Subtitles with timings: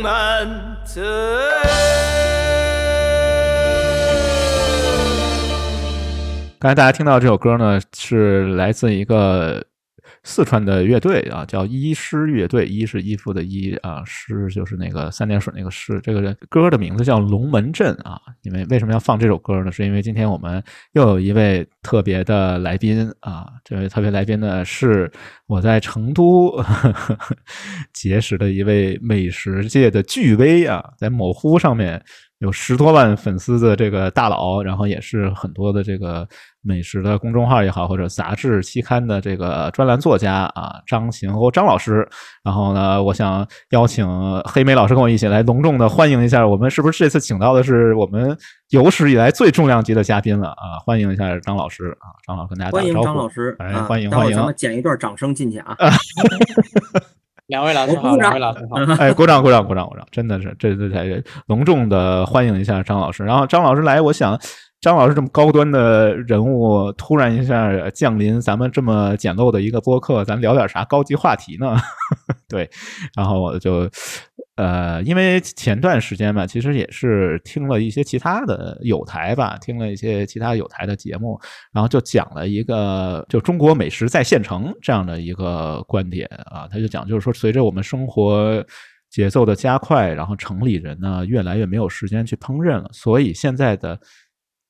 [0.00, 0.48] 龙门
[0.84, 1.04] 阵。
[6.58, 9.62] 刚才大家听到这首歌呢，是来自一个
[10.22, 12.66] 四川的乐队啊，叫医师乐队。
[12.66, 15.98] 衣是衣服的衣啊，师就是那个三点水那个师。
[16.02, 18.20] 这个歌的名字叫《龙门阵》啊。
[18.42, 19.72] 因为为什么要放这首歌呢？
[19.72, 20.62] 是因为今天我们
[20.92, 23.46] 又有一位特别的来宾啊。
[23.64, 25.10] 这位特别来宾呢，是
[25.46, 26.62] 我在成都
[27.94, 32.02] 结识的一位美食界的巨威啊，在某乎上面。
[32.40, 36.26] 有十多万粉丝的这个大佬，然后也是很多的这个
[36.62, 42.08] 美食的公众号也好，或者杂志期刊的这个专栏作家啊，张行欧张老师。
[42.42, 44.06] 然后呢，我想邀请
[44.46, 46.46] 黑莓老师跟我一起来隆重的欢迎一下。
[46.46, 48.34] 我们是不是这次请到的是我们
[48.70, 50.80] 有史以来最重量级的嘉宾了啊？
[50.82, 54.34] 欢迎一下张老师啊，张老师跟大家欢迎张老师，哎，欢迎欢迎。
[54.34, 55.76] 咱们剪一段掌声进去啊。
[57.50, 61.04] 两位老师好，两位老师好，哎，鼓掌鼓掌鼓掌鼓掌，真的是，这这才
[61.46, 63.24] 隆重的欢迎一下张老师。
[63.24, 64.38] 然后张老师来，我想
[64.80, 71.76] 张老师这么高端的人物，突然一下降临咱们这么简陋的一个播客，咱聊点啥高级话题呢？
[72.48, 72.70] 对，
[73.14, 73.90] 然后我就。
[74.60, 81.40] 呃，因为前段时间吧，其实也是听了一些其他的有台吧，听了一些其他有台的节目，
[81.72, 88.62] 然后就讲了一个就中国美食在县城这样的一个观点啊，他就讲就是说，随着我们生活
[89.08, 93.98] 节奏的加快，然后城里人呢越来越没有时间去烹饪了，所以现在的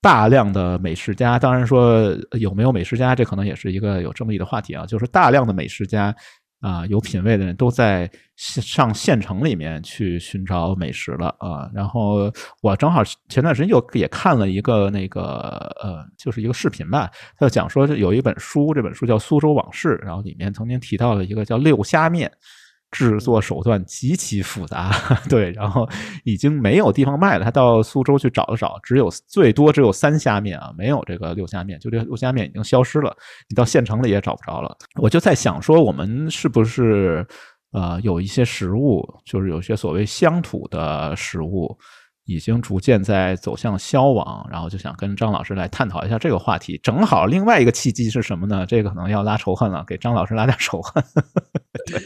[0.01, 6.15] 大量的美食家，当然说有没有美食家，这可能也是一个有争议的话题啊，就是大量的美食家。
[6.61, 11.71] 啊，有品位的人都在上县城里面去寻找美食了啊。
[11.75, 12.33] 然后
[12.63, 22.31] 我正好前段时间又也看了一个那个呃，就是一个视频吧，他就讲说有一本书，这本书叫《苏州往事》，然后里面曾经提到了一个叫六虾面。
[22.91, 24.91] 制作手段极其复杂，
[25.29, 25.89] 对，然后
[26.25, 27.45] 已经没有地方卖了。
[27.45, 33.17] 他到苏州去找了找，只有最多只有三虾面啊，没有这个六虾面，就这个六虾面已经消失了。
[33.49, 34.77] 你到县城里也找不着了。
[35.01, 37.27] 我就在想说，我们是不是
[37.73, 41.79] 呃有一些食物，就是有些所谓乡土的食物。
[42.27, 46.79] 已经逐渐在走向消亡，然后就想跟张老师来探讨一下这个话题。
[46.81, 48.65] 正好另外一个契机是什么呢？
[48.65, 51.03] 这个可能要拉仇恨了，给张老师拉点仇恨。
[51.87, 52.01] 对，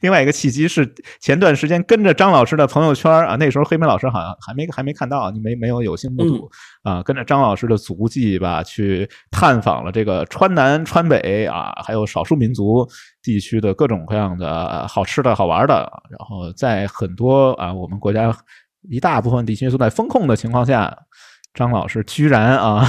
[0.00, 0.90] 另外一个契机是
[1.20, 6.50] 前段时间跟着张老师的朋友圈啊，那时候黑莓老师好像还没还没看到，你没没有有幸目睹
[6.82, 12.86] 啊，跟着张老师的足迹吧，去探访了这个川南、川北啊，还有少数民族
[13.22, 18.34] 地区的各种各样的好吃的好玩的，然后在很多啊我们国家。
[18.90, 20.92] 一大部分地区都在风控的情况下，
[21.54, 22.88] 张老师居然啊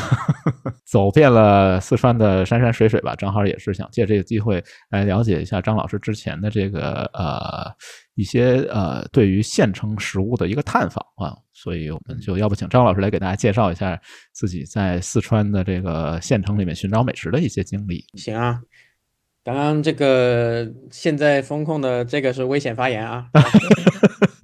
[0.86, 7.70] 走遍了四川的山山水水吧，正好也是想借这个机会来了解一下张老师之前的这个呃
[8.16, 14.00] 一些呃对于县城食物的一个探访啊，所以我们就要不请张老师来给大家介绍一下
[14.32, 18.06] 自己在四川的这个县城里面寻找美食的一些经历。
[18.16, 18.62] 行啊，
[19.44, 23.28] 刚刚这个现在风控的这个是危险发言啊。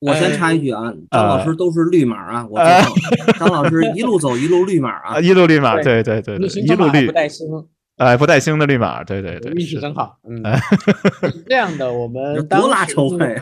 [0.00, 3.34] 我先插一句啊，张老师都是绿码啊，我知道。
[3.38, 7.46] 张老师 一路走一路绿码啊，一路绿码，对对对，一路绿不带星，
[7.98, 10.16] 哎，不带星的绿码，对对对，运气真好。
[10.26, 10.42] 嗯，
[11.46, 13.36] 这样的，我们多拉仇恨。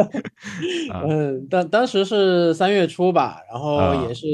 [1.06, 4.26] 嗯，当当时是三月初吧，然后也是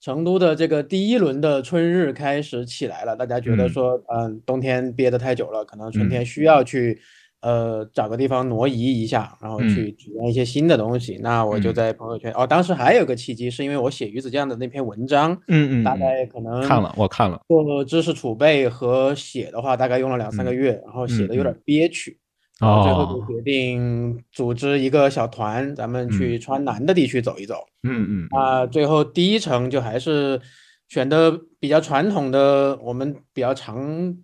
[0.00, 7.00] 成都的这个第一轮的春日开始起来了，大家觉得说，嗯，冬天憋得太久了，可能春天需要去。
[7.42, 11.18] 呃，找个地方挪移一下，然后去体验一些新的东西。
[11.22, 22.18] 那我就在朋友圈哦，当时还有个契机，是因为我写鱼子酱的那篇文章，嗯嗯，大概可能看了，我看了，做知识储备和写的话，大概用了两三个月，然后写的有点憋屈，
[22.58, 27.56] 然后最后就决定组织一个小团，咱们去川南的地区走一走。
[27.84, 30.40] 嗯嗯，啊，最后第一程就还是
[30.88, 34.16] 选的比较传统的，我们比较常。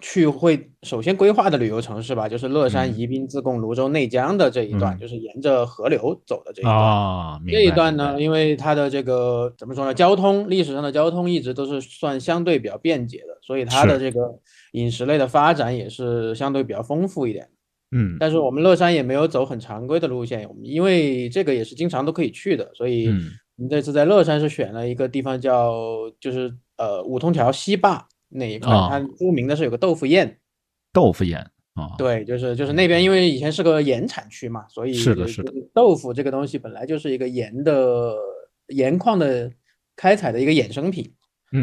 [0.00, 7.40] 去会首先规划的旅游城市吧，就是乐山、宜宾、自贡、泸州、内江的这一段，就是沿着河流走的这一段。
[7.46, 9.92] 这一段呢，因为它的这个怎么说呢？
[9.92, 14.38] 交通历史上的交通一直都是算相对比较便捷的，所以它的这个
[14.72, 17.48] 饮食类的发展也是相对比较丰富一点。
[17.90, 23.08] 嗯，但是我们乐山也没有走很常规的路线，我们因为这个也是经常都可以去的，所以
[23.56, 25.74] 我们这次在乐山是选了一个地方叫
[26.20, 28.06] 就是呃五通桥西坝。
[28.30, 30.38] 那一块，它著名的是有个豆腐宴，
[30.92, 31.40] 豆腐宴
[31.74, 38.14] 啊，对，就是就是那边，因为以前是个盐产区嘛，所以是的是的豆腐这个东西本来就是一个盐的
[38.68, 39.50] 盐矿的
[39.96, 41.12] 开采的一个衍生品，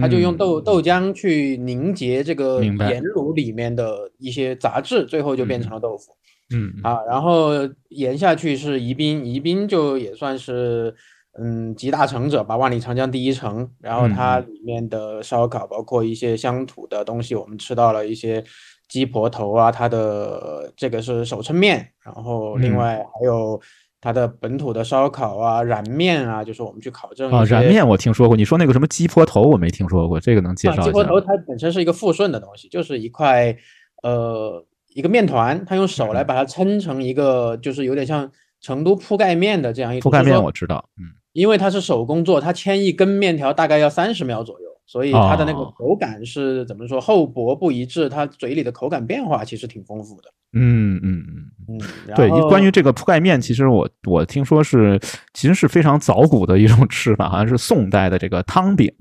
[0.01, 0.63] 它就用豆嗯。
[0.63, 6.11] 豆浆去凝结这个盐卤里面的一些杂质，最后就变成了豆腐。
[6.53, 6.73] 嗯。
[6.77, 7.51] 嗯啊，然后
[7.89, 10.95] 延下去是宜宾，宜宾就也算是
[11.39, 13.69] 嗯集大成者吧，万里长江第一城。
[13.79, 18.43] 然后它嗯里面的烧烤，包括一些乡土的东西，我们吃到了一些
[18.89, 23.59] 鸡婆头啊，它的这个是手抻面，然后另嗯外还有
[23.99, 30.87] 它的本土的烧烤啊、燃面啊，就是我们去考证啊，燃面我听说过，你说那个什么鸡婆头我没听说过，这个能介啊，绍一下吗？
[30.87, 33.55] 鸡婆头它本身是一个富顺的东西，就是一块
[34.03, 38.31] 呃一个面团，它用手来嗯把它抻成一个，就是有点像
[38.61, 40.09] 成都铺盖面的这样一种。
[40.09, 50.33] 铺盖面我知道，嗯，因为它是手工做，它牵一根面条大概要三十秒左右，所以它的那个哦口感是怎么说厚薄不一致，它嘴里的口感变化其实挺丰富的。
[50.53, 51.77] 嗯嗯嗯。
[51.77, 54.99] 嗯，对，关于这个铺盖面，其实我我听说是
[55.35, 58.91] 其实是非常早古的一种吃法，好像是宋代的这个汤饼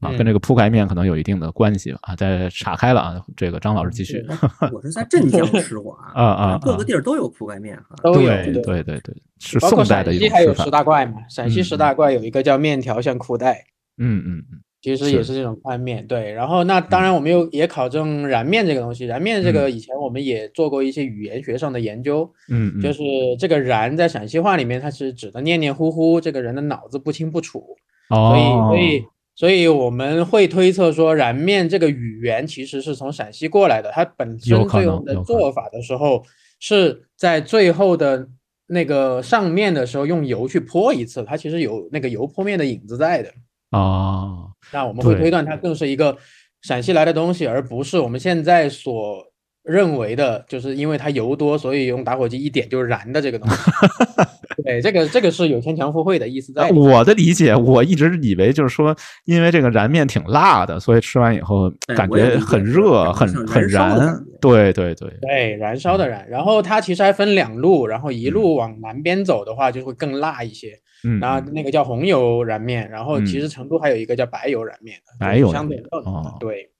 [0.00, 2.14] 啊，跟嗯这个铺盖面可能有一定的关系啊。
[2.16, 4.24] 再岔开了啊，这个张老师继续。
[4.72, 7.96] 我是在镇江吃过啊，啊啊各个地儿都有铺盖面啊。
[8.02, 10.54] 都有对对对对，是包括宋代的一陕西还有。
[10.54, 13.64] 十大怪嘛，陕西嗯十大怪有一个叫面条像裤带。
[14.00, 16.30] 嗯嗯嗯，其实也是是这种宽面，对。
[16.32, 23.02] 然后那当然我们又也考证燃面这个东西，燃面这个以前我们也做过一些语言学上的研究，嗯嗯，就是
[23.40, 27.76] 这个燃在陕西话里面它是指的念念糊糊，这个人的脑子不清不楚，
[28.10, 29.04] 哦，所以所以
[29.38, 36.24] 所以我们会推测说燃面这个语言其实是从陕西过来的，它本身最后的做法的时候
[36.58, 38.28] 是在最后的
[38.66, 43.32] 那个上面的时候用油去泼一次，它其实有那个油泼面的影子在的。
[43.70, 46.18] 哦，那我们会推断它更是一个
[46.62, 49.24] 陕西来的东西，而不是我们现在所
[49.62, 53.56] 认为的，就是因为它油多，所以用打火机一点就燃的这个东西。
[54.64, 56.68] 对，这个这个是有牵强附会的意思在。
[56.70, 58.94] 我的理解，我一直以为就是说，
[59.24, 63.98] 因为这个燃面挺辣的，所以吃完以后感觉很热，很很燃。
[64.40, 71.52] 对对对，对，燃烧的燃，然后它其实还分两路，然后一路往南边走的话就会更辣一些，嗯，然后嗯。
[71.52, 73.40] 那个叫红油燃面，然后其嗯。
[73.40, 76.36] 实成都还有一个叫白油燃面，白油相对更哦。
[76.38, 76.70] 对。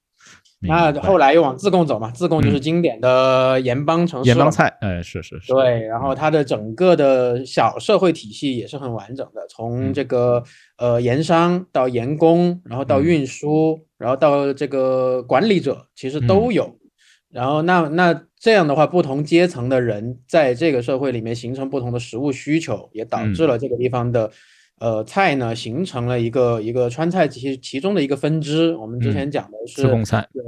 [0.60, 10.42] 那后来又往自贡走嘛，自贡就是嗯经典的盐帮城市盐帮菜，哎，是是是，对，然后它的整个的小社会体系也是很完整的，从嗯这个
[10.76, 13.04] 呃盐商到盐工，然后到嗯。
[13.04, 16.52] 运输，然后到这个管理者，其实都嗯。
[16.54, 16.76] 有。
[17.30, 23.48] 然后那那这样的话，不同阶层的人在这个社会里面形成不同的食物需求，也导致嗯。
[23.48, 24.30] 了这个地方的。
[24.80, 28.74] 呃，菜呢形成了一个一个川菜其其中的一个分支。
[28.76, 30.42] 我们之嗯前讲的是自贡菜有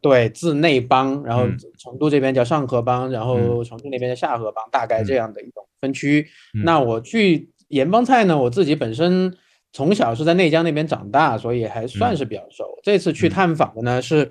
[0.00, 6.26] 对自内帮，然后嗯成都这边叫上河帮，然后重庆那边叫下河帮，大概这样的一种分区。
[6.54, 9.34] 嗯那我去盐帮菜呢，我自己本身
[9.72, 12.64] 从小是在内江那边长大，所以还算嗯是比较熟。
[12.82, 14.30] 这次去嗯探访的呢是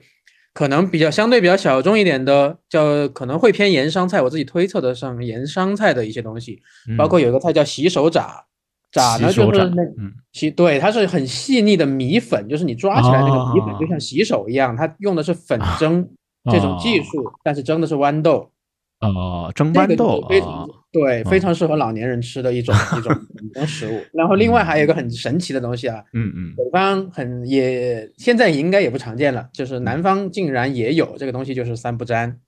[0.54, 6.62] 可能比较相对比较小众一点的，叫可能会偏盐商菜，我自己推测的上盐商菜的一些东西，
[6.98, 8.46] 包括有一个菜叫洗手炸。
[8.94, 10.14] 炸呢就是那嗯。
[10.32, 16.08] 洗对，它是很细腻的米粉，就是你抓起来那个米粉就哦像洗手一样，它用的是粉蒸
[16.52, 17.04] 这种技哦。
[17.04, 18.50] 术，但是蒸的是豌豆，
[19.02, 24.02] 哦，蒸豌豆非常啊，对，非哦常适合老年人吃的一种 一种一种食物。
[24.12, 26.56] 然后另外还有一个很神奇的东西啊，嗯嗯。
[26.56, 32.40] 北方很也现在应该也不常见了，就是南方竟然也有这个东西，就是三不沾。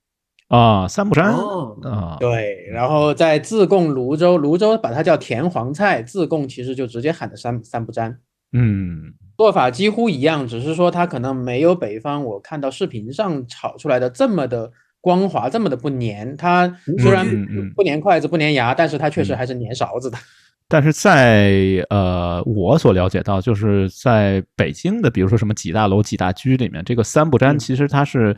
[0.48, 8.18] 啊，三不沾哦啊，对，然后在自贡、泸州，泸州把它叫甜黄菜，自贡其实就直接喊的三三不沾。
[8.52, 16.36] 嗯做法几乎一样，只是说它可能没有北方我看到视频上炒出来的这么的光滑，这么的不粘。
[16.36, 17.26] 它虽然
[17.74, 20.16] 不粘筷子、不粘牙，但是它确实嗯还是粘勺子的。
[20.68, 21.52] 但是在
[21.90, 28.34] 呃，我所了解到，就是在北京的，比如说什么几大楼、几大居里面，这个三不沾嗯其实它是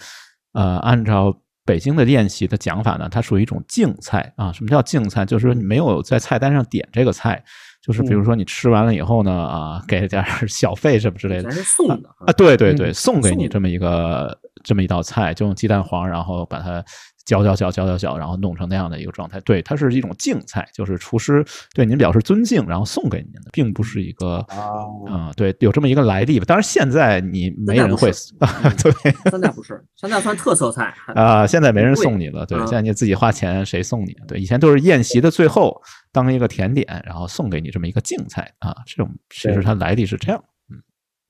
[0.52, 1.34] 呃，按照
[1.68, 4.50] 北京的宴席的讲法呢，它属于一种净菜啊。
[4.50, 5.26] 什么叫净菜？
[5.26, 7.44] 就是说你没有在菜单上点这个菜，
[7.82, 14.34] 就是比如嗯说你吃完了以后呢，啊，给点小费什么之类的是送的啊，对对对，嗯送给你这么一个
[14.64, 16.82] 这么一道菜，就用鸡蛋黄，然后把它
[17.28, 19.38] 搅搅搅搅搅搅，然后弄成那样的一个状态。
[19.40, 21.44] 对，它是一种敬菜，就是厨师
[21.74, 24.70] 对您表示尊敬，然后送给您的，并不是一个啊
[25.10, 26.46] 嗯，对，有这么一个来历吧。
[26.46, 28.10] 当然现在你没人会
[28.82, 28.92] 对
[29.30, 34.16] 现在不是，现在算特色菜 啊，现在没人送你了，对，嗯现在你自己花钱，谁送你？
[34.26, 35.78] 对，以前都是宴席的最后
[36.10, 40.42] 当一个甜点，然后送给你这么一个敬菜啊，这种其实它来历是这样。
[40.70, 40.80] 嗯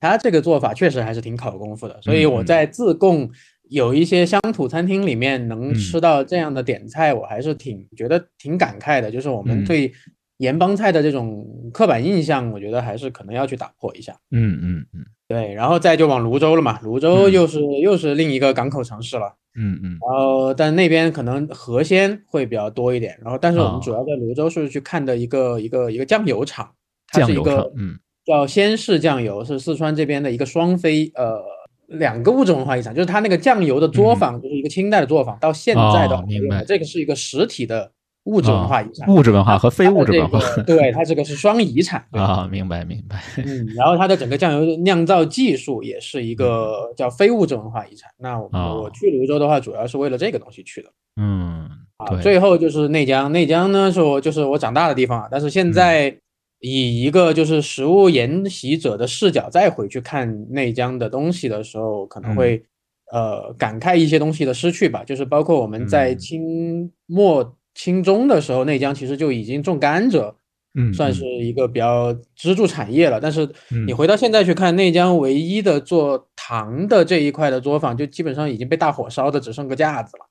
[0.01, 3.29] 它这个做法确实还是挺考功夫的，所以我嗯在自贡
[3.69, 9.09] 有一些乡土餐厅里面能嗯吃到这样的点菜，我还是挺觉得挺感慨的。
[9.09, 9.91] 就是我们嗯对
[10.37, 14.13] 盐帮菜的这种刻板印象，我觉得还是可能要去打破一下。
[14.31, 19.35] 嗯嗯嗯对，然后再就往泸州了嘛，泸州嗯又是、又是另一个港口城市了。
[19.55, 23.15] 嗯嗯然后，但那边可能河鲜会比较多一点。
[23.21, 26.71] 然后，但是我哦们主要在泸州是去看的一个、一个一个酱油厂，
[27.09, 31.39] 它酱油是一个厂嗯叫先氏酱油，是四川这边的一个双非呃
[31.89, 37.91] 两个物质文化遗产，就是它那个酱油的作坊，就是一个清代的作坊，到现在的明白这个是一个实体的
[38.25, 39.07] 物质文化遗产。
[39.07, 42.05] 物质文化和非物质文化对，它这个是双遗产。
[42.11, 43.21] 对啊，明白明白。
[43.37, 48.11] 嗯，然后它的整个酱油酿造技术也是一个叫非物质文化遗产。
[48.19, 51.67] 那我我去泸州的话，主要是为了这个东西去的嗯，
[51.97, 52.21] 啊。
[52.21, 56.15] 最后就是内江，内江呢是我就是我长大的地方啊，但是嗯现在
[56.59, 62.63] 以一个就是食物研习者的视角再回去看内江的东西的时候，可能嗯会
[63.11, 65.03] 呃感慨一些东西的失去吧。
[65.03, 70.33] 就是包括我们在嗯清末清中的时候，内江其实就已经种甘蔗。
[70.75, 73.19] 嗯算是一个比较支柱产业了。
[73.19, 73.43] 但是
[73.87, 80.25] 你嗯回到现在去看，内江唯一的做糖的这一块的作坊，就基本上已经被大火烧的只剩个架子了。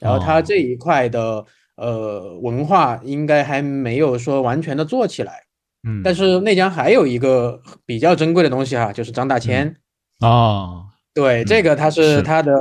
[0.00, 1.44] 然后它哦这一块的
[1.76, 5.43] 呃文化应该还没有说完全的做起来。
[5.84, 9.76] 嗯，但是内江还有一个比较珍贵的东西哈，就是张大千。
[10.20, 12.22] 哦，对，这嗯个它是是。
[12.22, 12.52] 它的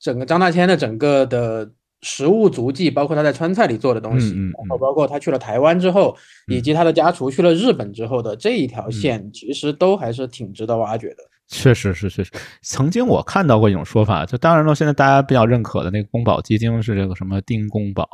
[0.00, 1.70] 整个张大千的整个的
[2.02, 6.16] 食物足迹，包括他在川菜里做的东西，然后嗯包括他去了台湾之后，
[6.48, 6.62] 以嗯。
[6.62, 8.92] 及他的家厨去了日本之后的这一条嗯。
[8.92, 11.16] 线，其实都还是挺值得挖掘的。
[11.48, 12.30] 确实是确实。
[12.62, 18.08] 曾经我看到过一种说法，就当然了，现在大家比较认可的那个宫保鸡丁是这个什么丁宫保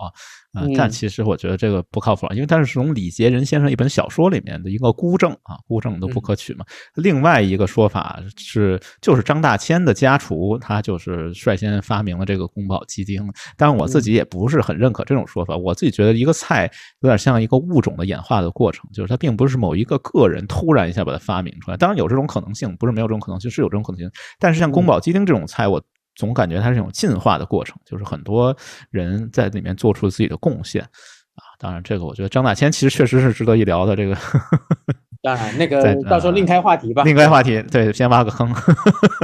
[0.52, 6.64] 啊，啊但嗯其实我觉得这个不靠谱，啊因为它是从李杰仁先生一本小说里面的一个孤证啊，孤证都不嗯可取嘛。
[6.95, 13.31] 另外一个说法是，就是张大千的家厨，他就是率先发明了这个宫保鸡丁。
[13.57, 21.76] 但我自己也不是很认可这种说法，我自己觉得一个菜有点像一个物种的演化的过程，就是它并不是某一个个人突然一下把它发明出来。
[21.76, 24.11] 当然有这种可能性，不是没有这种可能性，是有这种可能性。
[24.38, 25.83] 但是像宫保鸡丁这种菜，我
[26.18, 28.54] 总感觉它是一种进化的过程，就是很多
[28.90, 31.54] 人在里面做出自己的贡献啊。
[31.60, 33.94] 当然，这个我觉得张大千其实确实是值得一聊的。
[33.94, 34.16] 这个
[35.22, 37.04] 当然，那个 到时候另开话题吧。
[37.04, 38.52] 另开话题，对，先挖个坑。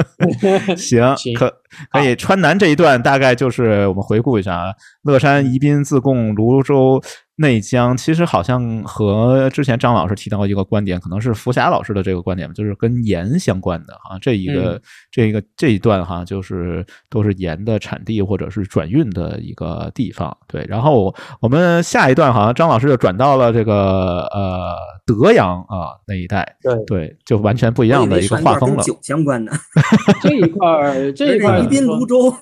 [0.76, 1.52] 行，行可
[1.90, 2.14] 可以。
[2.14, 7.02] 川南这一段大概就是我们回顾一下啊，乐山、宜宾、自贡、泸州、
[7.36, 14.18] 内江，其实好像和之前张老师提到一个观点，可能是福霞老师的这个观点，就是跟盐相关的啊。
[14.20, 20.36] 这一个、嗯这一个这一段哈，就是都是盐的产地或者是转运的一个地方。
[20.48, 24.76] 对，然后我们下一段好像张老师就转到了这个呃
[25.06, 28.82] 德阳啊那一带，对对，就完全不一一样的一个画风了。
[28.82, 29.52] 酒相关的，
[30.22, 32.34] 这一块儿， 这一块儿宜宾、泸州，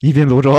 [0.00, 0.56] 宜宾、泸州，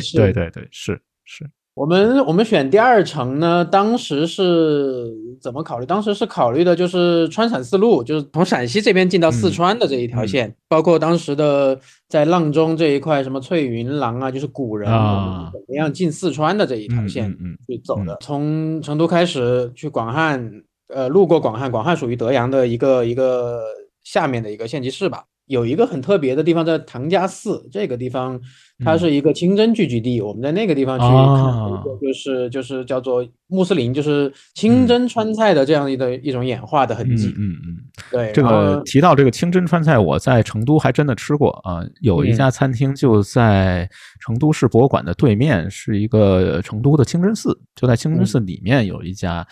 [0.00, 1.48] 是对对对，是 是，
[1.80, 5.10] 我们我们选第二城呢，当时是
[5.40, 5.86] 怎么考虑？
[5.86, 18.18] 当时是考虑的就是川陕四路，就是从陕西这边进到四嗯川的这一条线，包括当时的在阆中这一块，什么翠云廊啊，就是古人啊怎么样进四川的这一条嗯线嗯嗯去走的。
[18.20, 20.52] 从成都开始去广汉，
[20.88, 23.62] 呃，路过广汉，广汉属于德阳的一个一个
[24.04, 25.24] 下面的一个县级市吧。
[25.50, 28.40] 有一个很特别的地方在唐家寺，这个地方
[28.84, 30.20] 它嗯是一个清真聚集地。
[30.20, 37.34] 我们在那个地方去看了一个，就是就是叫做穆斯林，就是清真川菜的这样一个一种演化的痕嗯迹。
[37.36, 37.76] 嗯嗯，
[38.12, 43.90] 对，这个提到这个清真川菜，我在成都还真的吃过啊，有一嗯家餐厅就在
[44.20, 49.44] 成都市博物馆的对面，是一个成都的清真寺，就在清真寺里面有一家。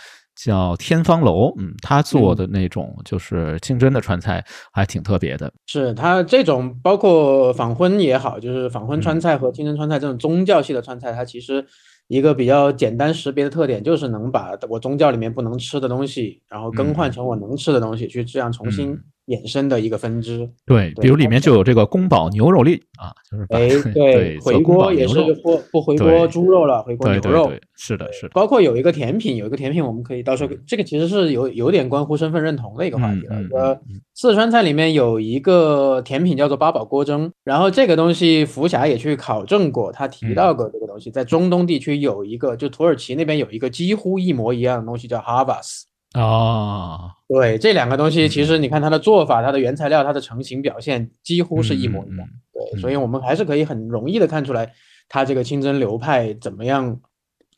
[0.45, 5.52] 叫天方楼，嗯，他做的那种就是清真的川菜，还挺特别的。
[5.66, 9.02] 是他这种包括仿荤也好，就是仿荤嗯。
[9.02, 11.66] 川菜和清真川菜这种宗教系的川菜，它其实
[12.07, 20.51] 一个比较简单识别的特点，就是能把我宗教里面不能吃的东西，然后更换成我能吃的东西，去这样重新嗯衍生的一个分支。
[20.67, 27.47] 对，对比如里面就有这个宫保牛肉粒啊，就是把哎，对回锅也是不不回锅猪肉了，回锅牛肉。
[27.47, 33.37] 对是的，是的，包括有一个甜品，有一个甜品，我们可以到时候，这个其实是有有点关乎身份认同的一个话题了。
[33.53, 33.79] 呃
[34.15, 45.83] 四川菜里面有一个甜品叫做八宝锅蒸，然后这个东西福霞也去考证过，他提到过这个东西，在中东地区有一个，就土耳其那边有一个几乎一模一样的东西叫 havas。
[46.15, 52.27] 哦，对，这两个东西其实你看它的做法、它的原材料、它的成型表现几乎是一模一样。
[52.27, 52.41] 嗯
[52.73, 54.73] 对，所以我们还是可以很容易的看出来，
[55.09, 57.00] 它这个清真流派怎么样嗯。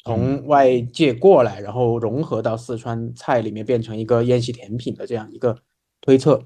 [0.05, 5.57] 从外界过来，然后融合到四川菜里面，变成一个宴席甜品的这样一个
[6.03, 6.43] 推测。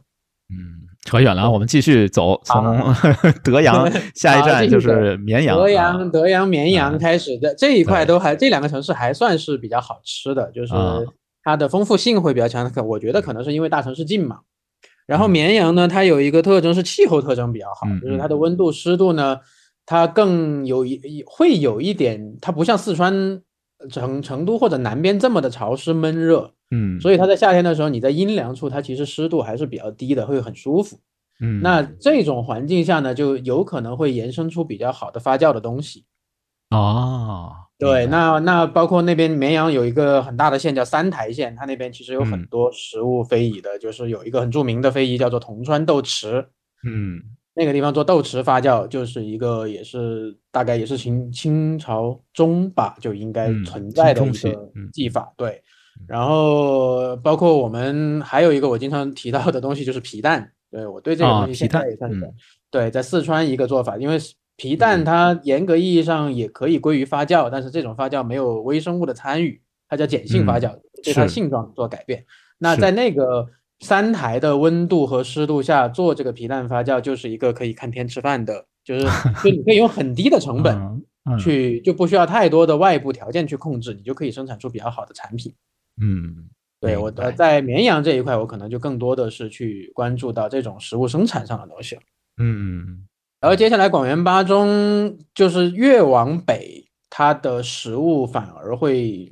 [0.50, 2.94] 嗯，扯远了啊，我们继续走，从。
[3.42, 5.56] 德阳 下一站就是绵阳。
[5.56, 5.70] 德啊。
[5.70, 6.98] 阳、德阳、绵阳嗯。
[6.98, 11.00] 开始的这一块都还，这两个城市还算是比较好吃的，就是啊
[11.44, 12.68] 它的丰富性会比较强。
[12.70, 14.40] 可我觉得可能是因为大城市近嘛。
[15.06, 19.38] 然后嗯绵阳呢，它有一个特征是气候特征比较好，嗯就是它的嗯温度、湿度呢，
[19.84, 23.42] 它更有一会有一点，它不像四川、
[23.90, 30.98] 成成都或者南边这么的潮湿闷热，嗯，所以它在夏天的时候，你在阴凉处，它其实湿度还是比较低的，会很舒服。
[31.40, 36.06] 嗯那这种环境下呢，就有可能会延伸出比较好的发酵的东西。
[36.70, 37.52] 哦，
[37.84, 42.46] 对，那那包括那边绵阳有一个很大的县叫三台县，它那边其实有很嗯。
[42.50, 46.46] 多食物非遗的，就是有一个很著名的非遗叫做铜川豆豉，
[46.84, 47.20] 嗯。
[47.56, 54.90] 那个地方做豆豉发酵，就是一个也是大概也是清清朝中吧就应该嗯存在的一个嗯。
[54.92, 55.32] 技法。
[55.36, 55.62] 对，
[56.08, 62.34] 然后包括我们还有一个我经常提到的东西就是皮蛋，对我对这个啊东西现皮蛋在也算是、嗯。
[62.72, 64.18] 对，在四川一个做法，因为
[64.56, 72.24] 皮蛋嗯它严格意义上也可以归于发酵，但是这种发酵没有微生物的参与，它叫碱性发嗯酵，对它性状做改变。
[72.58, 73.46] 那在那个
[73.80, 79.04] 三台的温度和湿度下做这个皮蛋发酵，就是一个可以看天吃饭的，就是
[79.42, 81.02] 就你可以用很低的成本
[81.38, 85.52] 去，就不需要太多的外部条件去控制，你就可以生产出比较好的产品。
[86.00, 86.48] 嗯，
[86.80, 92.02] 对我明白呃，在绵阳这一块，我可能就更多的是去关注到这种食物生产上的东西了。
[92.38, 93.06] 嗯
[93.44, 99.30] 然后接下来广元八中就是越往北，它的食物反而会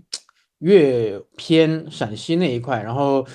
[0.58, 3.26] 越偏陕西那一块，然后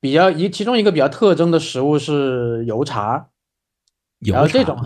[0.00, 3.28] 比较一其中一个比较特征的食物是油茶，
[4.18, 4.76] 油然后这种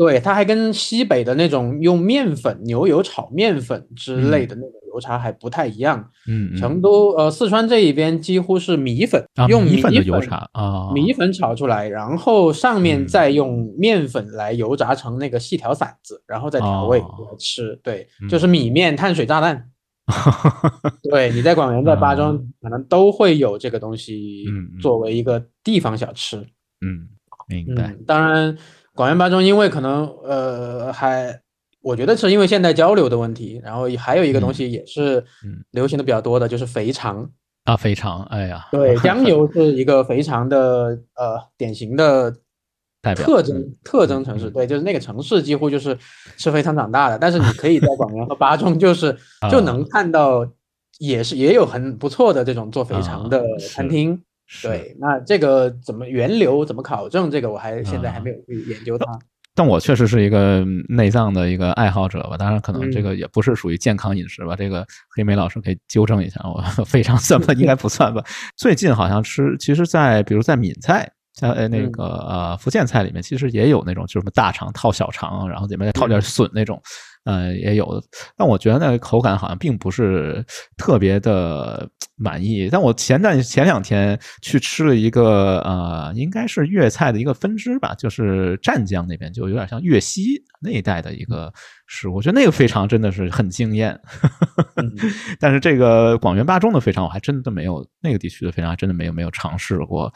[0.00, 6.10] 对，它还跟西北的那种用面粉、牛油炒面粉之类的那种油茶还不太一样。
[6.26, 17.78] 嗯嗯成都呃四川这一边几乎是米粉，啊用米米粉的油茶啊，米粉炒出来，然后上面嗯再用面粉来油炸成那个细条馓子，然后再调味哦来吃。
[17.82, 19.68] 对，嗯就是米面碳水炸弹。
[21.10, 24.46] 对，你在广元、在巴中可能都会有这个东西
[24.80, 26.38] 作为一个地方小吃。
[26.80, 27.06] 嗯，
[27.46, 28.56] 明白，嗯，当然，
[29.00, 31.40] 广元八中因为可能呃还，
[31.80, 37.26] 我觉得是因为现代交流的问题，然后还有一个东嗯西也是嗯流行的比较多的，就是肥肠。
[37.64, 42.30] 啊，肥肠，哎呀，对， 江油是一个肥肠的呃典型的
[43.16, 45.96] 特征嗯特征城市，嗯对，就是那个城市几乎就是
[46.36, 49.10] 吃肥肠长大的，但是你可以在广元和巴中 就是
[49.50, 50.46] 就啊能看到，
[50.98, 54.22] 也是也有很不错的这种做肥肠的啊餐厅。
[54.52, 57.30] 是对，那这个怎么源流怎么考证？
[57.30, 59.06] 这个我还现在还啊没有去研究它。
[59.54, 64.84] 但我确实是一个嗯内脏的一个爱好者吧，当然可能这嗯个也不是属于健康饮食吧，这个
[65.14, 68.24] 黑莓老师可以纠正一下我， 非常算吧，应该不算吧。
[68.56, 71.08] 最近好像吃，其实在，比如在闽菜。
[71.32, 76.78] 在呃那嗯个呃福建菜里面，其实也有那种就是什么大肠套小肠，然后里面再套点笋那种，
[77.24, 78.06] 呃也有的。
[78.36, 80.44] 但我觉得那个口感好像并不是
[80.76, 82.68] 特别的满意。
[82.70, 91.52] 但我前段前两天去吃了一个呃，应该是粤菜的一个分支吧，就是湛江那边就有点像粤西那一带的一个
[91.86, 93.98] 食物，我觉得那个肥肠真的是很惊艳。
[94.76, 94.90] 嗯
[95.40, 100.12] 但是这个广元八中的肥肠，我还真的没有那个地区的肥肠，还真的没有没有尝试过。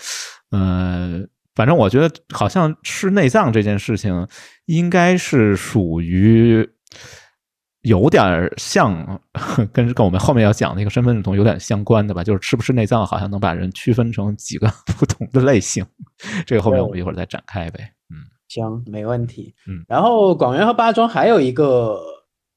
[0.51, 1.21] 呃，
[1.55, 4.27] 反正我觉得好像吃内脏这件事情，
[4.67, 6.69] 应该是属于
[7.83, 9.21] 有点像
[9.73, 14.67] 跟跟我们后面要讲那个身份认同有点相关的吧，就是吃不吃内脏，好像能把人区分成几个
[14.99, 15.85] 不同的类型。
[16.47, 17.81] 这个后面我们一会儿再展开呗。
[18.11, 18.17] 嗯
[18.49, 19.55] 行，没问题。
[19.67, 21.99] 嗯然后广元和巴中还有一个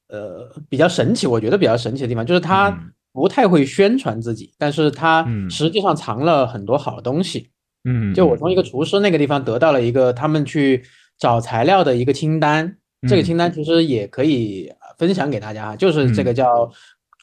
[0.09, 7.49] 呃比较神奇，我觉得比较神奇的地方，就是他嗯不太会宣传自己，但是他嗯实际上藏了很多好东西。
[7.83, 10.83] 嗯，就我从一个厨师那个地方得到了一个他们去
[11.17, 13.23] 找材料的一个清单，这个嗯。
[13.23, 16.35] 清单其实也可以呃分享给大家，就是这个嗯。
[16.35, 16.71] 叫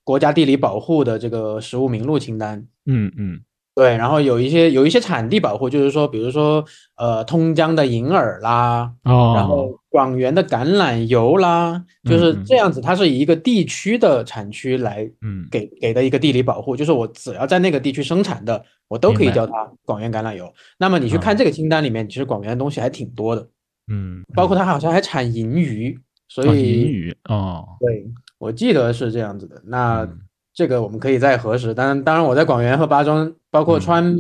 [0.04, 2.66] 国家地理保护的这个食物名录清单。
[2.86, 3.40] 嗯嗯。
[3.76, 6.64] 对，然后有一些有一些产地保护，就是说，比如说，
[6.96, 15.48] 呃，通江的银耳啦，哦，然后广元的橄榄油啦，就是这样子，它是以一个地区的产区来嗯。
[15.50, 19.52] 给给的一个地理保护，就是我只要在那个地区生产的，我都可以叫它
[19.84, 20.48] 广元橄榄油。
[20.78, 23.48] 那么你去看嗯这个清单里面，其实广元的东西还挺多的，
[23.88, 28.06] 嗯，包括它好像还产银鱼，所哦以银鱼哦，对
[28.38, 29.60] 我记得是这样子的。
[29.64, 30.18] 那嗯
[30.54, 31.74] 这个我们可以再核实。
[31.74, 34.16] 当然，当然我在广元和巴中，包括嗯川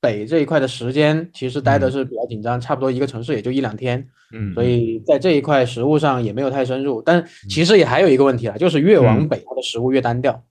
[0.00, 4.06] 北这一块的时间，其实待的嗯是比较紧张，差不多一个城市也就一两天。
[4.34, 10.44] 嗯，所以在这一块食物上也没有太深入，但其实也还有一个问题啊，就是越往嗯北它的食物越单调。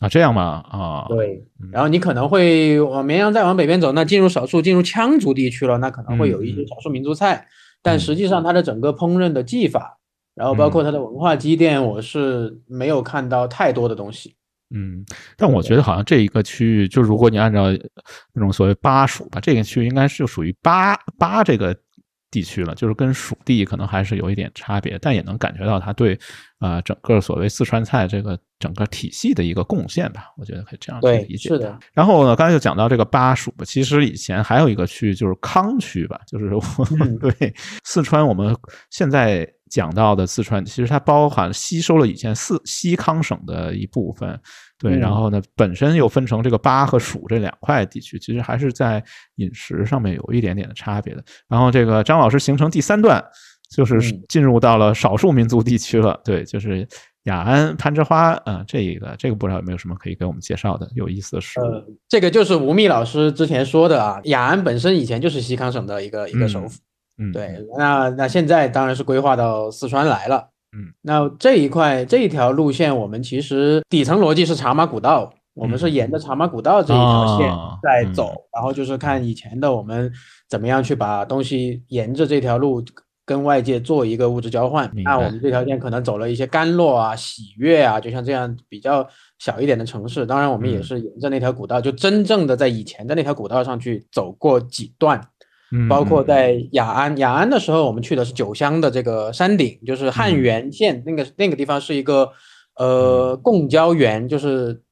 [0.00, 0.64] 啊，这样吗？
[0.70, 7.46] 啊，对嗯，然后你可能会往绵阳再往北边走，那进入少数进入羌族地区了，那可能会有一些嗯少数民族菜，
[7.82, 9.98] 但嗯实际上它的整个烹饪的技法，
[10.34, 14.34] 然后包括它的文化积淀，我是没有看到太多的东西。
[14.74, 15.04] 嗯，
[15.36, 17.64] 但我觉得好像这一个区域，就如果你按照
[18.32, 21.76] 那种所谓巴蜀吧，这个区域应该是属于巴巴这个
[22.32, 26.18] 地区了，就是跟蜀地可能还是有一点差别，但也能感觉到它对
[26.58, 31.50] 呃整个所谓四川菜这个整个体系的一个贡献吧，我觉得可以这样去理解。
[31.50, 31.78] 是的。
[31.92, 36.62] 然后呢，刚才就讲到这个巴蜀，其实以前还有一个区域就是康区吧，就是我
[37.00, 38.56] 嗯 对四川我们
[38.90, 44.40] 现在讲到的四川，其实它包含吸收了以前四西康省的一部分，
[44.82, 49.02] 对，嗯然后呢，本身又分成这个巴和蜀这两块地区，其实还是在
[49.36, 51.24] 饮食上面有一点点的差别的。
[51.48, 53.24] 然后这个张老师形成第三段，
[53.70, 56.86] 就是嗯进入到了少数民族地区了，对，就是
[57.24, 61.62] 雅安、攀枝花，啊，这一个这个不知道有没有什么可以给我们介绍的有意思的事物？
[61.62, 66.80] 呃，这个就是吴宓老师之前说的啊，雅安本身以前就是西康省的一个一个首府。
[67.18, 70.48] 嗯，对，那那现在当然是规划到四川来了。
[70.74, 80.10] 嗯，那这一块这一条路线，我们其实底层逻辑是茶马古道，我们是嗯沿着茶马古道这一条线在走，然后就是看以前的我们
[80.48, 82.82] 怎么样去把东西沿着这条路
[83.26, 84.90] 跟外界做一个物质交换。
[85.04, 89.06] 那我们这条线可能走了一些甘洛啊、喜悦啊，就像这样比较
[89.38, 90.24] 小一点的城市。
[90.24, 95.20] 当然，我们也嗯是沿着那条古道，就真正的在以前的那条古道上去走过几段。
[95.72, 100.38] 嗯包括嗯在雅安，雅安的时候，我们去的是九乡的这个山顶，就是汉嗯。
[100.38, 102.30] 源县那个那个地方是一个
[102.76, 104.82] 呃贡椒园，就是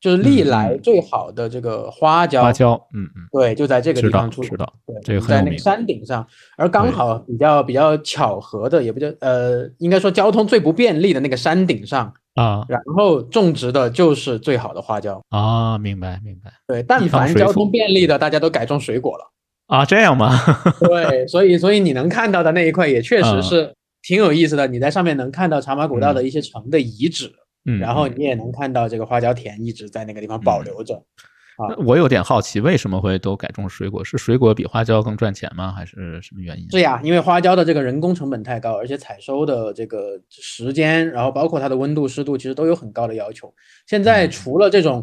[0.00, 0.80] 就是历嗯来嗯。
[0.82, 4.70] 最好的这个花椒，花椒，嗯嗯，对，就在这个地方出知道
[5.04, 12.64] 对，在那个山顶上，而刚好比较比较巧合的，也不叫呃，应该说交通最不便利的那个山顶上，啊。
[12.68, 15.22] 然后种植的就是最好的花椒。
[15.30, 16.52] 啊，明白明白。
[16.66, 19.32] 对，但凡交通便利的，大家都改种水果了。
[19.66, 20.30] 啊，这样吗？
[20.80, 24.66] 对，所以所以你能看到的那一块也确实嗯是挺有意思的。
[24.66, 27.32] 你在上面能看到茶马古道的一些城的遗址，
[27.64, 30.94] 嗯，然后嗯你也能看到这个花椒田一直在那个地方保留着。
[31.58, 34.04] 啊我有点好奇，为什么会都改种水果？
[34.04, 35.72] 是水果比花椒更赚钱吗？
[35.74, 36.70] 还是什么原因？
[36.70, 43.50] 是呀，因为花椒的这个人工成本太高，而且采收的这个时间，然后包括它的温度、湿度，其实都有很高的要求。
[43.86, 45.02] 现在嗯除了这种，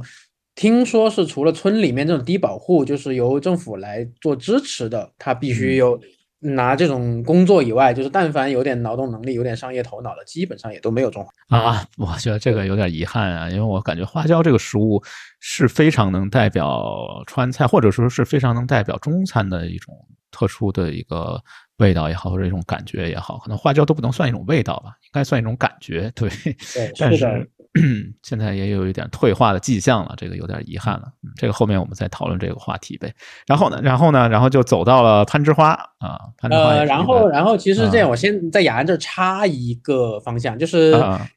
[0.55, 6.01] 听说是除了村里面这种低保户，就是由政府来做支持的，他必须嗯有
[6.39, 11.57] 拿这种工作以外，就是但凡有点劳动能力、有点商业头脑的，基本上也都没有种花。
[11.57, 15.01] 啊，我觉得这个有点遗憾啊，因为我感觉花椒这个食物
[15.39, 19.95] 是非常能代表川菜，或者说是非常能代表中餐的一种
[20.31, 21.41] 特殊的一个
[21.77, 26.11] 味道也好，或者一种感觉也好，可能花椒都不能算一种味道吧，应该算一种感觉。
[26.13, 26.29] 对，
[26.73, 27.49] 对， 但是是
[28.21, 31.03] 现在也有一点退化的迹象了，这个有点遗憾了。
[31.23, 33.11] 嗯这个后面我们再讨论这个话题呗。
[33.47, 41.27] 然后呢，然后呢，然后就走到了攀枝花啊，攀枝花然后然后其实这样，啊我先在雅安这儿插一个方向，就是啊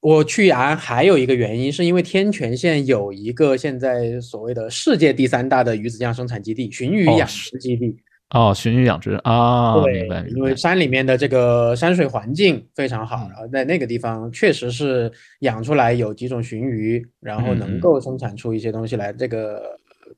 [0.00, 7.86] 我去雅安还有一个原因，是因为天全县有一个现在所谓的世界第三大的鱼子酱生产基地——鲟鱼养殖基地。
[7.88, 7.94] 哦，
[8.30, 19.12] 鲟鱼养殖啊，对明白，因为山里面的这个山水环境非常好，嗯然后在那个地方确实是养出来有几种鲟鱼，然后能够生产出一些东西来。
[19.12, 19.62] 这个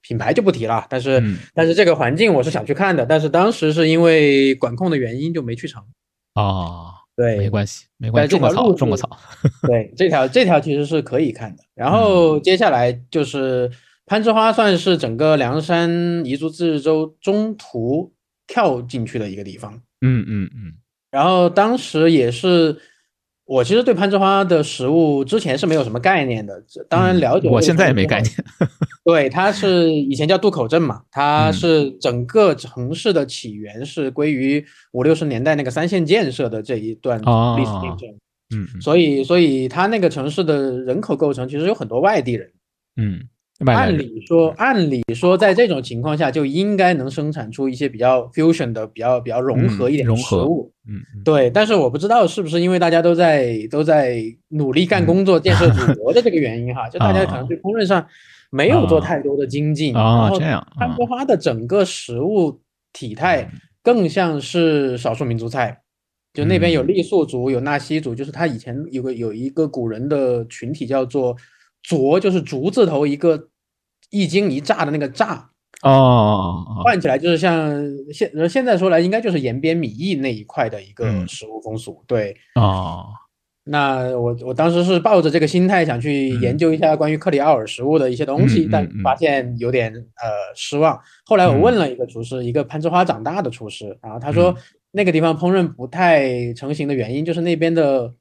[0.01, 5.83] 品牌就不提了，但是、嗯但是这个环境我是想去看的，但是当时是因为管控的原因就没去成。
[6.35, 9.11] 哦，对，没关系，没关系，种个草，种个草。
[9.69, 11.63] 对，这条这条其实是可以看的。
[11.75, 13.71] 然嗯后接下来就是
[14.07, 15.91] 攀枝花，算是整个凉山
[16.25, 18.13] 彝族自治州中途
[18.47, 19.75] 跳进去的一个地方。
[20.01, 20.73] 嗯嗯嗯，
[21.11, 22.77] 然后当时也是，
[23.45, 28.33] 我其实对攀枝花的食物之前是没有什么概念的，当然嗯了解、我现在也没概念。
[29.05, 37.97] 对，它是以前叫渡口镇嘛，它嗯是整个城市的起源是归于五六十年代那个三线建设的这一段历史进哦。
[38.55, 42.53] 嗯嗯所以，所以它那个城市的人口构成其实有很多外地人。
[42.97, 43.21] 嗯，
[43.65, 50.71] 按理说，按理说，在这种情况下，就应该能生产出一些比较 fusion 的、比较比较融合嗯一点的食物。
[50.87, 58.07] 嗯嗯对，但是我不知道是不是因为大家都在都在努力干工作、建设祖国的这个原因哈， 就大家可能对烹饪上
[58.51, 59.95] 没有做太多的精进。
[59.97, 62.61] 啊这样攀枝花的整个食物
[62.93, 65.81] 体态嗯更像是少数民族菜，
[66.35, 71.37] 就那边有嗯傈僳族，有纳西族，就是他以前有个有一个古人的群体叫做
[71.87, 73.49] 卓，就是竹字头一个
[74.11, 75.51] 一惊一乍的那个乍，
[75.83, 77.73] 哦换起来就是像
[78.13, 81.29] 现现在说来，应该就是延边米易那一块的一个嗯。
[81.29, 82.03] 食物风俗。
[82.09, 83.07] 对，哦，
[83.63, 91.01] 那我我当时是抱着这个心态想去研究一下关于克里奥尔食物的一些东西，但发现有点呃失望。
[91.25, 94.57] 后来我问了一个厨师，一个攀枝花长大的厨师，然后他说嗯
[94.93, 98.15] 那个地方烹饪不太成型的原因就是那边的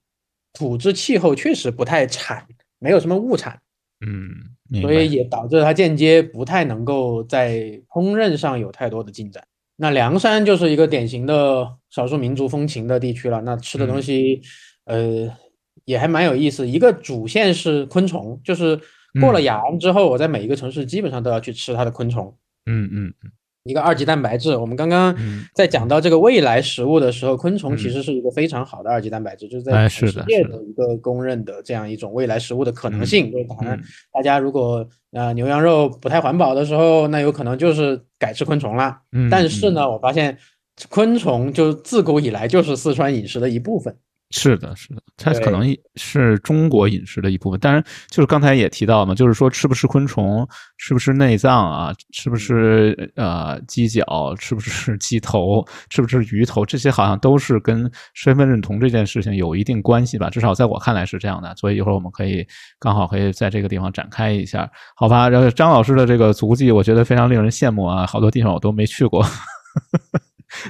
[0.54, 2.46] 土质气候确实不太产，
[2.80, 3.60] 没有什么物产，
[4.06, 9.44] 嗯，所以也导致它间接不太能够在烹饪上有太多的进展。
[9.78, 14.42] 那凉山就是一个典型的少数民族风情的地区了，那吃的东嗯西，
[14.86, 15.38] 呃，
[15.84, 16.68] 也还蛮有意思。
[16.68, 18.80] 一个主线是昆虫，就是
[19.20, 22.34] 过了嗯雅安之后，我在每一个城市基本上都要去吃它的昆虫。
[22.68, 23.32] 嗯嗯嗯
[23.66, 33.32] 一个二级蛋白质，我们刚刚嗯在讲到这个未来食物的时候，昆虫其嗯实是一个非常好的二级蛋白质，就是哎在全世界的一个公认的这样一种未来食物的可能嗯性。
[33.32, 39.02] 就是当然嗯，大家如果呃牛羊肉不太环保的时候，那有可能就是改吃昆虫啦。
[39.12, 40.38] 嗯，但是呢，我发现
[40.90, 43.98] 昆虫就自古以来就是四川饮食的一部分。
[44.32, 47.60] 是的，是的，它可能是中国饮食的一部分。
[47.60, 50.46] 当然，就是刚才也提到嘛，就是说吃不吃昆虫，
[50.78, 60.30] 吃不吃内脏啊，吃不吃呃鸡脚，吃不吃鸡头，吃不吃鱼头，这些好像都是跟身份认同这件事情有一定关系吧。
[60.30, 61.56] 至少在我看来是这样的。
[61.56, 62.46] 所以一会儿我们可以
[62.80, 65.30] 刚好可以在这个地方展开一下，好吧？
[65.30, 69.24] 然后张老师的这个足迹，我觉得非常令人羡慕啊，好多地方我都没去过。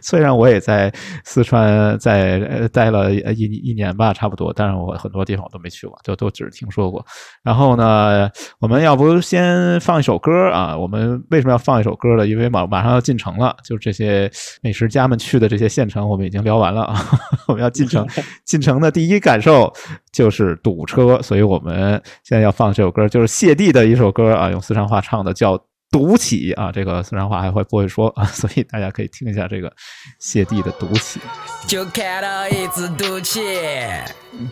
[0.02, 7.06] 虽然我也在四川在呃待了一一年吧，差不多，但是我很多地方我都没去过，就都只是听说过。
[7.44, 10.76] 然后呢，我们要不先放一首歌啊？
[10.78, 12.28] 我们为什么要放一首歌呢？
[12.28, 17.02] 因为马马上要进城了，就这些美食家们去的这些县城，我们已经聊完了啊。
[17.48, 18.08] 我们要进城，
[18.46, 19.72] 进城的第一感受
[20.12, 25.62] 就是堵车，所以我们现在要放这首歌，就是谢帝的一首歌啊，用四川话唱的，叫。
[25.96, 28.26] 毒起啊，这个四川话还会不会说啊？
[28.36, 29.72] 所以大家可以听一下这个
[30.20, 31.22] 谢帝的毒起。
[31.66, 33.40] 就看到一只毒起，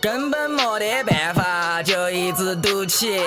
[0.01, 3.19] 根本没得办法，就一直毒起。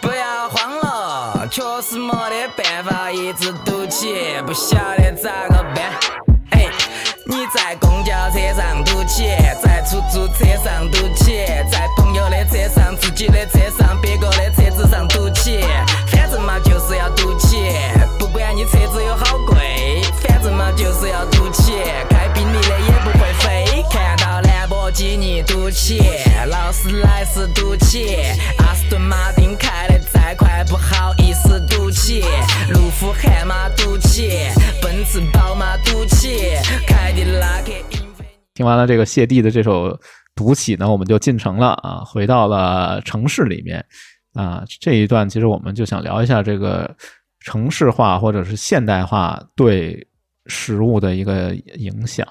[0.00, 4.14] 不要慌了，确实没得办法，一直毒起，
[4.46, 6.35] 不晓得咋个办。
[7.28, 9.24] 你在公交车上堵起，
[9.60, 15.60] 在出租车上堵起，在朋友的车上、自己的车上、别个的车子上堵起，
[16.12, 17.72] 反正嘛就是要堵起，
[18.16, 21.72] 不管你车子有好贵，反正嘛就是要堵起，
[22.08, 26.00] 开宾利的也不会飞，看到兰博基尼堵起，
[26.46, 28.18] 劳斯莱斯堵起，
[28.58, 32.20] 阿斯顿马丁开的再快不好意思堵气，
[32.74, 34.28] 路虎悍马赌气，
[34.82, 36.36] 奔驰宝马赌气，
[36.86, 37.72] 凯迪拉克。
[38.52, 39.90] 听完了这个谢帝的这首
[40.34, 43.84] 《赌起》呢，我们就进城了啊，回到了城市里面
[44.34, 44.62] 啊。
[44.78, 46.94] 这一段其实我们就想聊一下这个
[47.40, 50.06] 城市化或者是现代化对
[50.46, 52.26] 食物的一个影响。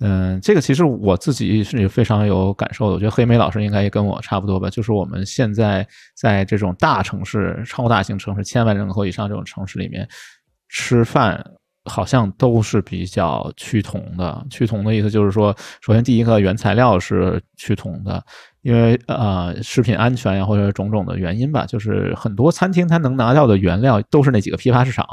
[0.00, 2.94] 嗯，这个其实我自己是非常有感受的。
[2.94, 10.08] 我觉得黑莓老师应该也跟我差不多吧，就是我们现在在这种大城市、超大型城市、千万人口以上这种城市里面
[10.68, 11.44] 吃饭。
[11.88, 14.44] 好像都是比较趋同的。
[14.50, 18.20] 趋同的意思就是说，首先第一个原材料是趋同的，
[18.62, 25.06] 因为呃食品安全呀或者种种的原因吧，就是很多餐厅它能拿到的原料都是那几个批发市场，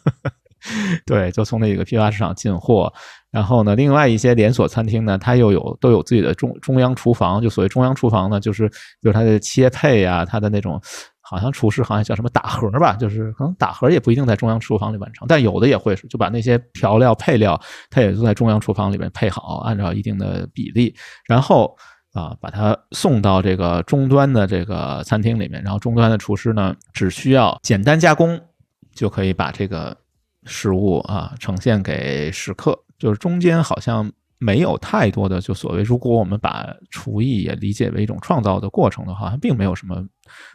[1.06, 2.92] 对，就从那几个批发市场进货。
[3.30, 10.80] 然后呢，另外一些连锁餐厅呢，它又有都有自己的中中央厨房，就所谓中央厨房呢，就是比如它的切配呀，它的那种。
[11.24, 20.94] 好像厨师好像叫什么打盒吧，就是可能打盒也不一定在中央厨房里完成，但有的也会是就把那些调料配料，它也都在中央厨房里面配好，按照一定的比例，
[21.26, 21.74] 然后
[22.12, 28.38] 啊把它送到这个终端的这个餐厅里面，然后终端的厨师呢只需要简单加工，
[28.94, 29.96] 就可以把这个
[30.44, 34.10] 食物啊呈现给食客，就是中间好像。
[34.44, 40.04] 没有太多的，就所谓，如果我们把厨艺也理解为一种创造的过程的话，并没有什么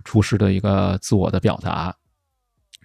[0.04, 1.96] 厨师的一个自我的表达。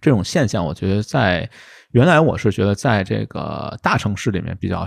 [0.00, 1.50] 这种现象，我觉得在
[1.90, 4.86] 原来我是觉得在这个大城市里面比较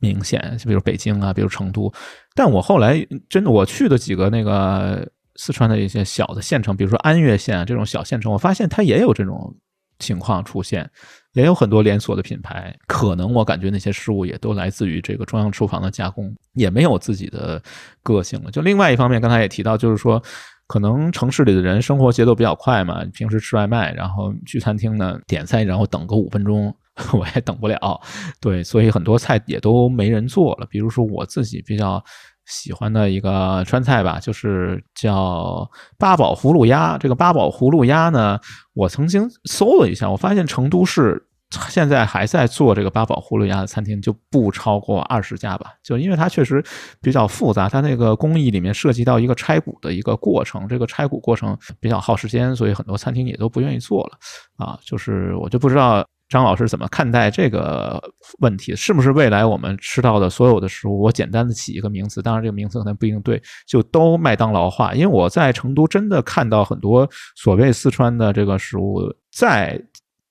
[0.00, 1.88] 明显，就比如北京啊，比如成都。
[2.34, 9.56] 但我后来真的我去的几个那个四川的一些小的县城，比如说安岳县这种小县城，我发现它也有这种
[10.00, 10.90] 情况出现。
[11.34, 17.62] 也有很多连锁的品牌，可能我感觉那些食物也都来自于这个中央厨房的加工，也没有自己的
[18.02, 18.50] 个性了。
[18.50, 20.20] 就另外一方面，刚才也提到，就是说，
[20.66, 26.74] 可能城市里的人生活节奏比较快嘛，平时吃外卖，然后去餐厅呢点菜，然后等个五分钟，
[27.12, 28.00] 我也等不了。
[28.40, 30.66] 对，所以很多菜也都没人做了。
[30.70, 32.02] 比如说我自己比较
[32.48, 36.98] 喜欢的一个川菜吧，就是叫八宝葫芦鸭。
[36.98, 38.38] 这个八宝葫芦鸭呢，
[38.74, 41.24] 我曾经搜了一下，我发现成都市。
[41.70, 46.62] 现在还在做这个八宝葫芦鸭的餐厅就不超过二十家吧，就因为它确实
[47.00, 54.18] 比较复杂，它那个工艺里面涉及到一个拆骨的一个过程，这个拆骨过程比较耗时间，所以很多餐厅也都不愿意做了
[54.58, 54.78] 啊。
[54.84, 58.02] 就是我就不知道张老师怎么看待这个
[58.40, 64.94] 问题，是不是未来我们吃到的所有的食物，我简单的起一个名词，当然这个名词可能不一定对，就都麦当劳化？
[64.94, 69.80] 因为我在成都真的看到很多所谓四川的这个食物在。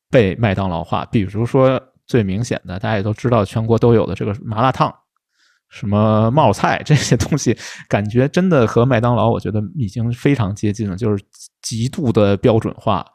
[0.09, 4.89] 被麦当劳化，比如说最明显的，大家也都知道，全国都有的这个麻辣烫，
[5.67, 7.53] 什么冒菜这些东西，
[7.89, 11.21] 感觉真的和麦当劳，我觉得已经非常接近了，就是
[11.61, 13.05] 极度的标准化，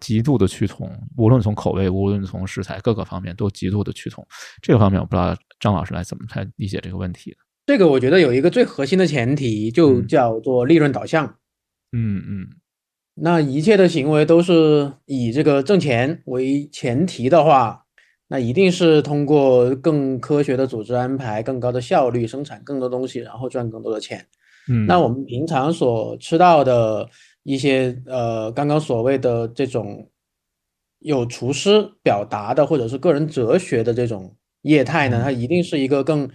[0.00, 4.26] 极度的趋同，无论从口味，无论从食材各个方面，都极度的趋同。
[4.62, 7.36] 这个方面，我不知道张老师来怎么来理解这个问题的。
[7.66, 11.24] 这个我觉得有一个最核心的前提，就叫做利润导向。
[11.92, 12.46] 嗯嗯。
[13.16, 17.84] 那一切的行为都是以这个挣钱为前提的话，
[18.26, 24.26] 那一定是通过更科学的组织安排、更高的效率生产更多东西，然后赚更多的钱。
[24.68, 27.08] 嗯，那我们平常所吃到的
[27.44, 30.10] 一些呃，刚刚所谓的这种
[30.98, 36.28] 有厨师表达的或者是个人哲学的这种业态呢，它一定是一个更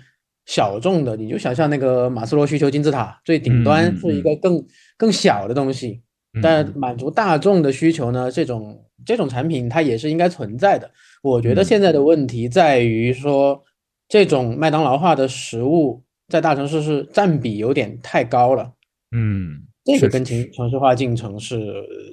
[0.46, 1.18] 小众的。
[1.18, 4.66] 你就想象那个马斯洛需求金字塔最顶端是一个更
[4.98, 6.02] 更小的东西。
[6.44, 8.30] 但满足大众的需求呢？
[8.30, 10.92] 这种这种产品它也是应该存在的。
[11.24, 13.64] 我觉得现在的问题在于说，
[14.08, 18.74] 这种麦当劳化的食物在大城市是占比有点太高了。
[19.12, 19.64] 嗯，
[19.98, 21.62] 这个跟城城市化进程是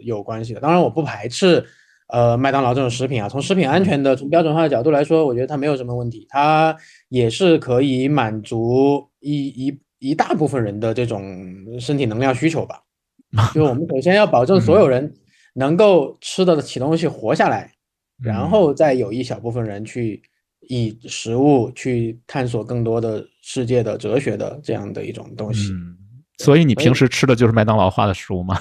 [0.03, 0.61] 有关系的。
[0.61, 1.65] 当然，我不排斥
[2.09, 6.77] 呃麦当劳这种食品啊，从食品安全的、从标准化的角度来说，我觉得它没有什么问题，它
[7.09, 11.23] 也是可以满足一一一大部分人的这种
[11.81, 12.81] 身体能量需求吧。
[13.53, 15.13] 就我们首先要保证所有人
[15.55, 17.73] 能够吃得起东西活下来，
[18.23, 20.23] 然后再有一小部分人去
[20.69, 25.73] 以食物去探索更多的世界的哲学的这样的一种东西。
[26.39, 28.57] 所以你平时吃的就是麦当劳化的食物吗？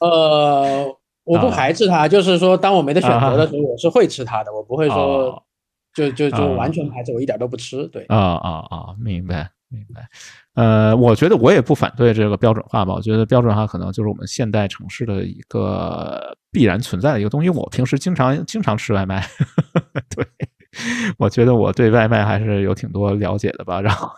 [0.00, 0.86] 呃，
[1.24, 5.42] 我不排斥它，就是说当我没得选择的时候，我是会吃它的，我不会说
[5.94, 7.86] 就就就完全排斥，我一点都不吃。
[7.88, 10.08] 对，啊啊啊，明白明白。
[10.54, 12.92] 呃，我觉得我也不反对这个标准化吧。
[12.94, 17.48] 我觉得标准化可能就是我们现代城市的一个必然存在的一个东西。
[17.48, 19.24] 我平时经常经常吃外卖，
[20.14, 20.26] 对，
[21.18, 23.80] 我觉得我对外卖还是有挺多了解的吧。
[23.80, 24.10] 然后，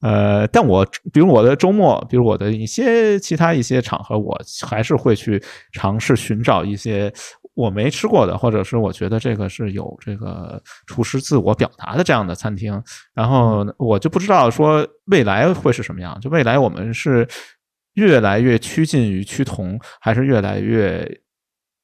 [0.00, 7.12] 呃，但我比如我的周末，比如我的一些其他一些场合，我还是会去尝试寻找一些。
[7.54, 12.82] 我没吃过的，或者是我觉得这个是有这个厨师自我表达的这样的餐厅，
[13.14, 16.20] 然后我就不知道说未来会是什么样。
[16.20, 17.26] 就未来我们是
[17.94, 21.10] 越来越趋近于趋同，还是越来越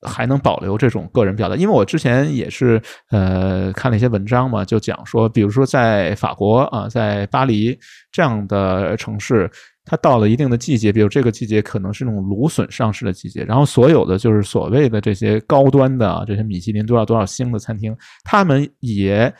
[0.02, 1.56] 还能保留这种个人表达？
[1.56, 7.78] 因为我之前也是呃看了一些文章嘛，就讲说，比如说在法国啊，在巴黎
[8.10, 9.50] 这样的城市。
[9.84, 19.34] 它到了一定的季节，比如这个季节可能是那种芦笋上市的季节，然后所有的就是所谓的这些高端的这些米其林多少多少星的餐厅，他们也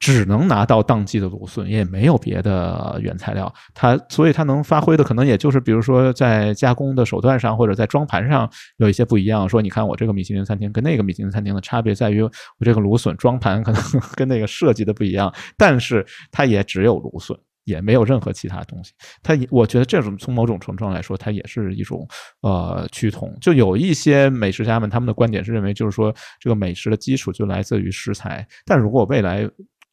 [0.00, 3.52] 只能拿到当季的芦笋，也没有别的原材料。
[3.74, 9.48] 它所以它能发挥的可能也就是，比如说在加工的手段上，或者在装盘上有一些不一样。
[9.48, 12.30] 说你看我这个米其林餐厅跟那个米其林餐厅的差别在于，我
[12.64, 13.82] 这个芦笋装盘可能
[14.14, 17.36] 跟那个设计的不一样，但是它也只有芦笋。
[17.64, 22.08] 也没有任何其他东西，它也我觉得这种从某种程度上来说，它也是一种
[22.40, 23.30] 呃趋同。
[23.42, 28.48] 就有一些美食家们，他们的观点是认为，就是说这个美食的基础就来自于食材。
[28.64, 29.46] 但如果未来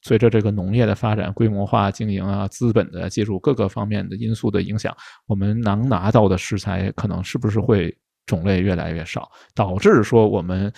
[0.05, 7.95] 随着这个农业的发展、规模化经营啊、资本的介入各个方面的因素的影响，我们能拿到的食材可能是不是会
[8.27, 10.71] 种类越来越少，导致说我们。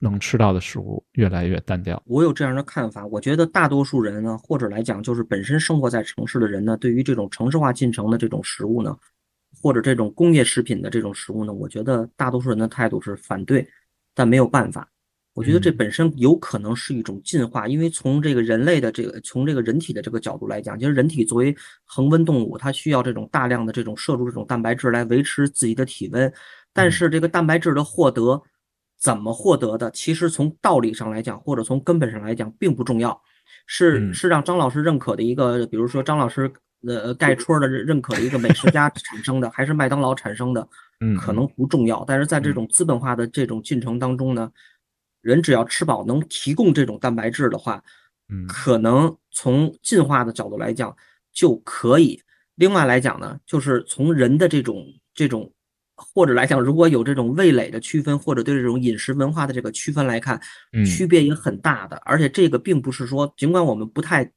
[0.00, 3.04] 能吃到的食物越来越单调，我有这样的看法。
[3.06, 8.96] 我觉得大多数人呢，或者来讲，就是本身生活在城市的人呢，对于这种城市化进程的这种食物呢，
[9.60, 13.66] 或者这种工业食品的这种食物呢，我觉得大多数人的态度是反对，
[14.14, 14.88] 但没有办法。
[15.38, 26.32] 我觉得这本身有可能是一种进化，因为从这个人类的这个从这个人体的这个角度来讲，其实人体作为恒温动物，它需要这种大量的这种摄入这种蛋白质来维持自己的体温，
[26.72, 28.42] 但是这个蛋白质的获得。
[29.00, 29.88] 怎么获得的？
[29.92, 33.22] 其实从道理上来讲，或者从根本上来讲，并不重要，
[33.64, 36.52] 是是让张老师认可的一个，比如说张老师
[36.84, 40.68] 呃盖戳的认可的一个美食家产生的，还是麦当劳产生的，
[41.20, 42.04] 可能不重要。
[42.08, 44.50] 但是在这种资本化的这种进程当中呢，
[45.20, 47.82] 人只要吃饱，能提供这种蛋白质的话，
[48.46, 50.96] 可能从进化的角度来讲，
[51.32, 52.22] 就可以。
[52.54, 55.52] 另外来讲呢，就是从人的这种这种。
[56.00, 60.40] 或者来讲，如果有这种味蕾的区分，或者对这种饮食文化的这个区分来看，
[60.72, 61.96] 嗯区别也很大的。
[62.04, 64.30] 而且这个并不是说，尽管我们不太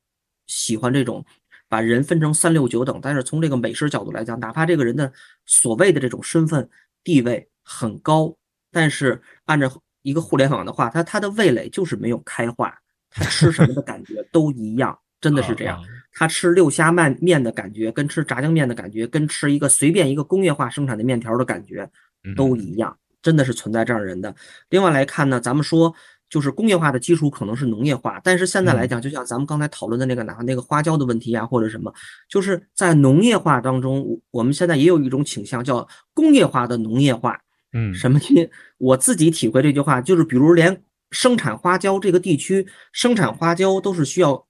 [0.47, 1.23] 喜欢这种
[1.69, 5.13] 把人分成三六九等，但是从这个美食角度来讲，哪怕这个人的
[5.45, 6.67] 所谓的这种身份
[7.03, 8.35] 地位很高，
[8.71, 9.71] 但是按照
[10.01, 12.77] 一个互联网的话，它它的味蕾就是没有开化，
[13.09, 15.77] 它吃什么的感觉都一样，真的是这样。
[15.77, 15.83] 啊
[16.13, 21.89] 他吃六虾面面的感觉，跟吃炸酱面的感觉，跟吃一个随便一个工业化生产的面条的感觉
[22.25, 24.35] 嗯都一样，真的是存在这样人的。
[24.67, 25.95] 另外来看呢，咱们说
[26.29, 31.93] 就是工业化的基础可能是农业化，但是现在来讲，就像咱们刚才讨论的那个哪那个花椒的问题啊，或者什么，
[32.27, 37.39] 就是在农业化当中，我我们现在也有一种倾向叫工业化的农业化。
[37.73, 38.49] 嗯什么呢？
[38.77, 44.47] 我自己体会这句话，就是比如连生产花椒这个地区生产花椒都是需要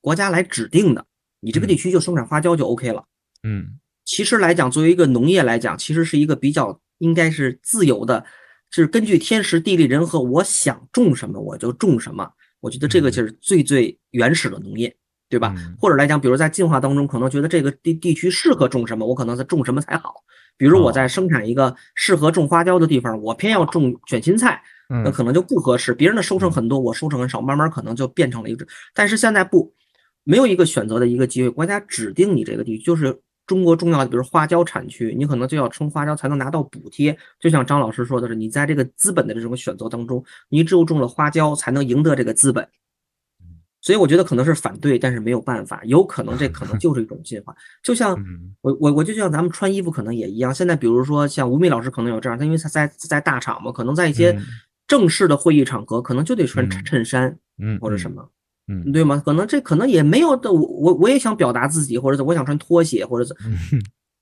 [0.00, 1.06] 国家来指定的，
[1.40, 3.04] 你这个地区就生产花椒就 OK 了。
[3.42, 8.24] 嗯其实来讲，作为一个农业来讲，其实是一个比较应该是自由的，
[8.70, 12.32] 就是根据天时地利人和，我想种什么我就种什么。
[12.60, 14.94] 我觉得这个就是最最原始的农业，
[15.30, 15.54] 对吧？
[15.56, 20.16] 嗯或者来讲，比如在进化当中，可能觉得这个地地区适合种什么，我可能在种什么才好。
[20.58, 24.60] 比如我在生产一个适合种花椒的地方，我偏要种卷心菜，
[24.90, 25.94] 那嗯可能就不合适。
[25.94, 28.66] 别人的收成很多，我收成很少，慢慢可能就变成了一个。
[28.92, 29.72] 但是现在不，
[30.24, 37.16] 没有一个选择的一个机会，国家指定你这个地区就是中国重要的，比如花椒产区，你可能就要种花椒才能拿到补贴。
[37.40, 42.68] 就像张老师说的是，你在这个资本的这种选择当中，你只有种了花椒，才能赢得这个资本。
[43.80, 47.54] 所以我觉得可能是反对，但是没有办法，有可能这可能 就是一种进化。
[47.82, 54.42] 就像嗯我我我就像咱们穿衣服可能也一样，现在比如说像吴敏老师可能有这样，他因为他在在大厂嘛，可能在一些嗯
[54.86, 58.28] 正式的会议场合，可能就得穿嗯衬衬衫嗯或者什么，
[58.68, 59.22] 嗯对吗？
[59.24, 63.80] 可能这可能也没有的，我我我也想表达自己，或者是我想穿拖鞋，或者是，嗯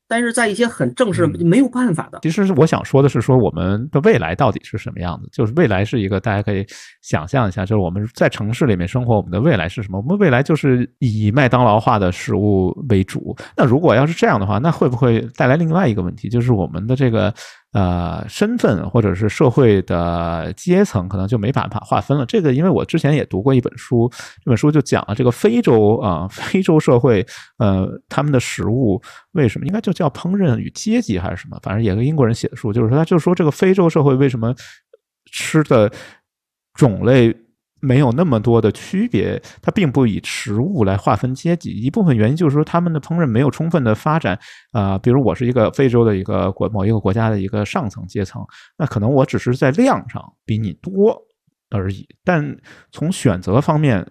[0.08, 2.18] 但是在一些很正式嗯没有办法的。
[2.22, 5.28] 其实是我想说的是，说我们的未来到底是什么样子？
[5.30, 6.66] 就是未来是一个大家可以
[7.02, 9.98] 想象一下，就是我们在城市里面生活，我们的未来是什么？
[9.98, 13.36] 我们未来就是以麦当劳化的食物为主。
[13.56, 17.32] 那如果要是这样的话，那会不会带来另外一个问题，就是我们的这个
[17.72, 22.24] 呃身份或者是社会的阶层可能就没办法划分了？
[22.26, 24.10] 这个因为我之前也读过一本书，
[24.42, 27.26] 这本书就讲了这个非洲啊、非洲社会
[27.58, 29.00] 呃他们的食物
[29.32, 34.54] 为什么应该就叫烹饪与阶级还是什么，反正也是英国人写的书，就是说他就说这个非洲社会为什么
[35.30, 35.90] 吃的
[36.74, 37.34] 种类
[37.80, 41.70] 没有那么多的区别，它并不以食物来划分阶级。
[41.70, 44.38] 一部分原因就是说他们的烹饪没有充分的发展
[44.72, 48.44] 啊、比如我是一个非洲的一个国某一个国家的一个上层阶层，
[48.76, 51.16] 那可能我只是在量上比你多
[51.70, 52.56] 而已，但
[52.90, 54.06] 从选择方面，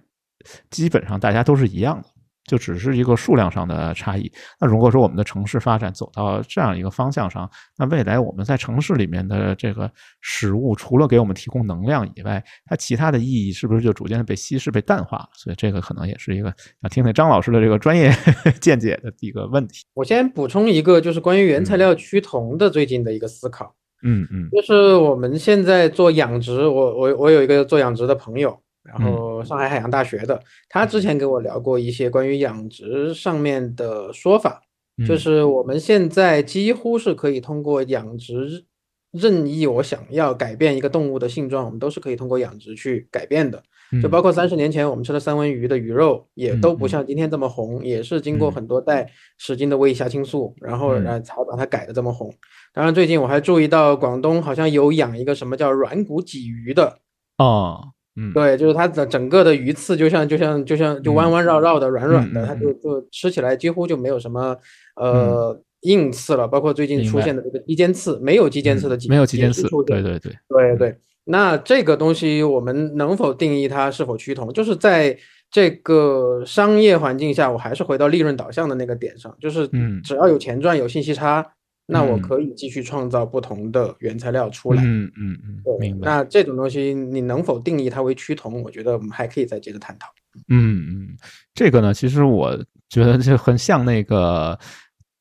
[0.70, 2.08] 基本上大家都是一样的。
[2.48, 4.32] 就只是一个数量上的差异。
[4.60, 9.92] 那如果说我们的城市发展走到这样一个方向上，那未来我们在城市里面的这个
[10.22, 15.30] 食物，除了给我们提供能量以外，它其他的意义是不是就逐渐的被稀释、被淡化了？
[15.34, 18.12] 所以这个可能也是一个想听听张老师的这个专业
[18.60, 19.84] 见解的一个问题。
[19.94, 34.62] 我先补充一个，就是关于原材料趋同的最近的一个思考，嗯嗯就是我们现在做养殖，我我我有一个做养殖的朋友，然嗯后上海海洋大学的，他之前跟我聊过一些关于养殖上面的说法，
[35.08, 38.66] 就嗯是我们现在几乎是可以通过养殖
[39.12, 43.64] 任意我想要改变一个动物的性状，我们都是可以通过养殖去改变的。
[44.02, 52.30] 就嗯包括三十年前我们吃的三文鱼的鱼肉，也都不嗯像今天这么红，也是经过嗯很多代使劲的喂虾青素，然后嗯然后才把它改的这么红。
[52.74, 57.00] 当然，最近我还注意到广东好像有养一个什么叫软骨鲫鱼的，
[57.38, 58.34] 哦嗯。
[58.34, 64.58] 对，就是它的整个的鱼刺就像就像就像就弯弯绕绕的、软软的，它就就吃起来几乎就没有什么
[64.96, 66.48] 呃硬刺了。
[66.48, 70.20] 包括最近出现的这个肌间刺，没有肌间刺的嗯鲫没有肌间刺对对。
[70.20, 74.52] 对，对对，那这个东西我们能否定义它是否趋同？
[74.52, 75.18] 就是在
[75.50, 80.02] 这个商业环境下，我还是回到利润导向的那个点上，就是嗯。
[80.04, 81.46] 只要有钱赚，有信息差，
[81.88, 84.84] 那我嗯可以继续创造不同的原材料出来。
[84.84, 86.06] 嗯嗯嗯，对明白。
[86.06, 88.62] 那这种东西你能否定义它为趋同？
[88.62, 90.08] 我觉得我们还可以再接着探讨。
[90.50, 91.18] 嗯嗯，
[91.54, 92.56] 这个呢，其实我
[92.90, 94.58] 觉得就很像那个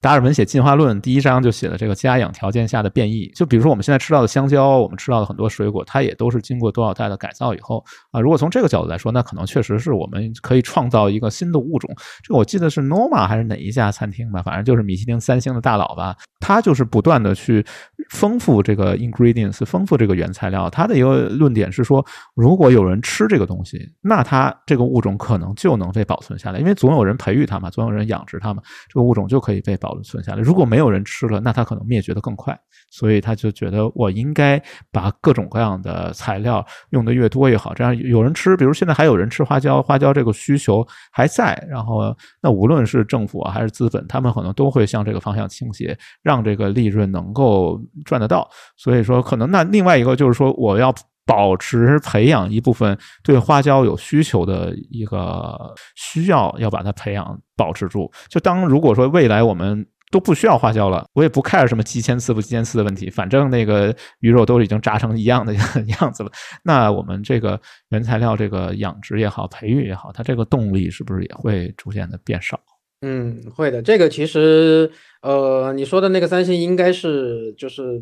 [0.07, 3.27] 达尔文写进化论第一章就写了这个家养条件下的变异。
[3.35, 8.21] 就比如说我们现在吃到的香蕉，我们吃到的很多水果，它也都是经过多少代的改造以后啊。
[8.21, 11.93] 如果从这个角度来说，那可能确实是我们可以创造一个新的物种。
[12.23, 17.67] 这个我记得是 Noma 还是哪一家餐厅吧，反正就是米其林三星的大佬吧，他就是不断的去
[18.11, 20.71] 丰富这个 ingredients，丰富这个原材料。
[20.71, 30.41] 他的一个论点是说，如果有人吃这个东西，那它这个物种可能就能被保存下来，因为总有人培育它嘛，总有人养殖它嘛，这个物种就可以被保存下来。
[30.41, 32.59] 如果没有人吃了，那它可能灭绝的更快。
[32.89, 48.49] 所以他就觉得我应该把各种各样的材料用的越多越好，这样有人吃，比如现在还有人吃花椒，花椒这个需求还在，然后那无论是政府还是资本，他们可能都会向这个方向倾斜，让这个利润能够赚得到。
[48.77, 50.95] 所以说，可能那另外一个就是说，我要
[51.27, 58.11] 保持培养一部分对花椒有需求的一个需要，要把它培养保持住。
[58.29, 59.87] 就当如果说未来我们。
[60.13, 65.53] 都不需要花椒了，我也不 care 什么几千次不几千次的问题，反正那个鱼肉都已经炸成一样的
[66.01, 66.31] 样子了。
[66.63, 72.59] 那我们这个原材料这个养殖也好，培育也好，它这个动力是不是也会逐渐的变少？
[73.01, 73.83] 嗯，会的。
[73.83, 74.89] 这个其实，
[75.23, 78.01] 呃，你说的那个三星应该是就是。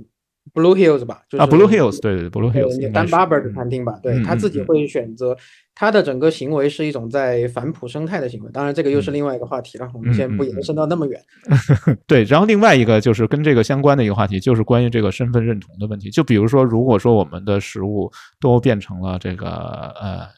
[0.53, 5.36] Blue Hills 吧，就是啊，Blue Hills，对对，Blue Hills，丹巴伯的餐厅吧，对他自己会选择
[5.74, 11.20] 他的整个行为是一种在反哺生态的行为，当然这个又是另外一个话题了，我们先不延伸到那么远。
[12.07, 16.11] 对，然后另外一个就是跟这个相关的一个话题，就是关于这个身份认同的问题。
[16.11, 20.28] 就比如说，如果说我们的食物都变成了这个呃。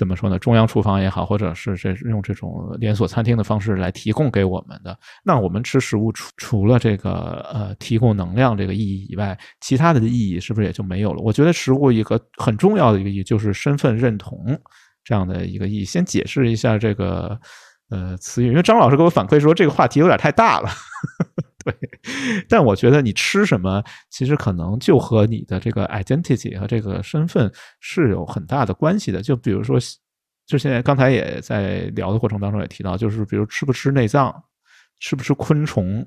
[0.00, 0.38] 怎么说呢？
[0.38, 11.20] 中央厨房也好，或者是这用这种连锁餐厅的方式来提供给我们的，那我们吃食物除除了这个呃提供能量这个意义以外，其他的意义是不是也就没有了？
[11.22, 14.58] 我觉得食物一个很重要的一个意义就是身份认同
[15.04, 15.84] 这样的一个意义。
[15.84, 17.38] 先解释一下这个
[17.90, 20.70] 呃词语，因为张老师给我反馈说这个话题有点太大了。
[21.64, 21.74] 对，
[22.48, 29.20] 但我觉得你吃什么，其实可能就和你的这个 identity 和这个身份是有很大的关系的。
[29.20, 29.78] 就比如说，
[30.46, 34.34] 就现在刚才也在聊的过程当中也提到，就是比如吃不吃内脏，
[34.98, 36.06] 吃不吃昆虫，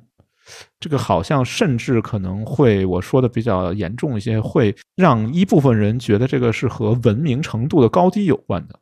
[0.79, 8.79] 这个好像甚至可能会我说的比较严重一些，会让一部分人觉得这个是和文明程度的高低有关的。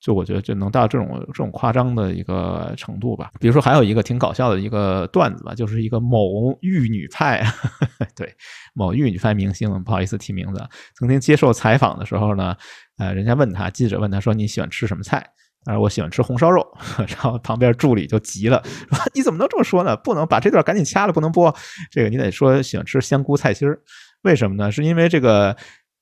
[0.00, 3.30] 就我觉得就能到这种这种夸张的一个程度吧。
[3.38, 7.44] 比如说还有一个挺搞笑的一个段子吧，就是一个某玉女派，
[8.16, 8.34] 对，
[8.72, 12.56] 某玉女派明星，不好意思提名字，曾经接受采访的时候呢，
[12.96, 15.24] 呃，人家问他，记者问他说你喜欢吃什么菜？
[15.66, 16.66] 他说我喜欢吃红烧肉。
[17.06, 19.94] 然后旁边助理就急了，说你怎么能这么说呢？
[19.98, 21.54] 不能把这段赶紧掐了，不能播。
[21.90, 23.78] 这个你得说喜欢吃香菇菜心儿。
[24.22, 24.72] 为什么呢？
[24.72, 25.54] 是因为这个。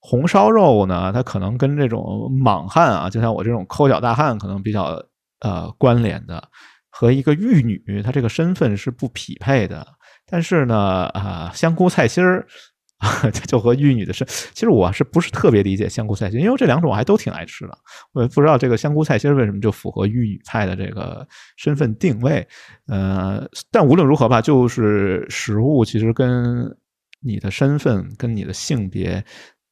[0.08, 5.04] 红烧肉呢，它可能跟这种莽汉啊，就像我这种抠脚大汉，可能比较
[5.40, 6.42] 呃关联的，
[6.88, 9.86] 和一个玉女，她这个身份是不匹配的。
[10.24, 12.46] 但是呢，啊，香菇菜心儿，
[12.98, 17.76] 它 就和玉女的身，其实我是不是特别理解香菇菜心，因为这两种我还都挺爱吃的。
[18.14, 21.28] 我也不知道这个香菇菜心为什么就符合玉女菜的这个
[21.58, 22.48] 身份定位。
[22.86, 26.64] 呃，但无论如何吧，就是食物其实跟
[27.20, 29.22] 你的身份、跟你的性别。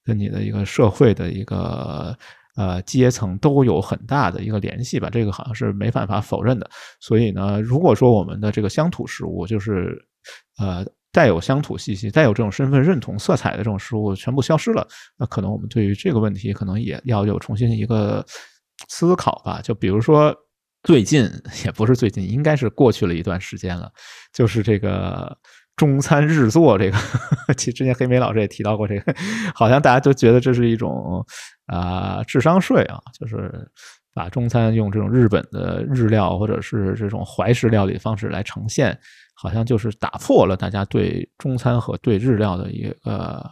[0.06, 2.16] 跟你的一个社会的一个
[2.54, 6.70] 呃阶层都有很大的一个联系吧，这个好像是没办法否认的。
[7.00, 10.00] 所以呢，如果说我们的这个乡土食物，就是
[10.58, 14.86] 呃带有乡土气息、带有这种身份认同色彩的这种食物全部消失了，
[15.18, 18.24] 那可能我们对于这个问题可能也要有重新一个
[18.88, 19.60] 思考吧。
[19.60, 20.34] 就比如说
[20.84, 21.28] 最近，
[21.64, 23.90] 也不是最近，应该是过去了一段时间了，
[24.32, 25.36] 就是这个。
[25.76, 26.98] 中餐日做这个，
[27.54, 29.14] 其实之前黑莓老师也提到过这个，
[29.54, 31.24] 好像大家都觉得这是一种
[31.66, 33.52] 啊智商税啊，就是
[34.14, 38.98] 把中餐用这种日本的日料或者是这种怀石料理的方式来呈现，
[39.34, 43.44] 好像就是打破了大家对中餐和对日料的一个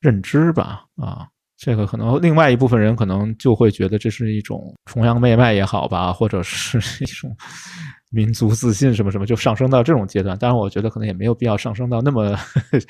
[0.00, 1.26] 认知吧啊，
[1.58, 7.36] 这个可能另外一部分人可能就会觉得这是一种崇洋媚外也好吧，或者是 一种。
[8.14, 12.38] 民族自信什么什么就上升到这种阶段，当然我觉得可能也没有必要上升到那么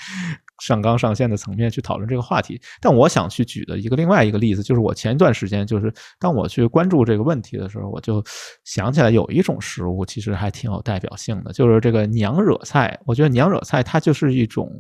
[0.63, 2.61] 上纲上线的层面去讨论这个话题。
[2.79, 8.23] 但我想去举的一个另外一个例子，就是我前一段时间就是当我去关注这个问题的时候，我就
[8.65, 13.01] 想起来有一种食物其实还挺有代表性的，就是这个娘惹菜。
[13.07, 14.71] 我觉得娘惹菜它就是一种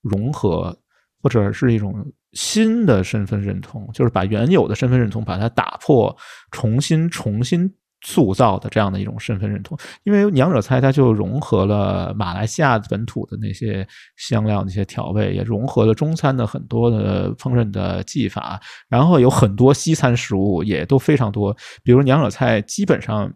[0.00, 0.76] 融合
[1.22, 1.94] 或者是一种
[2.32, 6.16] 新的身份认同，就是把原有的身份认同把它打破，
[6.50, 7.72] 重新重新。
[8.04, 13.86] 塑造的这样的一种身份认同，因为娘惹菜它就融合了马来西亚本土的那些
[14.16, 23.32] 香料、那些调味，也融合了中餐的很多的烹饪的技法，然后有很多西餐食物也都非常多，比如娘惹菜基本上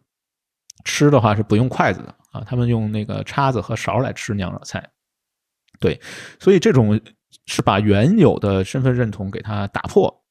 [0.84, 4.84] 吃的话是不用筷子的啊，他们用那个叉子和勺来吃娘惹菜，
[5.78, 6.00] 对，
[6.40, 7.00] 所以这种
[7.46, 10.24] 是把原有的身份认同给它打破。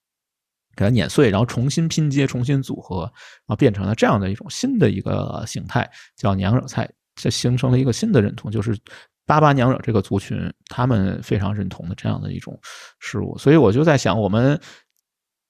[0.75, 6.89] 给它碾碎，然后重新拼接、重新组合，然后变成了这样的一种新的一个形态，叫娘惹菜。
[7.15, 8.77] 这形成了一个新的认同，就是
[9.25, 12.59] 巴巴娘惹这个族群他们非常认同的这样的一种
[12.99, 13.37] 事物。
[13.37, 14.59] 所以我就在想，我们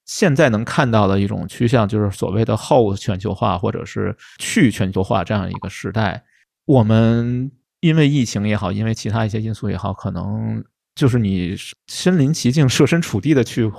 [0.06, 6.24] 现在能看到的一种趋向，就是所谓的后全球化或者是去全球化这样一个时代，
[6.66, 7.52] 我们。
[7.82, 10.64] 因为疫情也好，因为其他一些因素也好，可能
[10.96, 11.56] 就是你
[11.86, 13.70] 身临其境、设身处地的去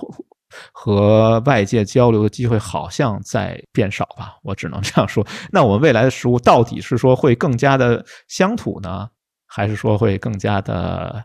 [0.72, 4.34] 和外界交流的机会，好像在变少吧。
[4.42, 5.26] 我只能这样说。
[5.50, 9.08] 那我们未来的食物到底是说会更加的乡土呢，
[9.46, 11.24] 还是说会更加的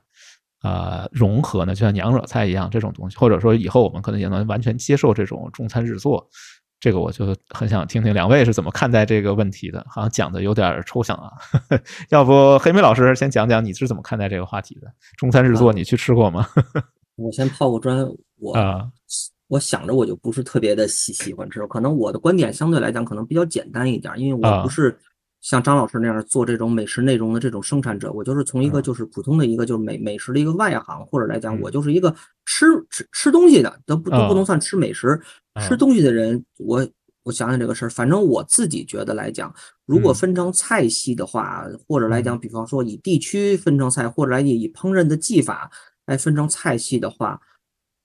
[0.63, 1.73] 呃融合呢？
[1.75, 6.27] 就像娘惹菜一样这种东西，或者说以后我们可能也能完全接受这种中餐日作。
[6.79, 11.29] 这个我就很想听听两位是怎么看待这个问题的，好像讲的有点抽象啊。
[12.09, 14.87] 要不黑莓老师先讲讲你是怎么看待这个话题的？
[15.15, 16.47] 中餐日作你去吃过吗？
[17.17, 18.03] 我先泡个砖，
[18.41, 18.89] 我啊。
[19.47, 24.97] 我想着我就不是特别的喜喜欢吃，可能我的观点相对来讲可能比较简单一点，因为啊我不是
[25.41, 31.59] 像张老师那样做这种美食内容的这种生产者，我就是从一个就是普通的一个就是美美食的一个外行，或者来讲嗯。
[31.63, 32.15] 我就是一个
[32.45, 34.33] 吃吃吃东西的，都不都不啊。
[34.35, 35.19] 能算吃美食，
[35.53, 35.67] 啊。
[35.67, 36.87] 吃东西的人，我
[37.23, 39.53] 我想想这个事儿，反正我自己觉得来讲，
[39.85, 40.15] 如果嗯。
[40.15, 42.23] 分成菜系的话，或者来嗯。
[42.23, 45.69] 讲，比方说以地区分成菜，或者来以以烹饪的技法
[46.05, 47.37] 来分成菜系的话，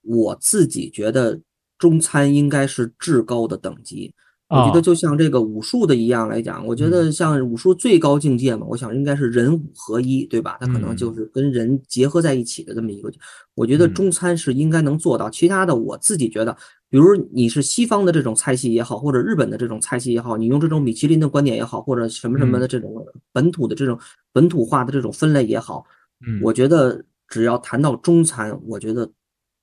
[0.07, 1.40] 我自己觉得
[1.78, 4.12] 中餐应该是至高的等级。
[4.48, 10.57] 我觉啊得就像这个武术的一样来讲，我觉得像武术最高境界嘛，我想应该是人武合一，对吧？
[10.61, 13.11] 它可能就嗯是跟人结合在一起的这么一个。
[13.57, 16.57] 我觉得嗯中餐是应该能做到，其他的我自己觉得，
[16.88, 23.98] 比如你是西方的这种菜系也好，或者日本的这种菜系也好，你用这种米其林的观点也好，或者什么什么的这种本土的这种
[24.32, 25.84] 本土化的这种分类也好，
[26.24, 29.11] 嗯我觉得只要谈到中餐，我觉得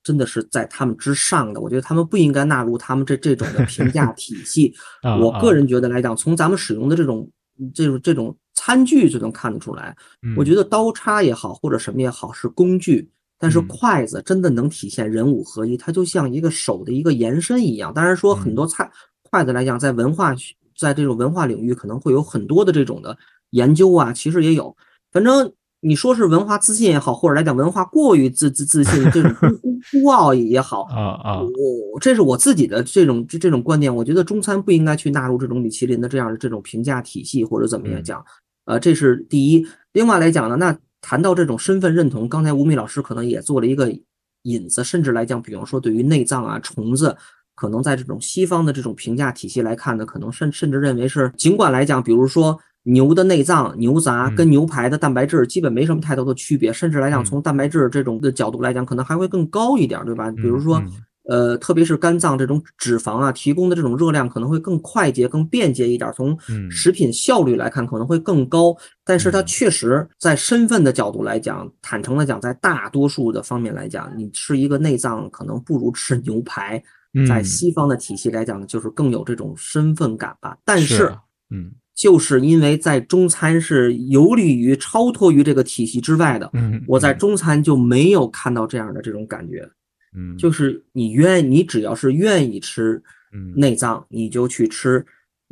[0.04, 1.60] 真的是在他们之上的。
[1.60, 4.72] 我觉得他们不应该纳入他们这这种的评价 体系。
[5.20, 7.28] 我个人觉得来讲，从咱们使用的这种
[7.74, 9.96] 这种这种餐具就能看得出来。
[10.36, 13.10] 我嗯觉得刀叉也好，或者什么也好，是工具。
[13.36, 17.92] 但是嗯筷子真的能体现人五合一，它就像一个手的一个延伸一样。
[17.92, 18.88] 当然说很嗯多菜
[19.22, 23.16] 筷子来讲，在文化学在这种文化领域可能会有很多的这种的
[23.50, 24.76] 研究啊，其实也有。
[25.10, 25.52] 反正
[25.84, 38.24] 你说是文化自信也好，或者来讲文化过于自自自信这种孤孤 孤傲也好，啊啊我这是我自己的这种这这种观点，我觉得中餐不应该去纳入这种米其林的这样的这种评价体系或者怎么样嗯讲，
[38.64, 39.66] 呃，这是第一。
[39.92, 43.94] 另外来讲呢，那谈到这种身份认同，刚才吴敏老师可能也做了一个
[44.44, 47.14] 引子，甚至来讲，比方说对于内脏啊、虫子，
[47.54, 52.58] 可能在这种西方的这种评价体系来看呢，可能甚甚至认为是，尽管来讲，比如说。
[52.84, 60.30] 牛的内脏、牛杂嗯跟牛排的蛋白质基本没什么太多的区别，甚至来讲，嗯从蛋白质这种的角度来讲，可能还会更高一点，对吧？
[60.30, 60.92] 比如说，嗯
[61.26, 66.12] 呃，特别是肝脏这种脂肪啊，提供的这种热量可能会更快捷、更便捷一点。
[66.14, 68.76] 从嗯食品效率来看，可能会更高。
[69.02, 76.82] 但是它嗯确实在身份的角度来讲，坦诚的讲，在大多数的方面来讲，你吃一个内脏可能不如吃牛排。
[77.26, 80.58] 在嗯西方的体系来讲，就是更有这种身份感吧。
[80.62, 81.10] 但是
[81.48, 89.68] 嗯就是因为在中餐是游离于、超脱于这个体系之外的，嗯，我在嗯中餐就没有看到这样的这种感觉。
[90.16, 95.04] 嗯就是你愿你只要是愿意吃嗯内脏，你就去吃。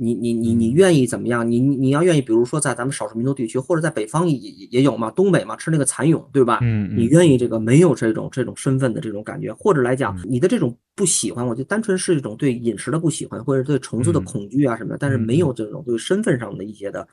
[0.02, 1.48] 你你你你嗯愿意怎么样？
[1.48, 6.58] 你你你要愿意，比如说在咱们少数民族地区，或者在北方也也也有嘛，东北嘛，吃那个蚕蛹，对吧？
[6.62, 17.06] 嗯嗯你愿意这个没有这种这种身份的这种感觉，或者来讲嗯，你的这种不喜欢，我就单纯是一种对饮食的不喜欢，或者对虫子的嗯恐惧啊什么的，但是嗯没有这种对身份上的一些的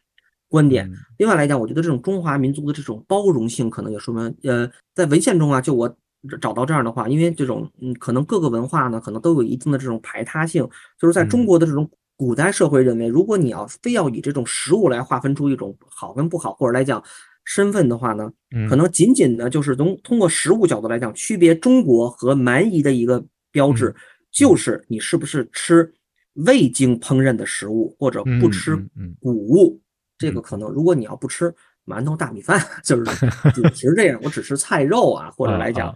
[0.49, 0.89] 观点。
[0.89, 5.93] 嗯另外来讲，我觉得这种中华民族的这种包容性，可能也说明，呃，在文献中啊，就我
[6.41, 10.67] 找到这样的话，因为这种，嗯，可能各个文化呢，可能都有一定的这种排他性，
[10.99, 17.01] 就是在中嗯国的这种古代社会认为，如果你要非要以这种食物来划分出一种好跟不好，或者来讲
[17.45, 18.29] 身份的话呢，
[18.67, 18.77] 可嗯。
[18.77, 23.95] 能仅仅呢就是从通过食物角度来讲，区别中国和蛮夷的一个标志，
[24.33, 25.89] 就是你是不是吃
[26.33, 28.75] 未经烹饪的食物，或者不嗯吃
[29.21, 29.79] 谷物。
[30.17, 30.43] 这个嗯。
[30.43, 31.55] 可能，如果你要不吃
[31.85, 33.05] 馒头、大米饭， 就是
[33.55, 35.95] 主食这样，我只吃菜肉啊，或者来讲啊，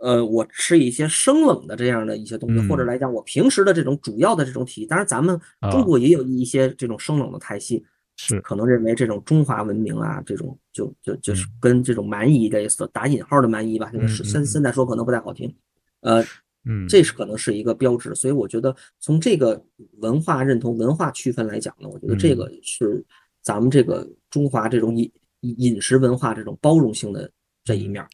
[0.00, 2.86] 呃，我吃一些生冷的这样的一些东西，或者嗯。
[2.86, 5.38] 来讲，我平时的这种主要的这种体系，当然咱们
[5.70, 7.84] 中啊国也有一些这种生冷的菜系，
[8.16, 8.40] 是。
[8.40, 11.50] 可能认为这种中华文明啊，这种就就就是嗯。
[11.60, 15.54] 跟这种蛮夷类似，打引号的蛮夷吧，现在是现现在说可能不太好听，
[16.00, 16.22] 呃，
[16.64, 16.88] 嗯。
[16.88, 19.62] 这是可能是一个标志，所以我觉得从这个
[19.98, 22.38] 文化认同、文化区分来讲呢，我觉得这嗯。
[22.38, 23.04] 个是
[23.42, 27.30] 咱们这个中华这种饮饮食文化这种包容性的
[27.64, 28.08] 这一面儿。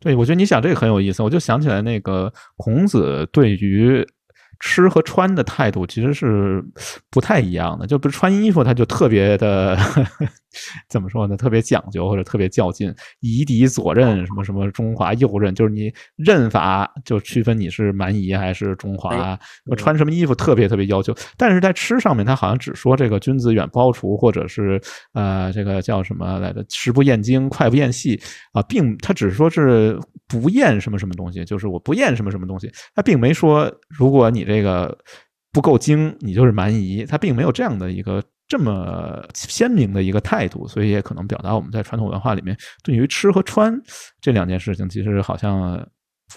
[0.00, 4.06] 对，我觉得你想这个很有意思，我就想起来那个孔子对于
[4.58, 6.64] 吃和穿的态度其实是
[7.10, 9.76] 不太一样的，就不是穿衣服他就特别的
[10.88, 11.36] 怎么说呢？
[11.36, 19.38] 特别讲究或者特别较劲，夷狄左衽什么什么中华右衽，就是你认法就区分你是蛮夷还是中华。
[19.76, 24.80] 穿什么衣服特别特别要求，但是在吃上面，他好像只说这个君子远庖厨，或者是
[25.12, 28.20] 呃这个叫什么来着，食不厌精，脍不厌细
[28.52, 34.96] 啊，并他只是说是不厌什么什么东西，就是我不厌什么什么东西，他并没说如果你这个
[35.52, 38.22] 不够精，你就是蛮夷，他并没有这样的一个。
[38.50, 43.80] 这么鲜明的一个态度，所以也可能表达我们在传统文化里面对于吃和穿
[44.20, 45.88] 这两件事情，其实好像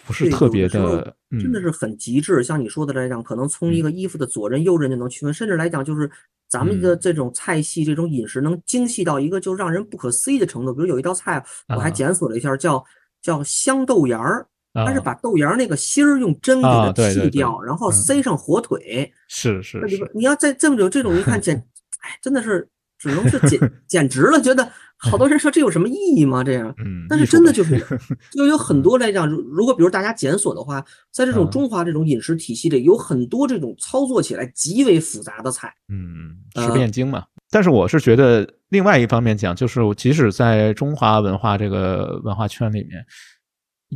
[0.06, 2.44] 不是特别的真的是很极致。
[2.44, 6.08] 像你说的来讲，可能从一个衣服的左衽右衽就能区分，甚至来讲就是
[6.48, 10.72] 咱们的嗯这种菜系、这种饮食能精细到一个就让人不可思议的程度。
[10.72, 12.86] 比如有一道菜，我还啊检索了一下，叫
[13.24, 14.46] 叫香豆芽儿，
[14.76, 19.12] 它是啊把豆芽儿那个芯儿用针给啊它剔掉，然后嗯塞上火腿。
[19.28, 21.66] 是是是你要再这么久这种一看简，
[22.04, 24.40] 哎，真的是只能是简简直了。
[24.40, 26.44] 觉得好多人说这有什么意义吗？
[26.44, 27.78] 这样，嗯，但是真的就是
[28.32, 30.80] 就有很多来讲，如如果比如大家检索的话，
[31.12, 35.74] 在这种嗯中华这种饮食体系里，有很多这种操作起来极为复杂的菜。
[35.90, 37.26] 嗯，食呃不厌精嘛。
[37.50, 43.06] 但是我是觉得，另外一方面讲，就是即使在中华文化这个文化圈里面，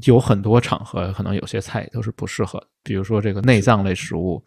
[0.05, 2.61] 有很多场合，可能有些菜都是不适合。
[2.83, 4.43] 比如说这个内脏类食物，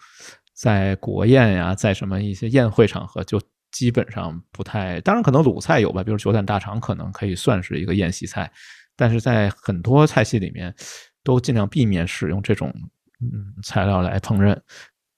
[0.61, 3.41] 在国宴呀，在什么一些宴会场合，就
[3.71, 5.01] 基本上不太。
[5.01, 8.53] 当然，可能鲁菜有吧，比如九转大肠，可能可以算是一个宴席菜，
[8.95, 10.75] 但是在很多菜系里面，
[11.25, 12.71] 都尽量避免使用这种
[13.23, 14.55] 嗯材料来烹饪。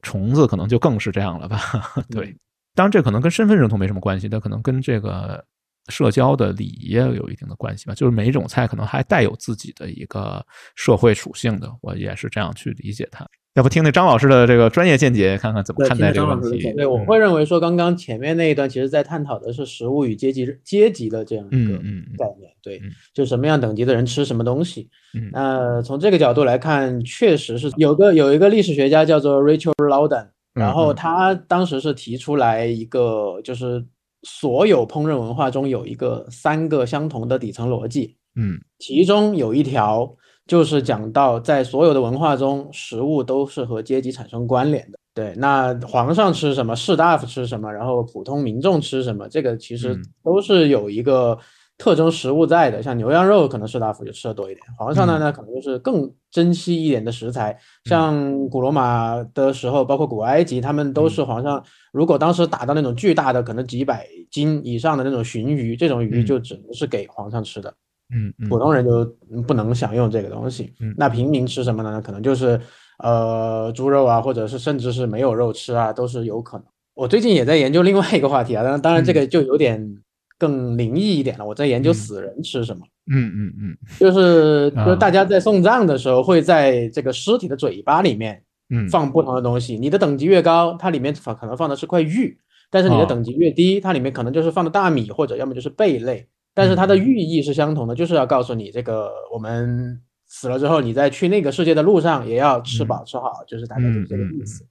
[0.02, 1.60] 虫子可能就更是这样了吧？
[2.08, 2.36] 对，
[2.76, 5.44] 当然这可能跟身份认同没什么关系，但可能跟这个
[5.88, 7.94] 社交的礼仪也有一定的关系吧。
[7.96, 10.44] 就是每一种菜可能还带有自己的一个
[10.76, 13.26] 社会属性的，我也是这样去理解它。
[13.54, 16.72] 要不听听张老师的这个专业见解，看看怎么看待这个问题。
[16.72, 17.04] 对，我嗯。
[17.04, 22.16] 会认为说，刚刚前面那一段其实在探讨的是食物与阶级阶级的这样一个嗯嗯嗯。
[22.16, 22.50] 概念。
[22.62, 24.88] 对嗯，就什么样等级的人吃什么东西。
[25.12, 25.28] 嗯。
[25.32, 30.96] 那从这个角度来看，确实是有个有一个历史学家叫做 Rachel Loudon，然后嗯。
[30.96, 33.84] 他当时是提出来一个，就是
[34.22, 38.58] 所有烹饪文化中有一个三个相同的底层逻辑，嗯。
[38.78, 40.16] 其中有一条
[40.46, 44.98] 就是讲到，在所有的文化中，食物都是和阶级产生关联的。
[45.14, 51.38] 对，那皇上吃什么，士大夫吃什么，然后普通民众吃什么，这个其实嗯都是有一个
[51.76, 52.82] 特征食物在的。
[52.82, 57.58] 像牛羊肉，可能士大夫就吃的多一点；皇上呢，嗯那可能就是更珍惜一点的食材。
[57.84, 61.62] 像古罗马的时候，包括古埃及，他们都是皇上。
[61.92, 67.74] 如果当时打到那种巨大的，可能几百斤以上的那种鲟鱼，这种鱼嗯就只能是给皇上吃的。
[68.12, 70.72] 嗯嗯普通人就嗯不能享用这个东西。
[70.80, 72.00] 嗯那平民吃什么呢？
[72.00, 72.60] 可能就是
[72.98, 76.66] 呃猪肉啊，或者是甚至是没有肉吃啊，都是有可能。
[76.94, 79.96] 我最近也在研究另外一个话题啊，当然当然这个就有点
[80.38, 81.46] 更灵异一点了。
[81.46, 89.78] 我在研究嗯死人吃什么，嗯嗯嗯就是就是啊大家在送葬的时候会在这个尸体的嘴巴里面嗯，放不同的东西。
[89.78, 92.38] 你的等级越高，它里面放可能放的是块玉，
[92.70, 104.64] 但是你的哦等级越低，它里面可能就是放的大米或者要么就是贝类，但是它的嗯寓意是相同的，就是要告诉你这个我们死了之后，你在去那个世界的路上也要吃饱吃好，就是大概就是这个意思。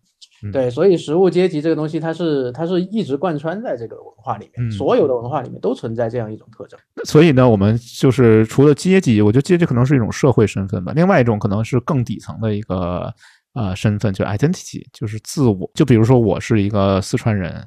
[0.51, 6.79] 对，所以食物阶级这个东西，它是它是一直贯穿在这个文化里面，嗯所有的文化里面都存在这样一种特征。
[7.03, 13.13] 所以呢，我们就是除了阶级，我觉得阶级可能是一种社会身份吧，另外一种可能是更底层的一个
[13.53, 15.69] 呃身份，就是 identity，就是自我。
[15.75, 17.63] 就比如说我是一个四川人，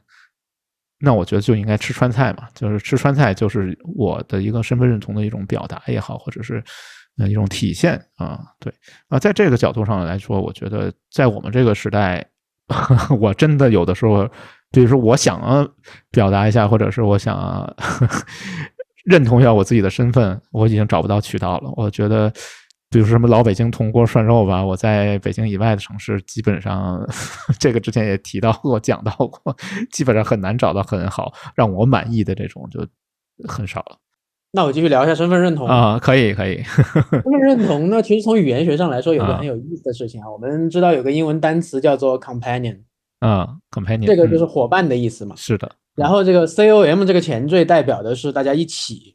[1.00, 6.62] 那我觉得就应该吃川菜嘛，就是吃川菜就是我的一个身份认同的一种表达也好，或者是
[7.18, 8.72] 呃一种体现啊，对
[9.08, 12.24] 啊，在这个角度上来说，我觉得在我们这个时代，
[13.20, 14.28] 我真的有的时候。
[14.72, 15.40] 比如说，我想
[16.10, 17.72] 表达一下，或者是我想
[19.06, 21.72] 认同一下我自己的身份，我已经找不到渠道了。
[21.76, 22.32] 我觉得，
[22.94, 27.04] 比如说什么老北京铜锅涮肉吧，我在北京以外的城市，基本上
[27.58, 29.56] 这个之前也提到过、讲到过，
[29.90, 32.86] 基本上很难找到很好让我满意的这种，就
[33.48, 33.96] 很少了
[34.52, 35.66] 那我继续聊一下身份认同。
[35.66, 35.98] 啊。
[35.98, 36.62] 可以，可以，
[37.10, 40.30] 身份认同呢，其实从语言学上来说，有个啊很有意思的事情啊。
[40.30, 42.78] 我们知道有个英文单词叫做 companion，
[43.18, 45.34] 啊，companion，这个就是嗯伙伴的意思嘛。
[45.34, 49.14] 是的然后这个 com 这个前缀代表的是大家一起，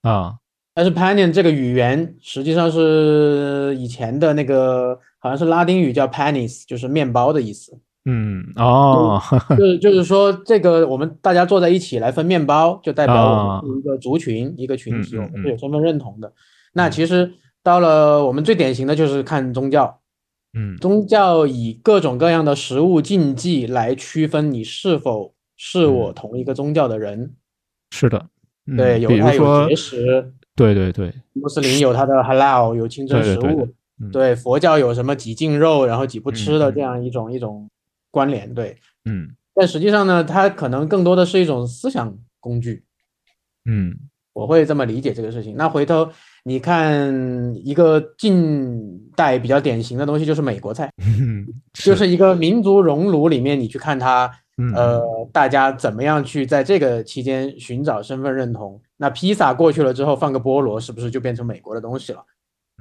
[0.00, 0.36] 啊，
[0.74, 7.78] 但是 panion 这个语言实际上是以前的那个好像是拉丁语叫 panis，就是面包的意思。
[8.06, 16.32] 嗯，哦，就是就是说，这个我们大家坐在一起来分面包，就代表我啊们是一个族群、一个群体，我们是有身份认同的。
[16.72, 17.30] 那其实
[17.62, 20.00] 到了我们最典型的就是看宗教，
[20.54, 20.78] 嗯。
[20.78, 27.34] 宗教以各种各样的食物禁忌来区分你是否是我嗯同一个宗教的人。
[27.90, 28.28] 是的，
[28.66, 33.68] 嗯对，有比如太有说节食，对对对，穆斯林有他的 halal 有清真对对对食物，
[34.02, 34.10] 嗯。
[34.10, 37.68] 对佛教有什么几净肉，然后几不吃的这样一种一种
[38.10, 38.76] 关联，对。
[39.04, 39.30] 嗯。
[39.54, 42.84] 但实际上呢，它可能更多的是一种思想工具，
[43.64, 43.96] 嗯。
[44.32, 45.56] 我会这么理解这个事情。
[45.56, 46.08] 那回头
[46.44, 47.12] 你看
[47.64, 48.80] 一个近
[49.16, 51.44] 代比较典型的东西，就是美国菜， 嗯，
[51.74, 54.72] 就是一个民族熔炉里面，你去看它，嗯。
[54.72, 55.02] 呃，
[55.32, 58.80] 大家怎么样去在这个期间寻找身份认同。
[59.02, 62.22] 那披萨过去了之后，放个菠萝，是不是就变成美国的东西了？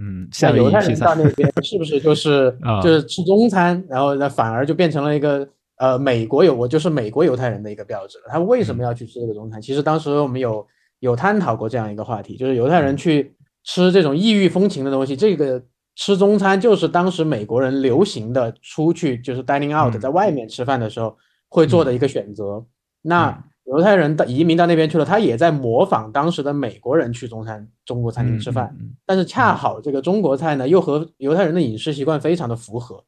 [0.01, 5.47] 嗯，那夏威夷披犹太人到，那边是不是就是 啊就是吃中餐，然后那反而就变成了一个
[5.77, 8.25] 呃美国有我就是美国犹太人的一个标志了。
[8.27, 9.61] 他们为什嗯么要去吃这个中餐？
[9.61, 10.67] 其实当时我们有
[10.99, 15.63] 有探讨过这样一个话题，就是犹太人嗯去吃这种异域风情的东西，这个
[15.95, 21.17] 吃中餐就是当时美国人流行的出去就是 dining out 嗯在外面吃饭的时候
[21.47, 22.65] 会做的一个选择。
[23.01, 28.75] 那犹太人到移民到那边去了，他也在模仿当时的美国人去中餐中国餐厅吃饭。
[28.79, 33.03] 嗯但是恰好这个中国菜呢，又和犹太人的饮食习惯非常的符合，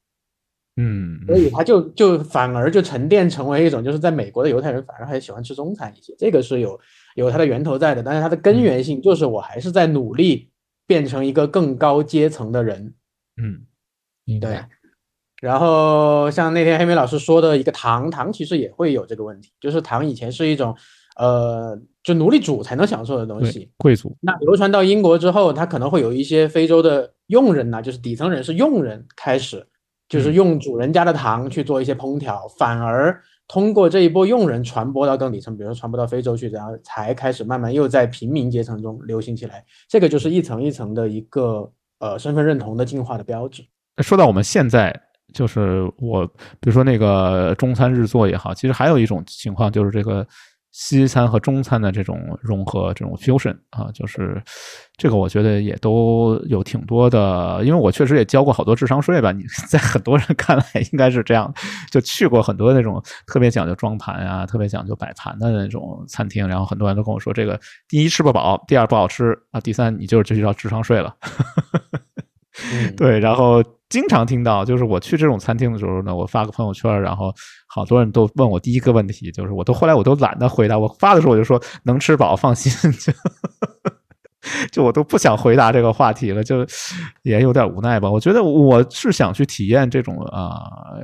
[0.77, 6.79] 嗯，嗯所以他就就反而就沉淀成为一种，就是在美国的犹太人反而还喜欢吃中餐一些，这个是有
[7.15, 10.49] 有它的源头在的，但是它的根源性就是我还是在努力
[10.87, 12.93] 变成一个更高阶层的人，
[13.37, 13.61] 嗯，
[14.39, 14.69] 对白。。
[15.41, 20.73] 然后像那天黑莓老师说的一个糖，糖其实也会有这个问题，就是糖以前是一种，
[21.17, 29.65] 呃，就奴隶主才能享受的东西，，贵族，那流传到英国之后，它可能会有一些非洲的佣人呐、就是底层人是佣人开始，
[30.07, 39.65] 就是嗯用主人家的糖去做一些烹调，反而通过这一波佣人传播到更底层，比如说传播到非洲去，然后才开始慢慢又在平民阶层中流行起来。
[39.89, 43.63] 这个就是一层一层的一个呃身份认同的进化的标志。
[44.03, 45.01] 说到我们现在，
[45.33, 46.25] 就是我，
[46.59, 50.25] 比如说那个中餐日做也好，其实还有一种情况就是这个
[50.71, 54.41] 西餐和中餐的这种融合，这种 fusion 啊，就是
[54.95, 59.33] 这个我觉得也都有挺多的，因为我确实也交过好多智商税吧。
[59.33, 60.63] 你在很多人看来
[60.93, 61.53] 应该是这样，
[61.91, 67.59] 就去过很多那种特别讲究装盘啊、特别讲究摆盘的那种餐厅，然后很多人都跟我说，这个
[67.89, 71.13] 第一吃不饱，第二不好吃啊，第三你就是这就叫智商税了。
[72.95, 77.33] 对，然后经常听到，就是我去这种餐厅的时候呢，我发个朋友圈，然后
[77.67, 83.13] 好多人都问我第一个问题，就是我都后来我都懒得回答，我发的时候我就说能吃饱，放心， 就
[84.71, 86.65] 就我都不想回答这个话题了，就
[87.23, 88.09] 也有点无奈吧。
[88.09, 90.61] 我觉得我是想去体验这种啊、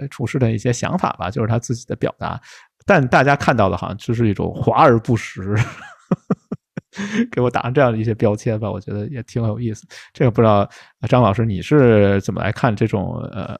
[0.09, 2.39] 厨师的一些想法吧，就是他自己的表达，
[2.85, 5.55] 但大家看到的好像就是一种华而不实。
[7.31, 9.85] 给我打上这样的一些标签吧，我觉得也挺有意思。
[10.13, 10.69] 这个不知道
[11.01, 13.57] 呃张老师你是怎么来看这种呃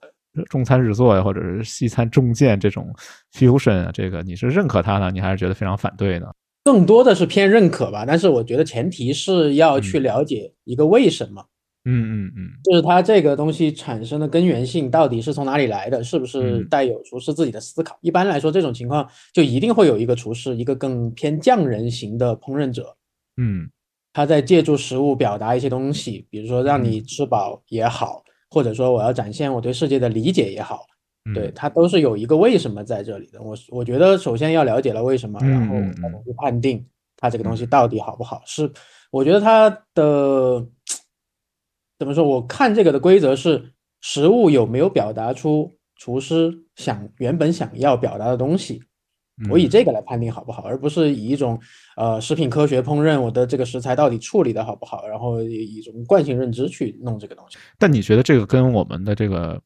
[0.50, 2.94] 中餐日做呀，或者是西餐中建这种
[3.34, 3.92] fusion 啊？
[3.94, 6.28] 这个你是认可它呢，你还是觉得非常反对呢？
[6.64, 11.44] 更多的是偏认可吧，但是我觉得前提是要去嗯了解一个为什么。
[11.90, 16.04] 嗯嗯嗯就是它这个东西产生的根源性到底是从哪里来的？
[16.04, 17.98] 是不是嗯带有厨师自己的思考？
[18.02, 22.94] 一般来说，这种情况就一定会有一个厨师，一个更偏匠人型的烹饪者，
[23.38, 23.70] 嗯
[24.14, 30.88] 他在借助食物表达一些东西，比如说让你吃饱也好，或者说我要展现我对世界的理解也好，
[31.26, 33.40] 嗯，对，他都是有一个为什么在这里的。
[33.42, 36.84] 我我觉得首先要了解了为什么，然后嗯嗯才能去判定
[37.16, 38.42] 它这个东西到底好不好。
[38.48, 38.72] 是，
[39.12, 40.68] 我觉得它的
[42.00, 42.24] 怎么说？
[42.24, 43.72] 我看这个的规则是
[44.02, 48.82] 食物有没有表达出厨师想原本想要表达的东西。
[49.50, 51.60] 我以嗯这个来判定好不好，而不是以一种
[51.96, 57.58] 呃食品科学烹饪我的这个食材到底处理的好不好，然后以一种惯性认知去弄这个东西。
[57.78, 59.62] 但你觉得这个跟我们的这个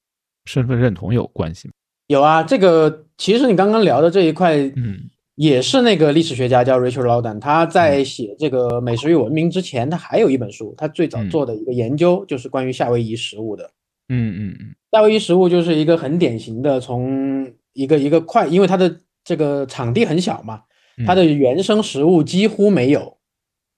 [0.45, 1.74] 身份认同有关系吗？
[2.07, 13.63] 有啊，这个其实你刚刚聊的这一块，嗯也是那个历史学家叫 Richard Laudan，他在写这个美食与文明之前，他还有一本书，他最早嗯做的一个研究就是关于夏威夷食物的。
[14.09, 18.93] 嗯嗯嗯夏威夷食物就是一个很典型的从一个一个快，因为它的
[19.24, 20.61] 这个场地很小嘛，
[20.97, 23.17] 嗯，它的原生食物几乎没有。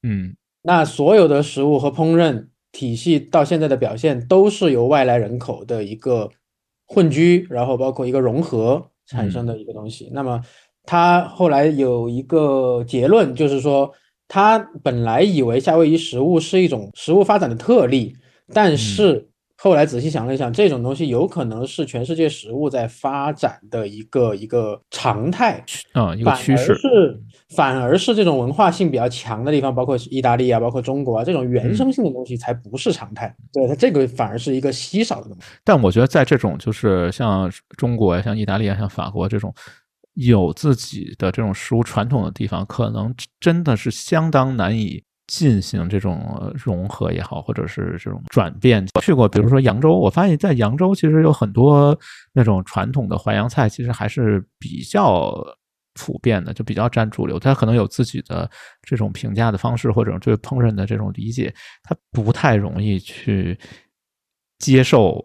[0.01, 6.29] 嗯那所有的食物和烹饪体系到现在的表现，都是由外来人口的一个
[6.85, 10.09] 混居，然后包括一个融合产生的一个东西。
[10.13, 10.41] 那么
[10.83, 13.91] 他后来有一个结论，就是说
[14.27, 18.15] 他本来以为夏威夷食物是一种食物发展的特例，
[18.53, 19.27] 但是
[19.63, 25.63] 后来仔细想了一想，这种东西有可能是全世界食物在发展的一个一个常态。
[25.93, 27.17] 啊，一个趋势，是
[27.55, 33.33] 反而是这种文化性比较强的地方，包括意大利啊，包括中国啊，这种原生性的东西才不是常态。
[33.53, 35.43] 对它这个反而是一个稀少的东西。
[35.63, 39.55] 但我觉得在这种就是像中国呀、像意大利啊、像法国这种
[40.15, 45.01] 有自己的这种食物传统的地方，可能真的是相当难以
[45.33, 48.85] 进行这种融合也好，或者是这种转变。
[49.01, 51.97] 去过，比如说扬州，我发现在扬州其实有很多
[52.33, 55.35] 那种传统的淮扬菜，其实还是比较
[55.95, 57.39] 普遍的，就比较占主流。
[57.39, 58.47] 它可能有自己的
[58.83, 63.57] 这种评价的方式，或者对烹饪的这种理解，它不太容易去
[64.59, 65.19] 接受。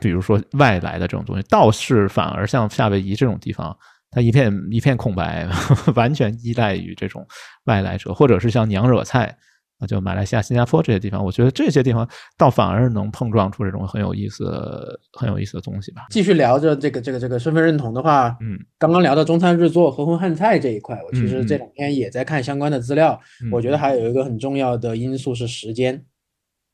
[0.00, 3.76] 比如说外来的这种东西，倒是反而像夏威夷这种地方，
[4.10, 5.48] 它一片一片空白，
[5.94, 7.26] 完全依赖于这种
[7.64, 9.36] 外来者，或者是像娘惹菜
[9.78, 16.06] 啊，就马来西亚、新加坡这些地方，我觉得这些地方倒反而能碰撞出这种很有意思、很有意思的东西吧。
[16.10, 26.04] 继续聊着这个这个这个身份认同的话，嗯，刚刚聊到中餐日做、和荤汉菜这一块，我其实这两天也在看相关的资料，嗯我觉得还有一个很重要的因素是时间。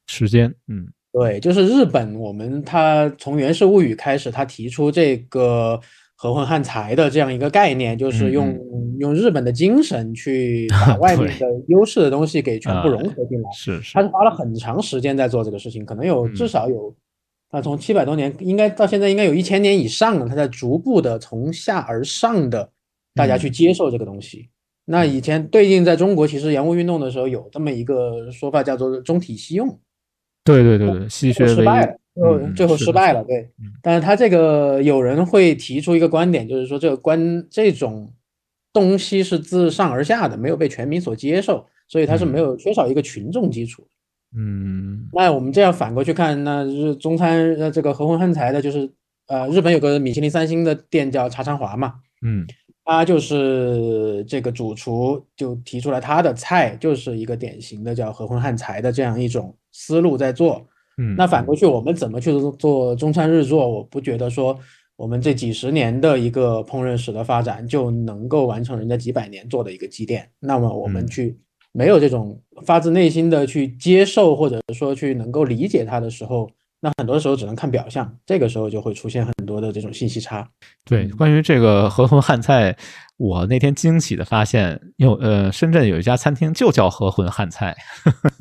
[0.06, 5.78] 时间，嗯对，就是日本，我们它从《源氏物语》开始，它提出这个
[6.24, 8.58] 和混汉才的这样一个概念，就是嗯用、
[8.98, 13.50] 用日本的精神去把 外面的优势的东西给全部啊融合进来。
[13.52, 16.94] 是是他是花了很长时间在做这个事情，可能有嗯至少有，
[17.50, 22.70] 他从七百多年，应该到现在应该有一千年以上了，他在逐步的从下而上的
[23.14, 24.48] 大家去嗯接受这个东西。
[24.86, 29.68] 那以前最近在中国，其实洋务运动的时候有这么一个说法，叫做中体西用。
[30.42, 31.68] 对对对对，稀缺唯一
[32.14, 33.72] 最后最后失败了，对嗯。
[33.82, 38.12] 但是他这个有人会提出一个观点，就是说这个观这种
[38.72, 43.86] 东西是自上而下的，没有被全民所接受，所以它是没有缺少一个群众基础。
[44.36, 48.90] 嗯那我们这样反过去看，那日中餐呃这个和混汉才的，就是
[49.28, 52.46] 呃日本有个米其林三星的店叫茶昌华嘛，嗯
[52.84, 60.66] 他就是这个主厨就提出来他的菜就是一个典型的叫和混汉才的这样一种思路在做。
[60.98, 63.68] 嗯，那反过去，我们怎么去做做中餐日做？
[63.68, 64.58] 我不觉得说
[64.96, 70.28] 我们这几十年的一个烹饪史的发展就能够完成人家几百年做的一个积淀。
[70.40, 71.38] 那么我们嗯去
[71.72, 76.48] 没有这种发自内心的去接受，或者说去能够理解它的时候，
[76.84, 80.46] 那很多时候只能看表象，这个时候就会出现很多的这种信息差。
[80.84, 82.76] 对，关于这个和魂汉菜，
[83.16, 87.74] 我那天惊喜的发现，有呃，深圳有一家餐厅就叫和魂汉菜，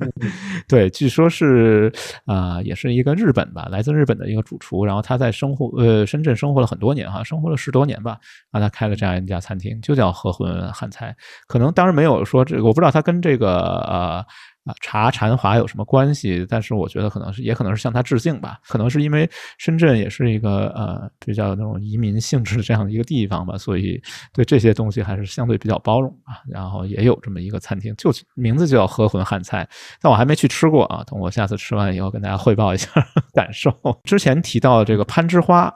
[0.67, 1.89] 对，据说是
[2.25, 8.19] 啊、也是一个日本吧，来自日本的一个主厨，然后他在生活呃深圳生活了很多年哈，生活了十多年吧，
[8.51, 11.15] 然后他开了这样一家餐厅，就叫和魂汉菜，
[11.47, 14.25] 可能当然没有说这个，我不知道他跟这个呃。
[14.65, 16.45] 啊，茶禅华有什么关系？
[16.49, 18.59] 但是我觉得可能是，也可能是向他致敬吧。
[18.67, 24.01] 可能是因为深圳也是一个呃比较那种移民性质这样的一个地方吧，所以
[24.33, 26.41] 对这些东西还是相对比较包容啊。
[26.47, 29.67] 然后也有这么一个餐厅，就名字就叫和魂汉菜，
[30.01, 31.03] 但我还没去吃过啊。
[31.05, 32.89] 等我下次吃完以后跟大家汇报一下
[33.33, 33.71] 感受。
[34.03, 35.73] 之前提到的这个攀枝花。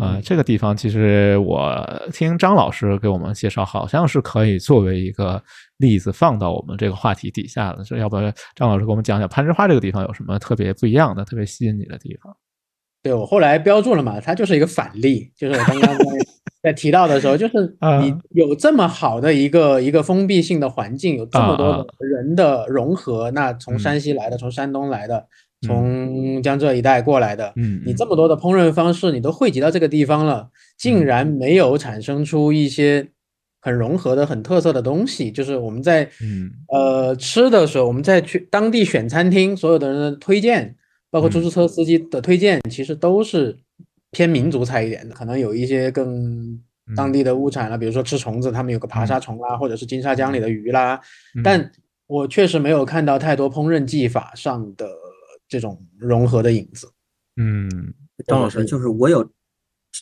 [0.00, 1.70] 呃，这个地方其实我
[2.12, 5.42] 听张老师给我们介绍，好像是可以作为一个
[5.76, 7.84] 例子放到我们这个话题底下的。
[7.84, 12.34] 所以要不要张老师给我们讲讲攀枝花这个地方有什么特别不一样的、特别吸引你的地方？
[13.02, 16.04] 对我后来标注了嘛，它就是一个反例，就是我刚刚在
[16.62, 17.54] 在提到的时候，就是
[18.02, 25.26] 你啊有这么好的一个一个封闭性的环境，有这么多人的融合，那从嗯山西来的，从山东来的，
[25.66, 30.48] 从江浙一带过来的，嗯，你这么多的烹饪方式，你都汇集到这个地方了，
[30.78, 31.04] 竟嗯。
[31.04, 33.06] 然没有产生出一些
[33.60, 35.30] 很融合的、很特色的东西。
[35.30, 36.50] 就是我们在嗯。
[36.68, 40.76] 呃吃的时候，我们在去当地选餐厅，所有的人的推荐，
[41.10, 41.42] 包括出嗯。
[41.42, 43.58] 租车司机的推荐，其实都是
[44.10, 46.58] 偏民族菜一点的，可能有一些更
[46.96, 50.98] 当嗯地的物产了，比如说吃虫子，他们有个爬沙虫啦，或者是金沙江里的鱼啦，
[51.36, 51.42] 嗯。
[51.42, 51.70] 但
[52.06, 54.88] 我确实没有看到太多烹饪技法上的
[55.50, 56.90] 这种融合的影子。
[57.36, 57.68] 嗯
[58.26, 59.28] 张老师，就是我有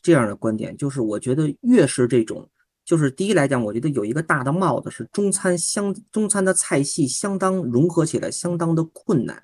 [0.02, 2.48] 这样的观点，就是我觉得越是这种，
[2.84, 9.42] 就是第一来讲，我觉得有一个大的帽子是中餐相中餐的菜系相当融合起来相当的困难。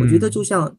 [0.00, 0.76] 我觉得嗯就像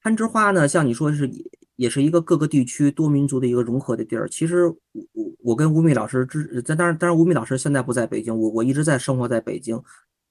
[0.00, 1.44] 攀枝花呢，像你说是也
[1.76, 4.28] 也是一个各个地区多民族的一个融合的地儿。
[4.28, 4.76] 其实我
[5.12, 9.82] 我我跟吴敏老师之，当然当然吴敏老师现在不在北京，我我一直在生活在北京，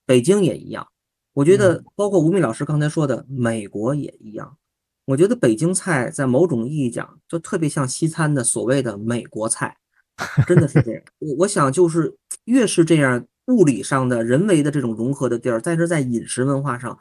[0.05, 0.87] 北京也一样。
[1.33, 4.57] 我觉得包括吴敏老师刚才说的，美国也一样。
[5.05, 9.75] 我觉得北京菜在某种意义讲，就特别像西餐的所谓的美国菜，
[10.47, 11.01] 真的是这样。
[11.19, 12.15] 我我想就是
[12.45, 16.97] 越是这样物理上的人为的这种融合的地儿，但是在饮食文化上，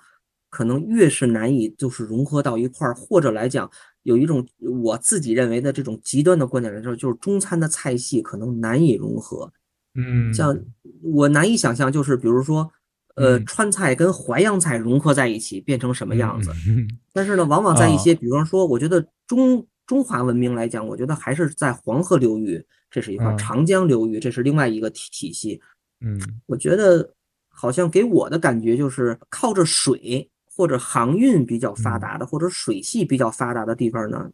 [0.50, 3.70] 可能越是难以就是融合到一块儿，或者来讲
[4.02, 4.44] 有一种
[4.82, 9.52] 我自己认为的这种极端的观点来说，就是中餐的菜系可能难以融合。
[9.94, 10.58] 嗯，像
[11.02, 12.72] 我难以想象，就是比如说，
[13.16, 16.50] 呃，嗯川菜跟淮扬菜融合在一起变成什么样子。
[16.68, 25.60] 嗯 但是呢，往往在一些，比方说，我觉得中中华文明来讲，我觉得还是在黄河流域，这是一块长江流域，这是另外一个体体系。
[26.00, 27.14] 嗯我觉得
[27.48, 34.30] 好像给我的感觉就是靠着水或者航运比较发达的，或者水系比较发达的地方呢，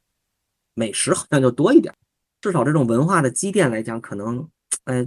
[0.74, 1.96] 美食好像就多一点儿。
[2.40, 4.48] 至少这种文化的积淀来讲，可能，
[4.88, 5.06] 呃，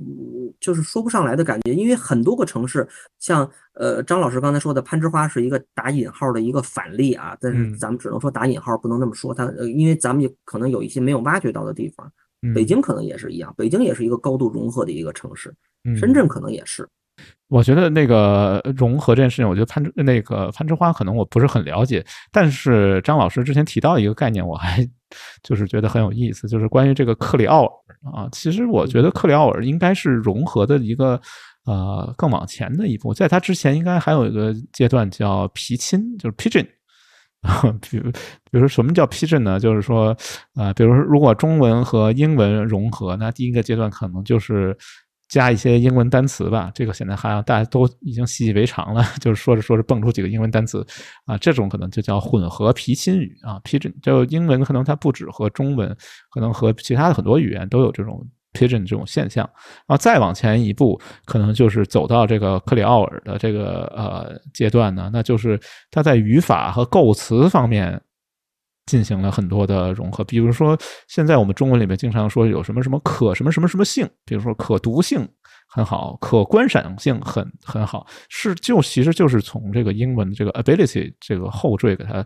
[0.59, 1.73] 就是说不上来的感觉。
[1.73, 12.11] 因为很多个城市，像呃张老师刚才说的攀枝花是一个打引号的一个反例啊，但是嗯咱们只能说打引号，不能那么说它，呃，因为咱们也可能有一些没有挖掘到的地方。
[12.43, 15.51] 嗯，北京可能也是一样，北京也是一个高度融合的一个城市，
[15.83, 16.87] 嗯深圳可能也是。
[17.49, 24.87] 我觉得那个融合这件事情，我觉得攀枝那个攀枝花可能我不是很了解，但是张老师之前提到一个概念，我还
[25.43, 27.71] 就是觉得很有意思，就是关于这个克里奥尔
[28.13, 28.29] 啊。
[28.31, 31.19] 其实我觉得克里奥尔应该是融合的一个
[31.65, 36.65] 呃更往前的一步，在它之前应该还有一个阶段叫皮亲，就是 pigeon。
[37.81, 39.59] 比如，比如说什么叫 pigeon 呢？
[39.59, 40.15] 就是说，
[40.53, 44.77] 啊，比如说，如果中文和英文融合，那第一个阶段可能就是
[45.31, 46.69] 加一些英文单词吧。
[46.75, 50.85] 这个现在好像大家都已经习以为常了， 就是说着说着蹦出几个英文单词
[51.25, 53.93] 啊，这种可能就叫混合皮亲语啊，pigeon。
[54.03, 55.95] 就英文可能它不止和中文，
[56.29, 58.21] 可能和其他的很多语言都有这种
[58.53, 59.49] pigeon 这种现象。
[59.87, 65.57] 然后再往前一步，可能就是走到这个克里奥尔的这个呃阶段呢，那就是
[65.89, 67.99] 它在语法和构词方面
[68.91, 70.21] 进行了很多的融合。
[70.25, 70.77] 比如说，
[71.07, 75.25] 现在我们中文里面经常说有什么什么可什么什么什么性，比如说可读性
[75.69, 82.25] 很好，可观赏性很很好，是就其实就是从这个英文的这个 ability 这个后缀给它。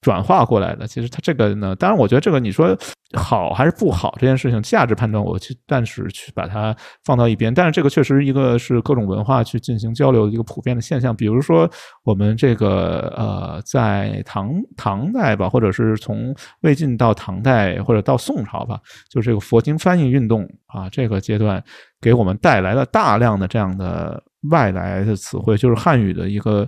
[0.00, 2.74] 转化过来的，其实它这个呢，当然我觉得这个你说
[3.14, 6.74] 好还是不好这件事情，价值判断我去暂时去把它
[7.04, 7.52] 放到一边。
[7.52, 11.14] 但是这个确实一个是各种文化去进行交流的一个普遍的现象。
[11.14, 11.70] 比如说
[12.02, 18.80] 我们这个呃，在唐唐代吧，或者是从魏晋到唐代或者到宋朝吧，
[19.10, 21.62] 就这个佛经翻译运动啊，这个阶段
[22.00, 26.66] 给我们带来了大量的这样的外来的词汇，就是汉语的一个。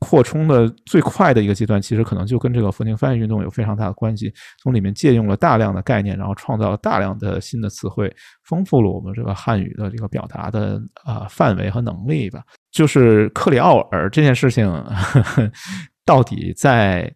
[0.00, 4.32] 扩充的最快的一个阶段，其实可能就跟这个佛经翻译运动有非常大的关系。
[4.60, 8.12] 从里面借用了大量的概念，然后创造了大量的新的词汇，
[8.44, 12.42] 丰富了我们这个汉语的这个表达的啊、呃、范围和能力吧。
[12.72, 15.52] 就是克里奥尔这件事情，呵 呵
[16.06, 17.12] 到底在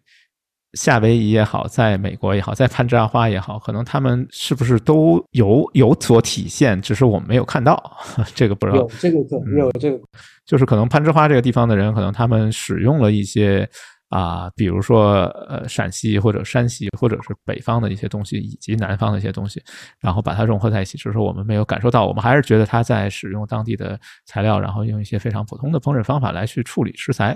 [0.75, 7.81] 夏威夷也好，在美国也好，在攀枝花也好，可能他们是不是都有有所体现，只是我们没有看到。
[8.35, 8.79] 这个不知道。
[8.79, 9.99] 有这个可有这个。
[10.45, 13.67] 就是可能攀枝花这个地方的人，可能他们使用了一些
[14.09, 19.59] 啊，比如说呃陕西或者山西或者是北方的一些东西，以及南方的一些东西，
[19.99, 20.99] 然后把它融合在一起。
[20.99, 27.35] 只是我们没有感受到，我们还是觉得他在使用当地的材料，然后用一些非常普通的烹饪方法来去处理食材。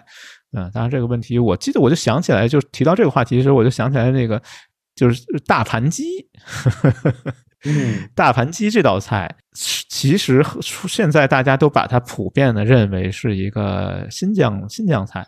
[0.51, 4.41] 嗯，当然这个问题，我记得我就想起来，就提到这个话题的时候，我就想起来那个
[4.95, 6.03] 就是大盘鸡。
[7.65, 10.43] 嗯， 大盘鸡这道菜，其实
[10.87, 15.19] 现在大家都把它普遍的认为是一个新疆新疆菜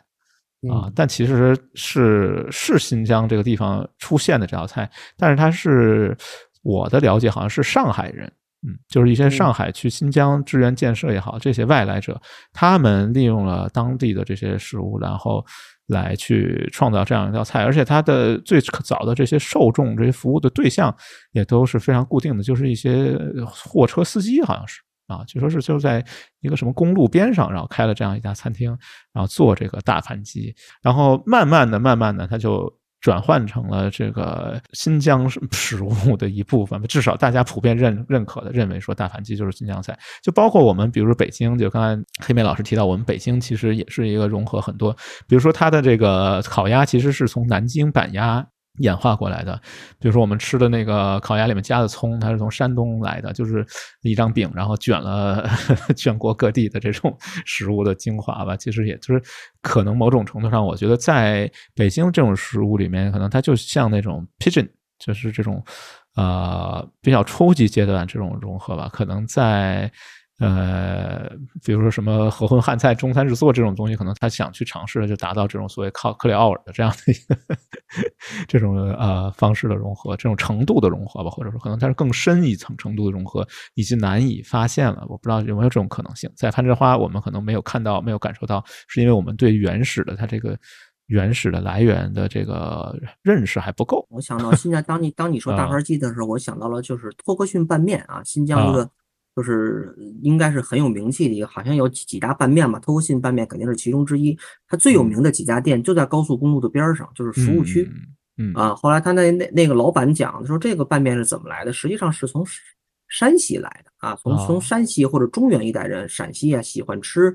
[0.69, 6.17] 啊，但其实是是新疆这个地方出现的这道菜，但是它是
[6.63, 8.31] 我的了解好像是上海人，
[8.67, 12.21] 嗯，就是一些上海去新疆支援建设也好，这些外来者，
[12.53, 15.45] 他们利用了当地的这些食物，然后。
[15.87, 20.95] 来去创造这样一道菜，而且它的最早的这些受众、这些服务的对象
[21.33, 23.13] 也都是非常固定的，就是一些
[23.45, 26.01] 货车司机，好像是啊，据说是就在
[26.39, 28.69] 一个什么公路边上，然后开了这样一家餐厅，
[29.11, 44.95] 然后做这个大盘鸡，然后慢慢的、慢慢的，他就转换成了这个新疆食物的一部分，至少大家普遍认认可的认为说大盘鸡就是新疆菜，就包括我们，比如说北京，就刚才黑妹老师提到，我们北京其实也是一个融合很多，
[45.27, 48.45] 比如说它的这个烤鸭其实是从南京板鸭。
[48.81, 49.55] 演化过来的，
[49.99, 53.65] 比如说我们吃的那个烤鸭里面加的葱，它是从山东来的，就是
[54.01, 55.49] 一张饼，然后卷了
[55.95, 58.57] 全国各地的这种食物的精华吧。
[58.57, 59.21] 其实也就是
[59.61, 64.67] 可能某种程度上，我觉得在北京这种食物里面，可能它就像那种 pigeon，
[64.99, 65.63] 就是这种
[66.15, 68.89] 呃比较初级阶段这种融合吧。
[68.91, 69.91] 可能在
[70.41, 71.29] 呃，
[71.63, 77.37] 比如说什么河混汉菜、中餐制作这种东西，可能他想去尝试的就达到这种所谓靠克里奥尔的这样的一个
[78.47, 85.05] 这种呃方式的融合，这种程度的融合吧，或者说可能它是更深一层程度的融合，已经难以发现了。
[85.07, 86.27] 我不知道有没有这种可能性。
[86.35, 90.57] 在攀枝花，我们可能没有看到、没有感受到，是因为我们对原始的它这个
[91.05, 94.07] 原始的来源的这个认识还不够。
[94.09, 98.89] 我想到现在，当你当你说大盘鸡的时候，我想到了就是托克逊拌面啊，新疆一个。
[99.35, 104.37] 就是应该是很有名气的一个，好像有几几大拌面嘛，托克逊拌面肯定是其中之一。
[104.67, 107.89] 它最有名的几家店就在高速公路的边上，就是服务区。
[108.37, 108.75] 嗯啊。
[108.75, 111.71] 后来他那那那个老板讲说，这个拌面是怎么来的？
[111.71, 112.45] 实际上是从
[113.07, 117.33] 山西来的啊，从哦从山西或者中原一带人，陕西啊喜欢吃。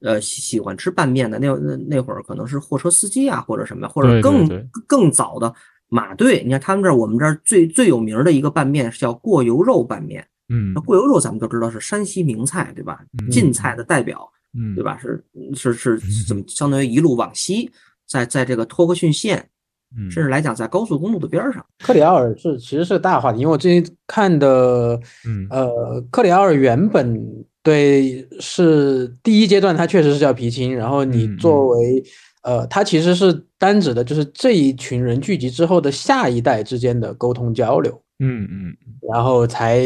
[0.00, 5.52] 呃，喜喜欢吃拌面的那那那会儿可能是货车司机啊，或者什么，或者更对更早的
[5.88, 6.40] 马队。
[6.44, 10.24] 你看他们这儿，我们这儿最最有名的一个拌面是叫过油肉拌面。
[10.48, 13.04] 嗯那过油肉咱们都知道是山西名菜，对吧？
[13.20, 14.82] 嗯晋菜的代表，嗯，对？
[14.82, 14.98] 吧？
[14.98, 15.22] 是
[15.54, 17.70] 是是怎么相当于一路往西，
[18.06, 19.48] 在在这个托克逊县，
[19.96, 21.64] 嗯，甚至来讲在高速公路的边儿上。
[21.78, 32.02] 克里奥尔是其实是个大话题，因为我最近看的，嗯呃，克里奥尔原本对是第一阶段，它确实是叫皮青，然后你嗯作为
[32.42, 38.74] 呃，它其实是单指的就是这一群人聚集之后的下一代之间的沟通交流，嗯嗯
[39.12, 39.84] 然后才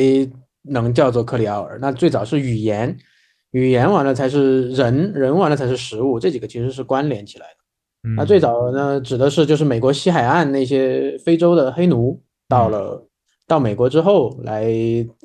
[0.62, 1.78] 能叫做克里奥尔。
[1.80, 2.96] 那最早是语言，
[3.50, 8.08] 语言完了才是人，人完了才是食物，这几个其实是关联起来的。
[8.08, 13.06] 嗯，那最早呢，指的是就是美国西海岸那些非洲的黑奴到了
[13.46, 14.72] 到美国之后来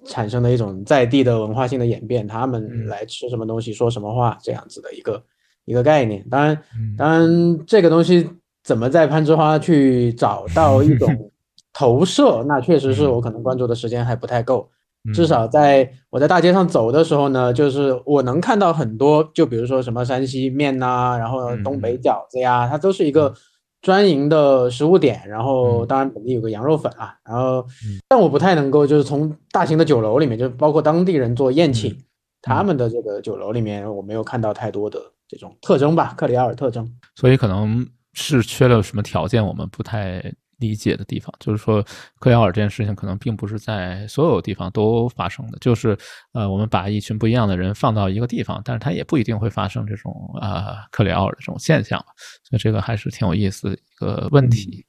[0.05, 5.23] 产生的一种在地的文化性的演变，他嗯们来吃什么东西说什么话这样子的一个
[5.65, 6.25] 一个概念。
[6.29, 8.29] 当然，嗯当然这个东西
[8.63, 11.31] 怎么在攀枝花去找到一种
[11.73, 14.69] 投射，那确实是我可能关注的时间还不太够。
[15.13, 23.33] 至嗯少在我在大街上走的时候呢，就是我能看到很多，就比如说什么山西面呐、然后东北嗯饺子呀，它都是一个
[23.81, 25.21] 专营的食物点。
[25.27, 32.03] 然后嗯当然本地有个羊肉粉啊，然后嗯但我不太能够就是从大型的酒楼里面，就包括当地人做宴请，嗯
[32.41, 36.89] 他们的这个酒楼里面，我没有看到太多的这种特征吧，克里奥尔特征。
[37.15, 40.23] 所以可能是缺了什么条件，我们不太
[40.57, 41.33] 理解的地方。
[41.39, 41.83] 就是说，
[42.19, 45.97] 克里奥尔这件事情可能并不是在所有地方都发生的，就是
[46.33, 50.11] 呃，我们把一群不一样的人放到一个地方，但是它也不一定会发生这种
[50.41, 51.99] 呃克里奥尔的这种现象，
[52.43, 54.85] 所以这个还是挺有意思的一个问题。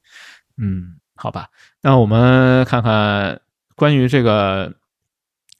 [0.56, 1.48] 嗯，好吧，
[1.82, 3.40] 那我们看看
[3.76, 4.72] 关于这个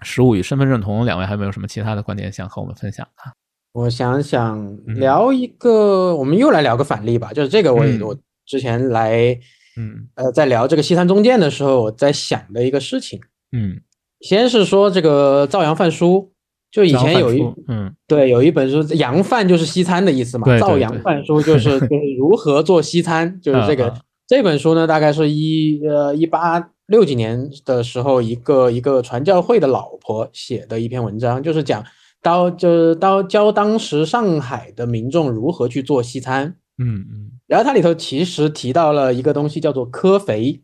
[0.01, 3.32] 食物与身份认同，两位还有没有什么其他的观点想和我们分享的？
[3.72, 8.16] 我想想嗯聊一个，我们又来聊个反例吧，就是这个我嗯我
[8.47, 9.39] 之前来。
[9.78, 10.09] 嗯。
[10.16, 13.20] 呃，在聊这个西餐中间的时候，我在想的一个事情，
[13.52, 13.80] 嗯，
[14.20, 16.32] 先是说这个造洋饭书，
[16.70, 17.94] 就以前有一嗯。
[18.06, 23.94] 对有一本书，洋饭就是西餐的意思嘛，对对对造洋饭书就是 就是如何做西餐，就是这个
[24.26, 31.84] 这本书呢，大概是一呃一八六几年的时候，一个一个传教会的老婆写的一篇文章，就是讲
[32.22, 36.56] 到就是到教当时上海的民众如何去做西餐。
[36.78, 40.62] 嗯嗯，然后它里头其实提到了一个东西，叫做科肥。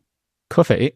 [0.48, 0.94] 科肥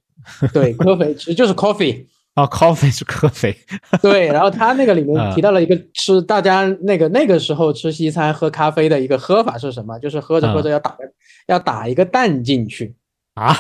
[0.53, 2.07] 对，科肥其实就是 coffee。
[2.35, 3.57] 啊，coffee 是科肥，
[4.01, 9.99] 对，然后它那个里面啊提到了一个吃大家那个那个时候吃西餐喝咖啡的一个喝法是什么？
[9.99, 10.99] 就是喝着喝着要打个、
[11.49, 12.95] 要打一个蛋进去。
[13.35, 13.57] 啊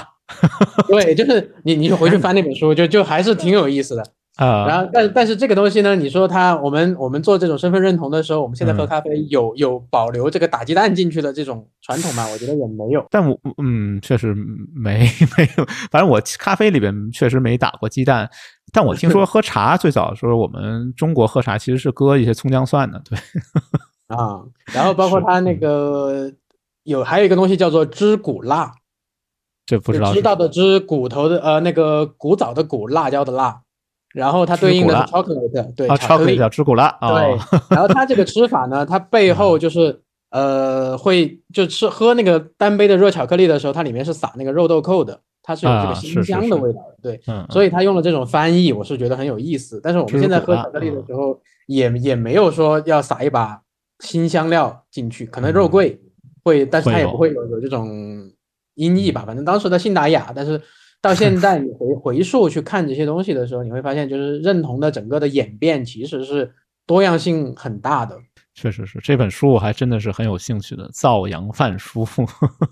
[0.86, 4.12] 对，就是你你回去翻那本书，就就还是挺有意思的。
[4.38, 8.86] 啊，然后，但但是这个东西呢，你说它我们我们做这种身份认同的时候，我们现在喝嗯。
[8.86, 12.24] 咖啡有有保留这个打鸡蛋进去的这种传统吗？
[12.32, 13.04] 我觉得也没有。
[13.10, 14.32] 但我嗯，确实
[14.72, 15.00] 没
[15.36, 18.30] 没有，反正我咖啡里边确实没打过鸡蛋，
[18.72, 23.18] 但我听说喝茶最早的时候，我们中国喝茶其实是搁一些葱姜蒜的，对，
[24.16, 24.40] 啊，
[24.72, 26.32] 然后包括是它那嗯个
[26.84, 28.72] 有还有一个东西叫做知骨辣，
[29.66, 33.62] 这不知道知道的知，骨头的呃那个古早的古，辣椒的辣，
[34.14, 36.36] 然后它对应的是知 chocolate，对啊巧克力。
[36.36, 36.44] 对
[37.00, 37.38] 哦，，
[37.70, 46.62] 然后它这个吃法呢，它背后就是呃会就吃喝那个单杯的热巧克力的时候，它里面是撒那个肉豆蔻的，它是有这啊个是是辛香的是。
[46.62, 49.80] 味道的，对，嗯，所以它用了这种翻译，我是觉得很有意思。
[49.82, 51.06] 但是我们现在喝巧克力的嗯。
[51.06, 53.60] 时候，也也没有说要撒一把
[54.00, 55.70] 新香料进去，可能肉嗯。
[55.70, 56.00] 桂
[56.44, 57.88] 会，但是它也不会有有这种
[58.74, 59.24] 音译吧。
[59.26, 60.60] 反正当时的信达雅，但是
[61.02, 66.52] 到现在你回回溯去看这些东西的时候，你会发现，就是认同的整个的演变其实是
[66.86, 68.18] 多样性很大的。
[68.54, 72.04] 确实是这本书我还真的是很有兴趣的，《造洋饭书》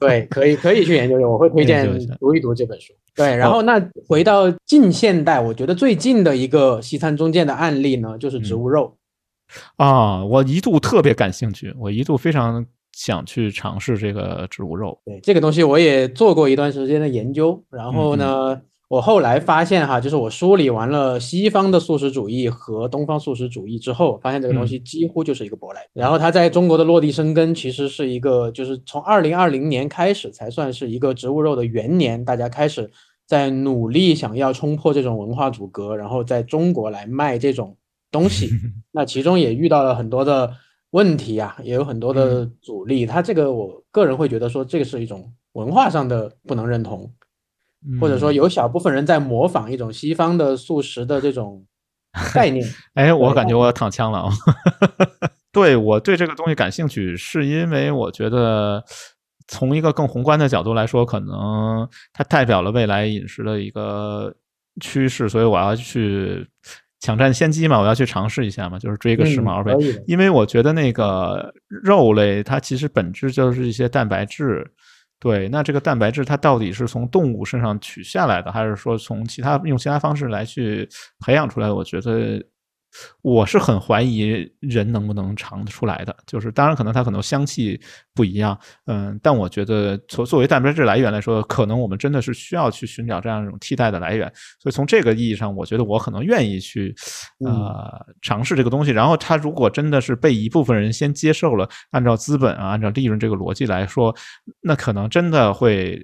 [0.01, 1.86] 对，可以可以去研究，我会推荐
[2.19, 2.93] 读一读这本书。
[3.15, 8.97] 对，然后那回到近现代，我觉得最近的一个西餐中间的案例呢，就是植物肉。
[9.77, 12.66] 啊，我一度特别感兴趣，我一度非常
[12.97, 17.62] 想去尝试这个植物肉，对这个东西，我也做过一段时间的研究。
[17.70, 18.59] 然后呢，
[18.89, 25.86] 我后来发现哈，就是我梳理完了西方的素食主义和东方素食主义之后，发现这个东西几乎就是一个舶来。
[25.93, 32.90] 然后它在中国的落地生根，其实是一个，就是从二零二零年开始才算是一个植物肉的元年，大家开始
[33.27, 37.77] 在努力想要冲破这种文化阻隔，然后在中国来卖这种
[38.10, 38.48] 东西。
[38.90, 40.51] 那其中也遇到了很多的
[40.97, 43.05] 问题啊，也有很多的阻力。
[43.05, 47.12] 它这个我个人会觉得说，这个是一种文化上的不能认同，
[48.01, 51.66] 或者说嗯有小部分人在模仿一种西方的素食的这种
[52.32, 52.66] 概念。
[52.94, 54.31] 哎，我感觉我躺枪了啊！
[55.52, 58.82] 对我对这个东西感兴趣，是因为我觉得
[59.48, 64.35] 从一个更宏观的角度来说，可能它代表了未来饮食的一个
[64.81, 66.47] 趋势，所以我要去
[67.01, 69.74] 抢占先机嘛，我要去尝试一下嘛，就是追个时嗯髦呗。
[70.06, 74.66] 因为我觉得那个肉类它其实本质就是一些蛋白质。
[75.18, 80.86] 对，那这个蛋白质它到底是从动物身上取下来的，还是说从其他用其他方式来去
[81.24, 81.74] 培养出来的？
[81.74, 82.39] 我觉得
[83.23, 86.16] 我是很怀疑人能不能尝得出来的。
[86.27, 87.81] 就是当然可能它可能香气
[88.14, 94.31] 不一样，嗯，但我觉得作作为蛋白质来源来说，可能我们真的是需要去寻找这样一种替代的来源。
[94.60, 96.94] 所以从这个意义上，我觉得我可能愿意去
[97.44, 98.90] 呃尝试这个东西。
[98.90, 104.14] 然后它如果真的是被一部分人先接受了，按照资本啊，按照利润这个逻辑来说，
[104.62, 106.01] 那可能真的会。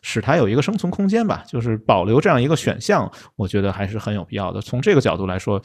[0.00, 4.60] 使它有一个生存空间吧，就是保留这样一个选项，我觉得还是很有必要的。
[4.60, 5.60] 从这个角度来说，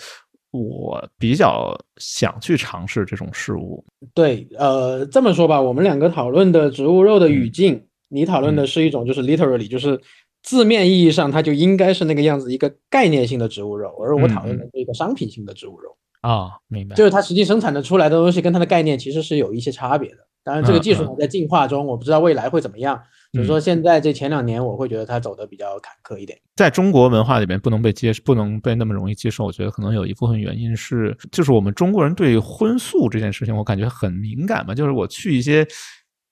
[0.57, 3.84] 我比较想去尝试这种事物。
[4.13, 9.99] 对，呃，这么说吧，我们两个讨论的植物肉的语境，你讨论的是一种就是 literally，就是
[10.43, 16.95] 字面意义上它就应该是那个样子一个概念性的植物肉，而我讨论的是一个商品性的植物肉，啊、明白。
[16.95, 20.18] 就是它实际生产的出来的东西跟它的概念其实是有一些差别的。
[20.44, 22.98] 当然，这个技术嗯还在进化中，我不知道未来会怎么样。
[23.34, 26.39] 就是说，现在这前两年，我会觉得它走的比较坎坷一点。
[26.56, 29.44] 在中国文化里面不能被接，不能被那么容易接受。
[29.44, 34.73] 我觉得可能有一部分原因是，就是我们中国人对荤素这件事情，我感觉很敏感嘛。
[34.73, 35.68] 就是我去一些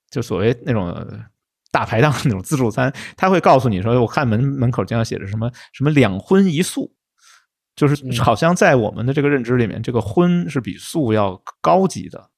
[0.09, 0.95] 就所谓那种
[1.69, 6.89] 大排档那种自助餐，他会告诉你说，我看门门口经常写着什么什么两荤一素，
[7.75, 8.11] 就是嗯。
[8.19, 12.29] 好像在我们的这个认知里面，这个荤是比素要高级的。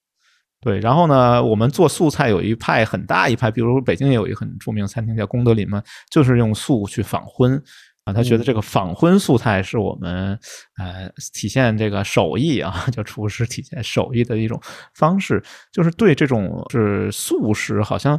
[0.59, 7.61] 对，然后呢，我们做素菜有一派很大一派，比如北京也有一个很著名的餐厅叫功德林嘛，就是用素去仿荤。
[8.05, 10.39] 啊，他觉得这个仿荤素菜是我们
[10.77, 14.57] 呃体现这个手艺啊， 叫厨师体现手艺的一种
[14.95, 15.43] 方式，
[15.73, 18.17] 就是对这种是素食好像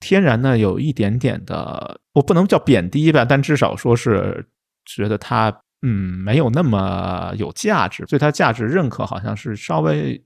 [0.00, 4.44] 天然的有一点点的，我不能叫贬低吧，但至少说是
[4.84, 10.20] 觉得它嗯没有那么有价值，对它价值认可好像是稍微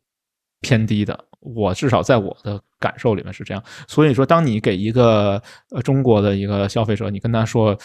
[0.60, 1.26] 偏低的。
[1.40, 7.76] 我至少在我的感受里面是这样，所以说，当你给一个呃中国的一个消费者，你跟他说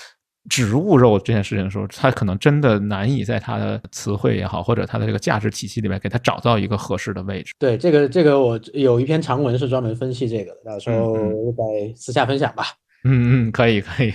[0.48, 7.52] 植物肉这件事情的时候，他可能真的难以在他的词汇也好，或者他的这个价值体系里面给他找到一个合适的位置。
[7.58, 12.66] 对，这个这个我有一篇长文是专门分析这个的，到时候嗯在私下分享吧。
[13.04, 14.14] 嗯嗯，可以可以，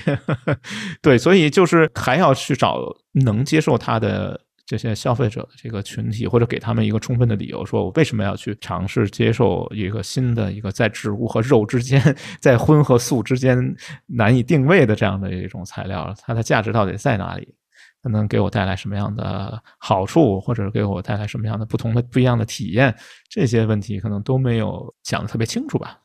[1.01, 2.79] 对，所以就是还要去找
[3.13, 12.01] 能接受他的这些消费者的这个群体，或者给他们一个充分的理由，说我为什么要去尝试接受一个新的一个在植物和肉之间，
[12.41, 13.59] 在荤和素之间
[14.07, 17.55] 难以定位的这样的一种材料，它的价值到底在哪里？
[18.03, 22.93] 它能给我带来什么样的好处，或者给我带来什么样的不同的不一样的体验？
[23.31, 26.02] 这些问题可能都没有讲的特别清楚吧。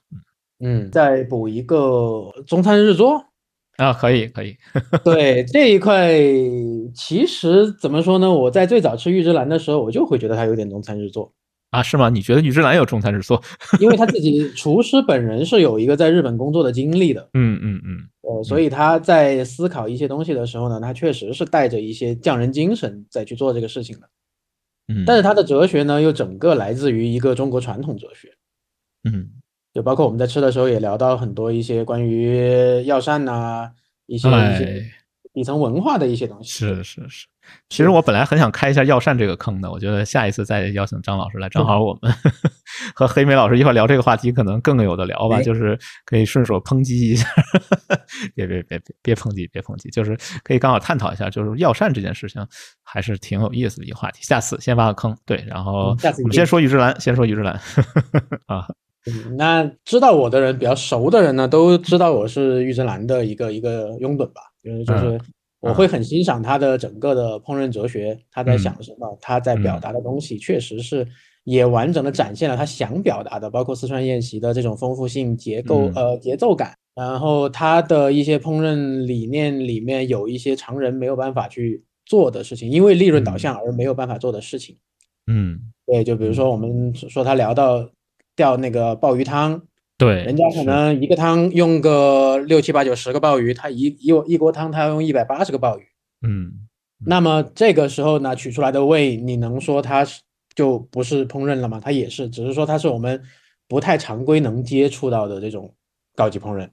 [0.59, 3.23] 嗯，再补一个中餐日桌。
[3.77, 4.57] 啊，可以可以，
[5.05, 6.11] 对这一块，
[6.95, 8.31] 其实怎么说呢？
[8.33, 11.31] 我在最早吃玉芝兰的时候，我就会觉得它有点中餐日做，
[11.69, 12.09] 啊，是吗？
[12.09, 13.39] 你觉得玉芝兰有中餐日做？
[13.79, 24.09] 因为他自己厨师本人是有一个在日本工作的经历的，嗯嗯嗯呃，所以他在思考一些东西的时候呢，他确实是带着一些匠人精神在去做这个事情的。
[24.87, 28.33] 嗯，但是他的哲学呢，又整个来自于一个中国传统哲学，
[29.03, 29.29] 嗯
[29.77, 33.69] 就包括我们在吃的时候也聊到很多一些关于药膳呐、
[34.07, 34.91] 一些一些哎，
[35.31, 36.49] 底层文化的一些东西。
[36.49, 37.27] 是是是。
[37.69, 42.11] 其实我本来很想开一下药膳这个坑的，我觉得下一次再邀请张老师来，正好我们
[42.95, 47.29] 和黑莓老师一块聊这个话题，可能更有的聊吧，哎就是可以顺手抨击一下，
[48.33, 52.43] 别别别别别抨击，别抨击，就是可以刚好探讨一下，就是药膳这件事情
[52.81, 54.23] 还是挺有意思的一个话题。
[54.23, 57.53] 下次先挖个坑，对，然后我们先说玉芝兰，先说玉芝兰
[58.47, 58.67] 啊，
[59.07, 65.19] 嗯，那知道我的人比较熟的人呢，都知道我是玉芝兰的一个一个拥趸吧，就是就是
[65.61, 71.07] 我会很欣赏他的整个的烹饪哲学，他在想什么，他在表达的东西确实是
[71.45, 84.75] 也完整的展现了他想表达的，包括四川宴席的这种丰富性、结构嗯呃节奏感，然后他的一些烹饪理念里面有一些常人没有办法去做的事情，因为利润导向而没有办法做的事情。
[85.27, 87.89] 嗯，对，就比如说我们说他聊到
[88.37, 89.61] 钓那个鲍鱼汤，
[89.97, 95.83] 对，人家可能一个汤用个六七八九十个鲍鱼，他一一一锅汤他要用一百八十个鲍鱼，
[96.25, 96.53] 嗯
[97.05, 100.21] 那么这个时候呢取出来的味，你能说它是
[100.55, 101.81] 就不是烹饪了吗？
[101.83, 103.21] 它也是，只是说它是我们
[103.67, 105.73] 不太常规能接触到的这种
[106.15, 106.69] 高级烹饪。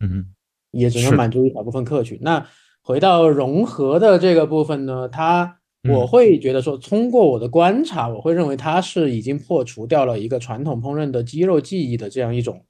[0.00, 0.26] 嗯
[0.72, 2.18] 也只能满足一小部分客群。
[2.22, 2.46] 那
[2.82, 12.64] 回到融合的这个部分呢，它嗯我会觉得说，通过我的观察，我会认为它是已经破除掉了一个传统烹饪的肌肉记忆的这样一种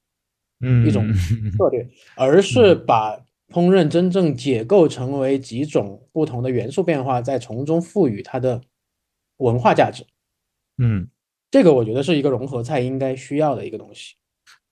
[0.61, 1.87] 嗯一种策略，
[2.17, 3.17] 而是把
[3.51, 8.61] 烹饪真正解构成为几种不同的元素变化，再从中赋予它的
[9.39, 10.05] 文化价值。
[10.79, 11.07] 嗯
[11.51, 14.15] 这个我觉得是一个融合菜应该需要的一个东西。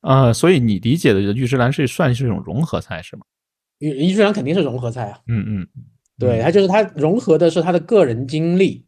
[0.00, 3.22] 啊，所以你理解的玉芝兰是算是一种融合菜是吗？
[3.80, 5.68] 玉玉芝兰肯定是融合菜啊，嗯嗯
[6.20, 8.84] 对，他就是他融合的是他的个人经历，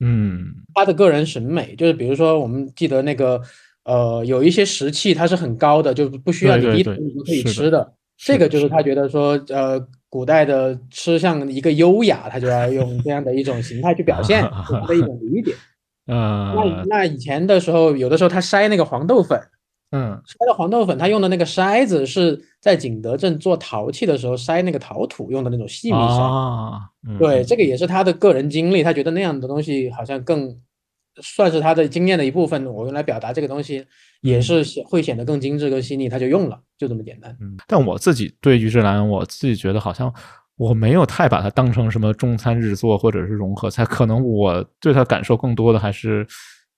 [0.00, 0.46] 嗯。
[0.74, 3.40] 他的个人审美，就是比如说我们记得那个
[3.84, 7.92] 呃，有一些食器它是很高的，就不需要你低头你就可以吃的。
[8.16, 14.42] 这个就是他觉得说，呃，古代的吃像一个优雅，他就要用这样的一种形态去表现，
[14.86, 15.52] 的一种理解。
[16.06, 19.40] 那呃那以前的时候，有的时候他筛那个黄豆粉，
[19.92, 26.20] 嗯筛的黄豆粉，他用的那个筛子是在景德镇做陶器的时候筛那个陶土用的那种细密筛。
[26.20, 30.56] 啊，嗯对，这个也是他的个人经历，他觉得那样的东西好像更
[31.20, 32.64] 算是他的经验的一部分。
[32.66, 33.84] 我用来表达这个东西，
[34.20, 37.36] 也是显会显得更精致、更细腻，他就用了，就这么简单。
[37.40, 40.12] 嗯，但我自己对玉芝兰，我自己觉得好像
[40.56, 46.24] 我没有太把它当成什么中餐日做或者是融合菜，可能我对它感受更多的还是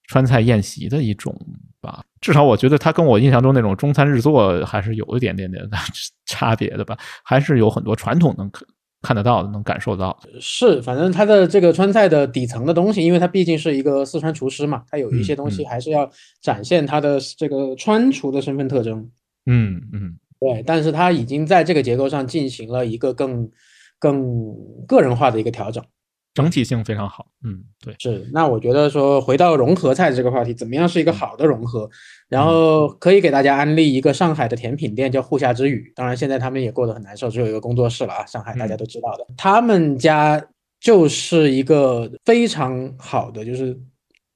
[0.08, 1.58] 川菜宴席的一种吧。
[2.22, 5.76] 至少我觉得它跟我印象中那种中餐日做还是有一点点点的
[6.24, 8.66] 差别的吧，还是有很多传统能看
[9.02, 10.40] 看得到的，能感受到的。
[10.40, 16.08] 是，反正它的这个川菜的底层的东西，因为它毕竟是一个四川厨师嘛，它有一些东西嗯还是要
[16.40, 19.10] 展现它的这个川厨的身份特征。
[19.46, 23.50] 嗯嗯对，但是他已经在这个结构上进行了一个更
[23.98, 24.54] 更
[24.86, 25.84] 个人化的一个调整。
[26.34, 27.26] 整体性非常好。
[27.44, 31.88] 嗯，对，是，那我觉得说回到融合菜这个话题，怎么样是一个好的融合？
[32.28, 35.92] 然后可以给大家安利一个上海的甜品店，叫户下之语。
[35.94, 38.24] 当然，现在他们也过得很难受，只有一个工作室了啊。
[38.24, 40.42] 上海大家都知道的，他们家
[40.80, 43.78] 就是一个非常好的，就是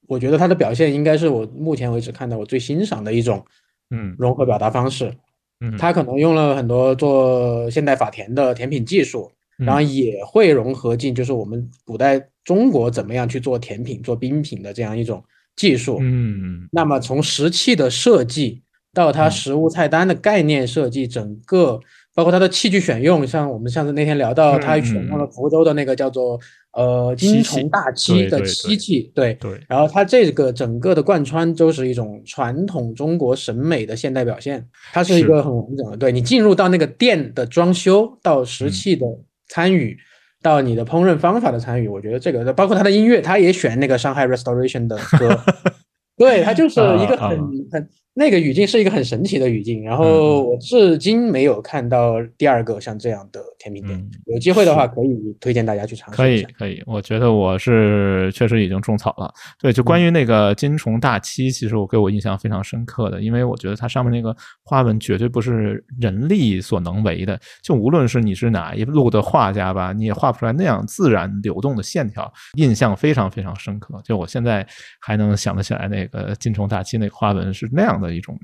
[0.07, 3.43] 我觉得它的表现应该是我目前为止看到我最欣赏的一种
[3.89, 5.11] 嗯融合表达方式。
[5.59, 15.23] 嗯，它可能用了很多做现代法甜的甜品技术，然后嗯也会融合进就是我们古代中国怎么样去做甜品、做冰品的这样一种
[15.55, 15.97] 技术。
[16.01, 18.61] 嗯那么从食器的设计
[18.93, 21.79] 到它嗯食物菜单的概念设计，整个
[22.15, 26.39] 包括它的器具选用，像我们上次那天聊到，嗯它选用了福州的那个叫做
[26.73, 29.35] 呃金虫大漆的漆器，对。
[29.35, 35.97] 对，然后它这个整个的贯穿都是一种传统中国审美的现代表现，它是一个很完整的。
[35.97, 39.05] 对你进入到那个店的装修，到食嗯器的
[39.47, 39.97] 参与，
[40.41, 45.43] 到你的烹饪方法的参与，我觉得这个包括他的音乐，他也选那个上海 Restoration 的歌，
[46.17, 47.39] 对，他就是一个很
[47.71, 49.83] 很那个语境是一个很神奇的语境。
[49.83, 56.47] 然嗯后我至今没有看到第二个像这样的甜品店嗯，有机会的话可以推荐大家去尝可试一下。
[56.49, 59.31] 以可以，我觉得我是确实已经种草了。
[59.59, 67.39] 对，就嗯关于那个金虫大漆，其实我给我印象非常深刻的，因为我觉得它上面那个花纹绝对不是人力所能为的。
[67.61, 74.01] 就无论是你是哪一路的画家吧，你也画不出来那样自然流动的线条，印象非常非常深刻。
[74.03, 74.65] 就我现在
[74.99, 78.37] 还能想得起来，那个金虫大漆那个花纹是那样的一种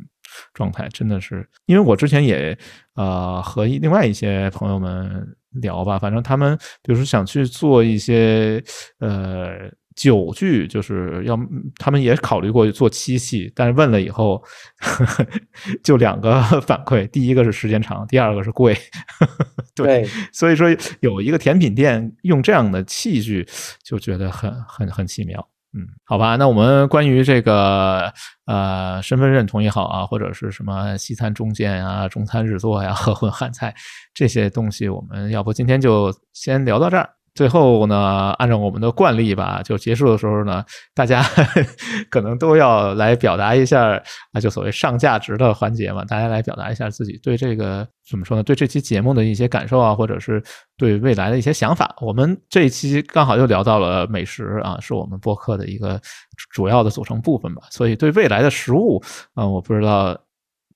[0.53, 1.48] 状态，真的是。
[1.65, 2.57] 因为我之前也
[2.95, 5.26] 呃和一另外一些朋友们
[5.61, 8.64] 聊吧，反正他们比如说想去做一些
[8.99, 11.38] 呃酒具，就是要
[11.77, 14.44] 他们也考虑过做漆器，但是问了以后，
[14.80, 15.27] 呵 呵
[15.84, 18.73] 就两个 反馈，第一个是时间长，第二个是贵。
[18.73, 19.27] 呵
[19.76, 20.68] 对，对，所以说
[21.02, 23.48] 有一个甜品店用这样的器具，
[23.84, 25.48] 就觉得很很很奇妙。
[25.75, 28.13] 嗯，好吧，那我们关于这个
[28.45, 33.73] 呃身份认同也好啊，或者是什么西餐中建啊、中餐日做呀、 和混汉菜
[34.13, 37.09] 这些东西，我们要不今天就先聊到这儿。
[37.35, 41.23] 最后呢，按照我们的惯例吧，就结束的时候呢，大家
[42.11, 44.01] 可能都要来表达一下
[44.31, 48.43] 啊，就所谓上价值的环节嘛，大家来表达一下自己对这个怎么说呢？
[48.43, 50.43] 对这期节目的一些感受啊，或者是
[50.77, 51.95] 对未来的一些想法。
[52.01, 55.99] 我们这一期刚好又聊到了美食啊，是我们播客的一个
[56.51, 57.64] 主要的组成部分吧。
[57.72, 59.01] 所以对未来的食物
[59.34, 60.15] 啊，我不知道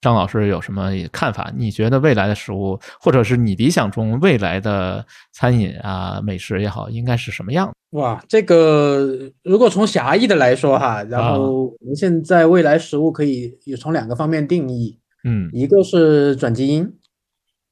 [0.02, 1.52] 张老师有什么看法？
[1.56, 7.72] 你觉得未来的食物，或者是你理想中未来的餐饮啊、美食也好，应该是什么样？
[7.92, 16.92] 哇，这个如果从狭义的来说哈，然啊后我们现在未来食物可以有从两个方面定义，嗯一个是转基因，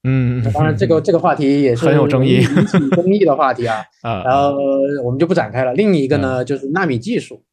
[0.04, 4.56] 嗯，当然这个 这个话题也是很有争议引起争议的话题啊， 啊，然后
[5.04, 5.74] 我们就不展开了。
[5.74, 7.44] 另一个呢就是纳米技术，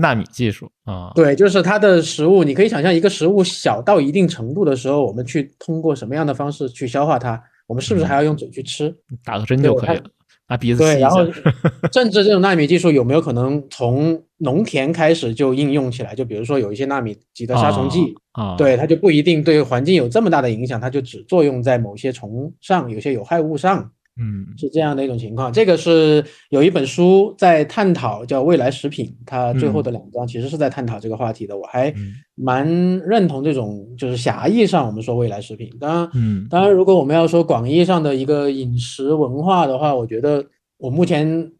[0.00, 7.42] 纳米技术啊，对，就是它的食物，你可以想象一个食物小到一定程度的时候，我们去通过什么样的方式去消化它？
[7.66, 8.94] 我们是不是还要用嘴去吃？
[9.24, 10.04] 打个针就可以了，
[10.48, 11.26] 拿鼻子吸对，然后。
[11.92, 16.14] 甚至这种纳米技术有没有可能从农田开始就应用起来？
[16.14, 23.90] 就比如说有一些纳米级的杀虫剂，啊，对，它就不一定对环境有这么大的影响，它就只作用在某些虫上，有些有害物上。
[24.18, 25.52] 嗯是这样的一种情况。
[25.52, 31.56] 这个是有一本书在探讨，叫《未来食品》，它最后的两章其实是在探讨这个话题的。
[31.56, 32.66] 我还嗯蛮
[33.00, 35.70] 认同这种，就是狭义上我们说未来食品。
[35.80, 40.44] 当然，嗯当然，如果我们要说广义上的一个饮食文化的话，我觉得
[40.76, 41.52] 我目前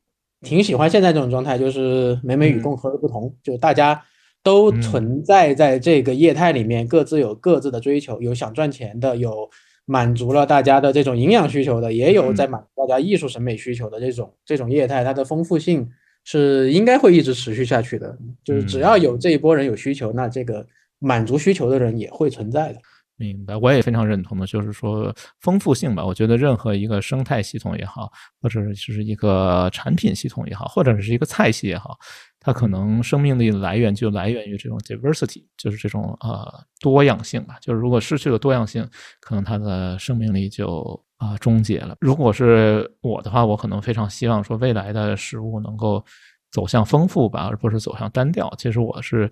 [0.42, 4.00] 挺喜欢现在这种状态，就是美美与共和而不同，就大家
[4.42, 9.50] 都嗯存在在这个业态里面，各自有各自的追求，有想赚钱的，有
[9.90, 15.88] 满足了大家的这种营养需求的，也有在满足大家艺术审美需求的这种这种业态，它的丰富性
[16.24, 18.14] 是应该会一直持续下去的。
[18.44, 20.66] 就是只要有这一波人有需求，那这个
[20.98, 22.78] 满足需求的人也会存在的。
[23.16, 26.04] 明白，我也非常认同的，就是说丰富性吧。
[26.04, 28.12] 我觉得任何一个生态系统也好，
[28.42, 31.98] 或者是一个产品系统也好，或者是一个菜系也好，
[32.40, 37.56] 它可能生命力的来源就来源于这种 diversity，就是这种呃多样性吧。
[37.60, 38.88] 就是如果失去了多样性，
[39.20, 41.96] 可能它的生命力就啊、终结了。
[42.00, 46.04] 如果是我的话，我可能非常希望说未来的食物能够
[46.52, 48.48] 走向丰富吧，而不是走向单调。
[48.56, 49.28] 其实我是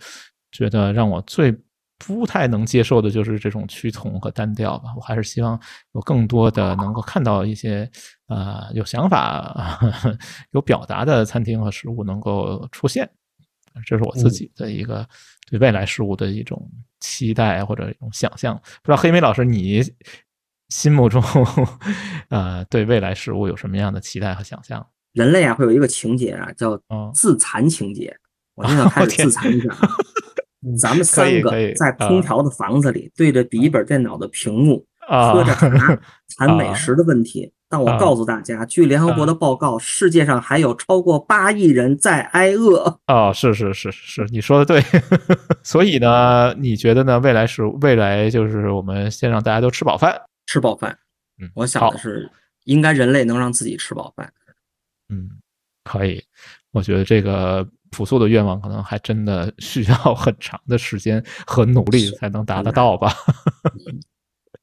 [0.51, 1.57] 觉得让我最
[1.97, 4.89] 不太能接受的就是这种趋同和单调吧。
[4.97, 5.59] 我还是希望
[5.95, 7.89] 有更多的能够看到一些
[8.29, 9.79] 呃有想法、
[10.53, 13.09] 有表达的餐厅和食物能够出现。
[13.85, 15.07] 这是我自己的一个
[15.51, 16.71] 对未来事物的一种
[17.01, 18.55] 期待或者一种想象。
[18.83, 19.83] 不知道黑莓老师你
[20.71, 21.23] 心目中
[22.31, 24.85] 呃对未来事物有什么样的期待和想象？
[25.13, 28.17] 人类啊会有一个情节啊，叫嗯自残情节。
[28.55, 29.89] 我现在开始自残一下啊。
[30.81, 36.01] 咱们三个在空调的房子里，对着笔记本电脑的屏幕，啊喝着茶，
[36.39, 37.53] 谈美食的问题。
[37.69, 43.01] 但我啊告诉大家，据联合国的报告，世界上还有超过八亿人在挨饿。
[43.09, 44.81] 哦，是是是是，你说的对。
[45.65, 47.19] 所以呢，你觉得呢？
[47.19, 50.17] 未来是未来就是我们先让大家都吃饱饭。
[50.47, 50.97] 吃饱饭
[51.43, 52.31] 嗯，我想的是，
[52.65, 54.33] 应该人类能让自己吃饱饭。
[55.09, 55.29] 嗯，
[55.83, 56.23] 可以。
[56.71, 63.13] 我觉得这个朴素的愿望可能还真的需要很长的时间和努力才能达得到吧。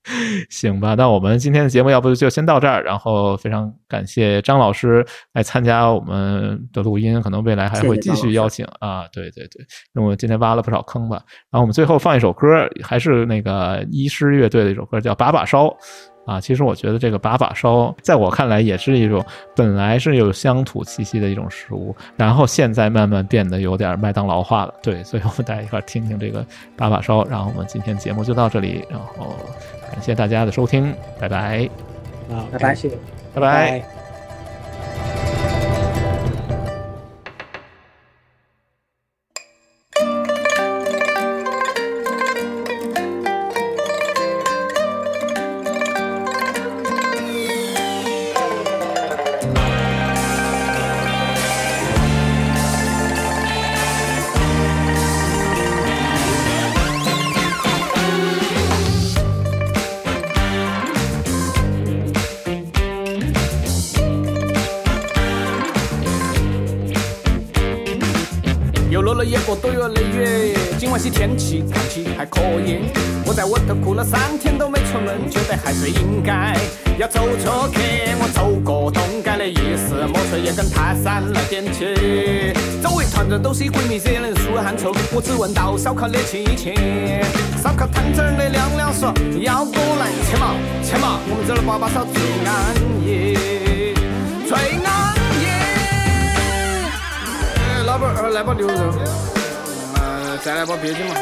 [0.49, 15.67] 行吧，那我们今天的节目要不就先到这儿，然后非常感谢张老师来参加我们的录音，可能未来还会继续邀请啊，对对对，那我今天挖了不少坑吧，然后我们最后放一首歌，还是那个医师乐队的一首歌，叫《把把烧》。
[16.25, 19.23] 啊，其实我觉得这个把把烧，在我看来也是一种
[19.55, 24.73] 本来是有乡土气息的一种食物，然后现在慢慢变得有点麦当劳化了。
[24.81, 26.45] 对，所以我们大家一块儿听听这个
[26.77, 27.23] 把把烧。
[27.25, 29.35] 然后我们今天节目就到这里，然后
[29.91, 31.69] 感谢大家的收听，拜拜，
[32.31, 32.97] 啊，拜拜谢谢，
[33.33, 33.79] 拜拜。
[33.79, 35.32] 拜。
[83.41, 84.91] 都是鬼迷，惹人出汗臭。
[85.13, 86.73] 我只闻到烧烤的气息，
[87.61, 93.93] 烧烤摊子儿的亮亮说要过来切嘛切嘛，我们这儿的粑粑烧最安逸，
[94.47, 94.53] 最
[94.83, 94.93] 安
[95.39, 95.45] 逸。
[97.85, 98.73] 老板儿，来把牛肉，
[99.95, 101.13] 呃，再来把鳖筋嘛。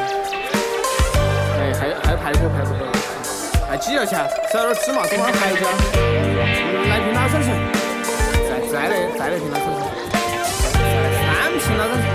[1.57, 2.71] 哎，还有还有排骨，排骨。
[3.69, 4.27] 哎，几要钱？
[4.51, 5.61] 少点芝麻，多点海椒。
[6.89, 7.51] 来瓶老酸水。
[8.49, 9.80] 再再来再来瓶老酸水。
[11.61, 12.10] 再来三瓶老酸水。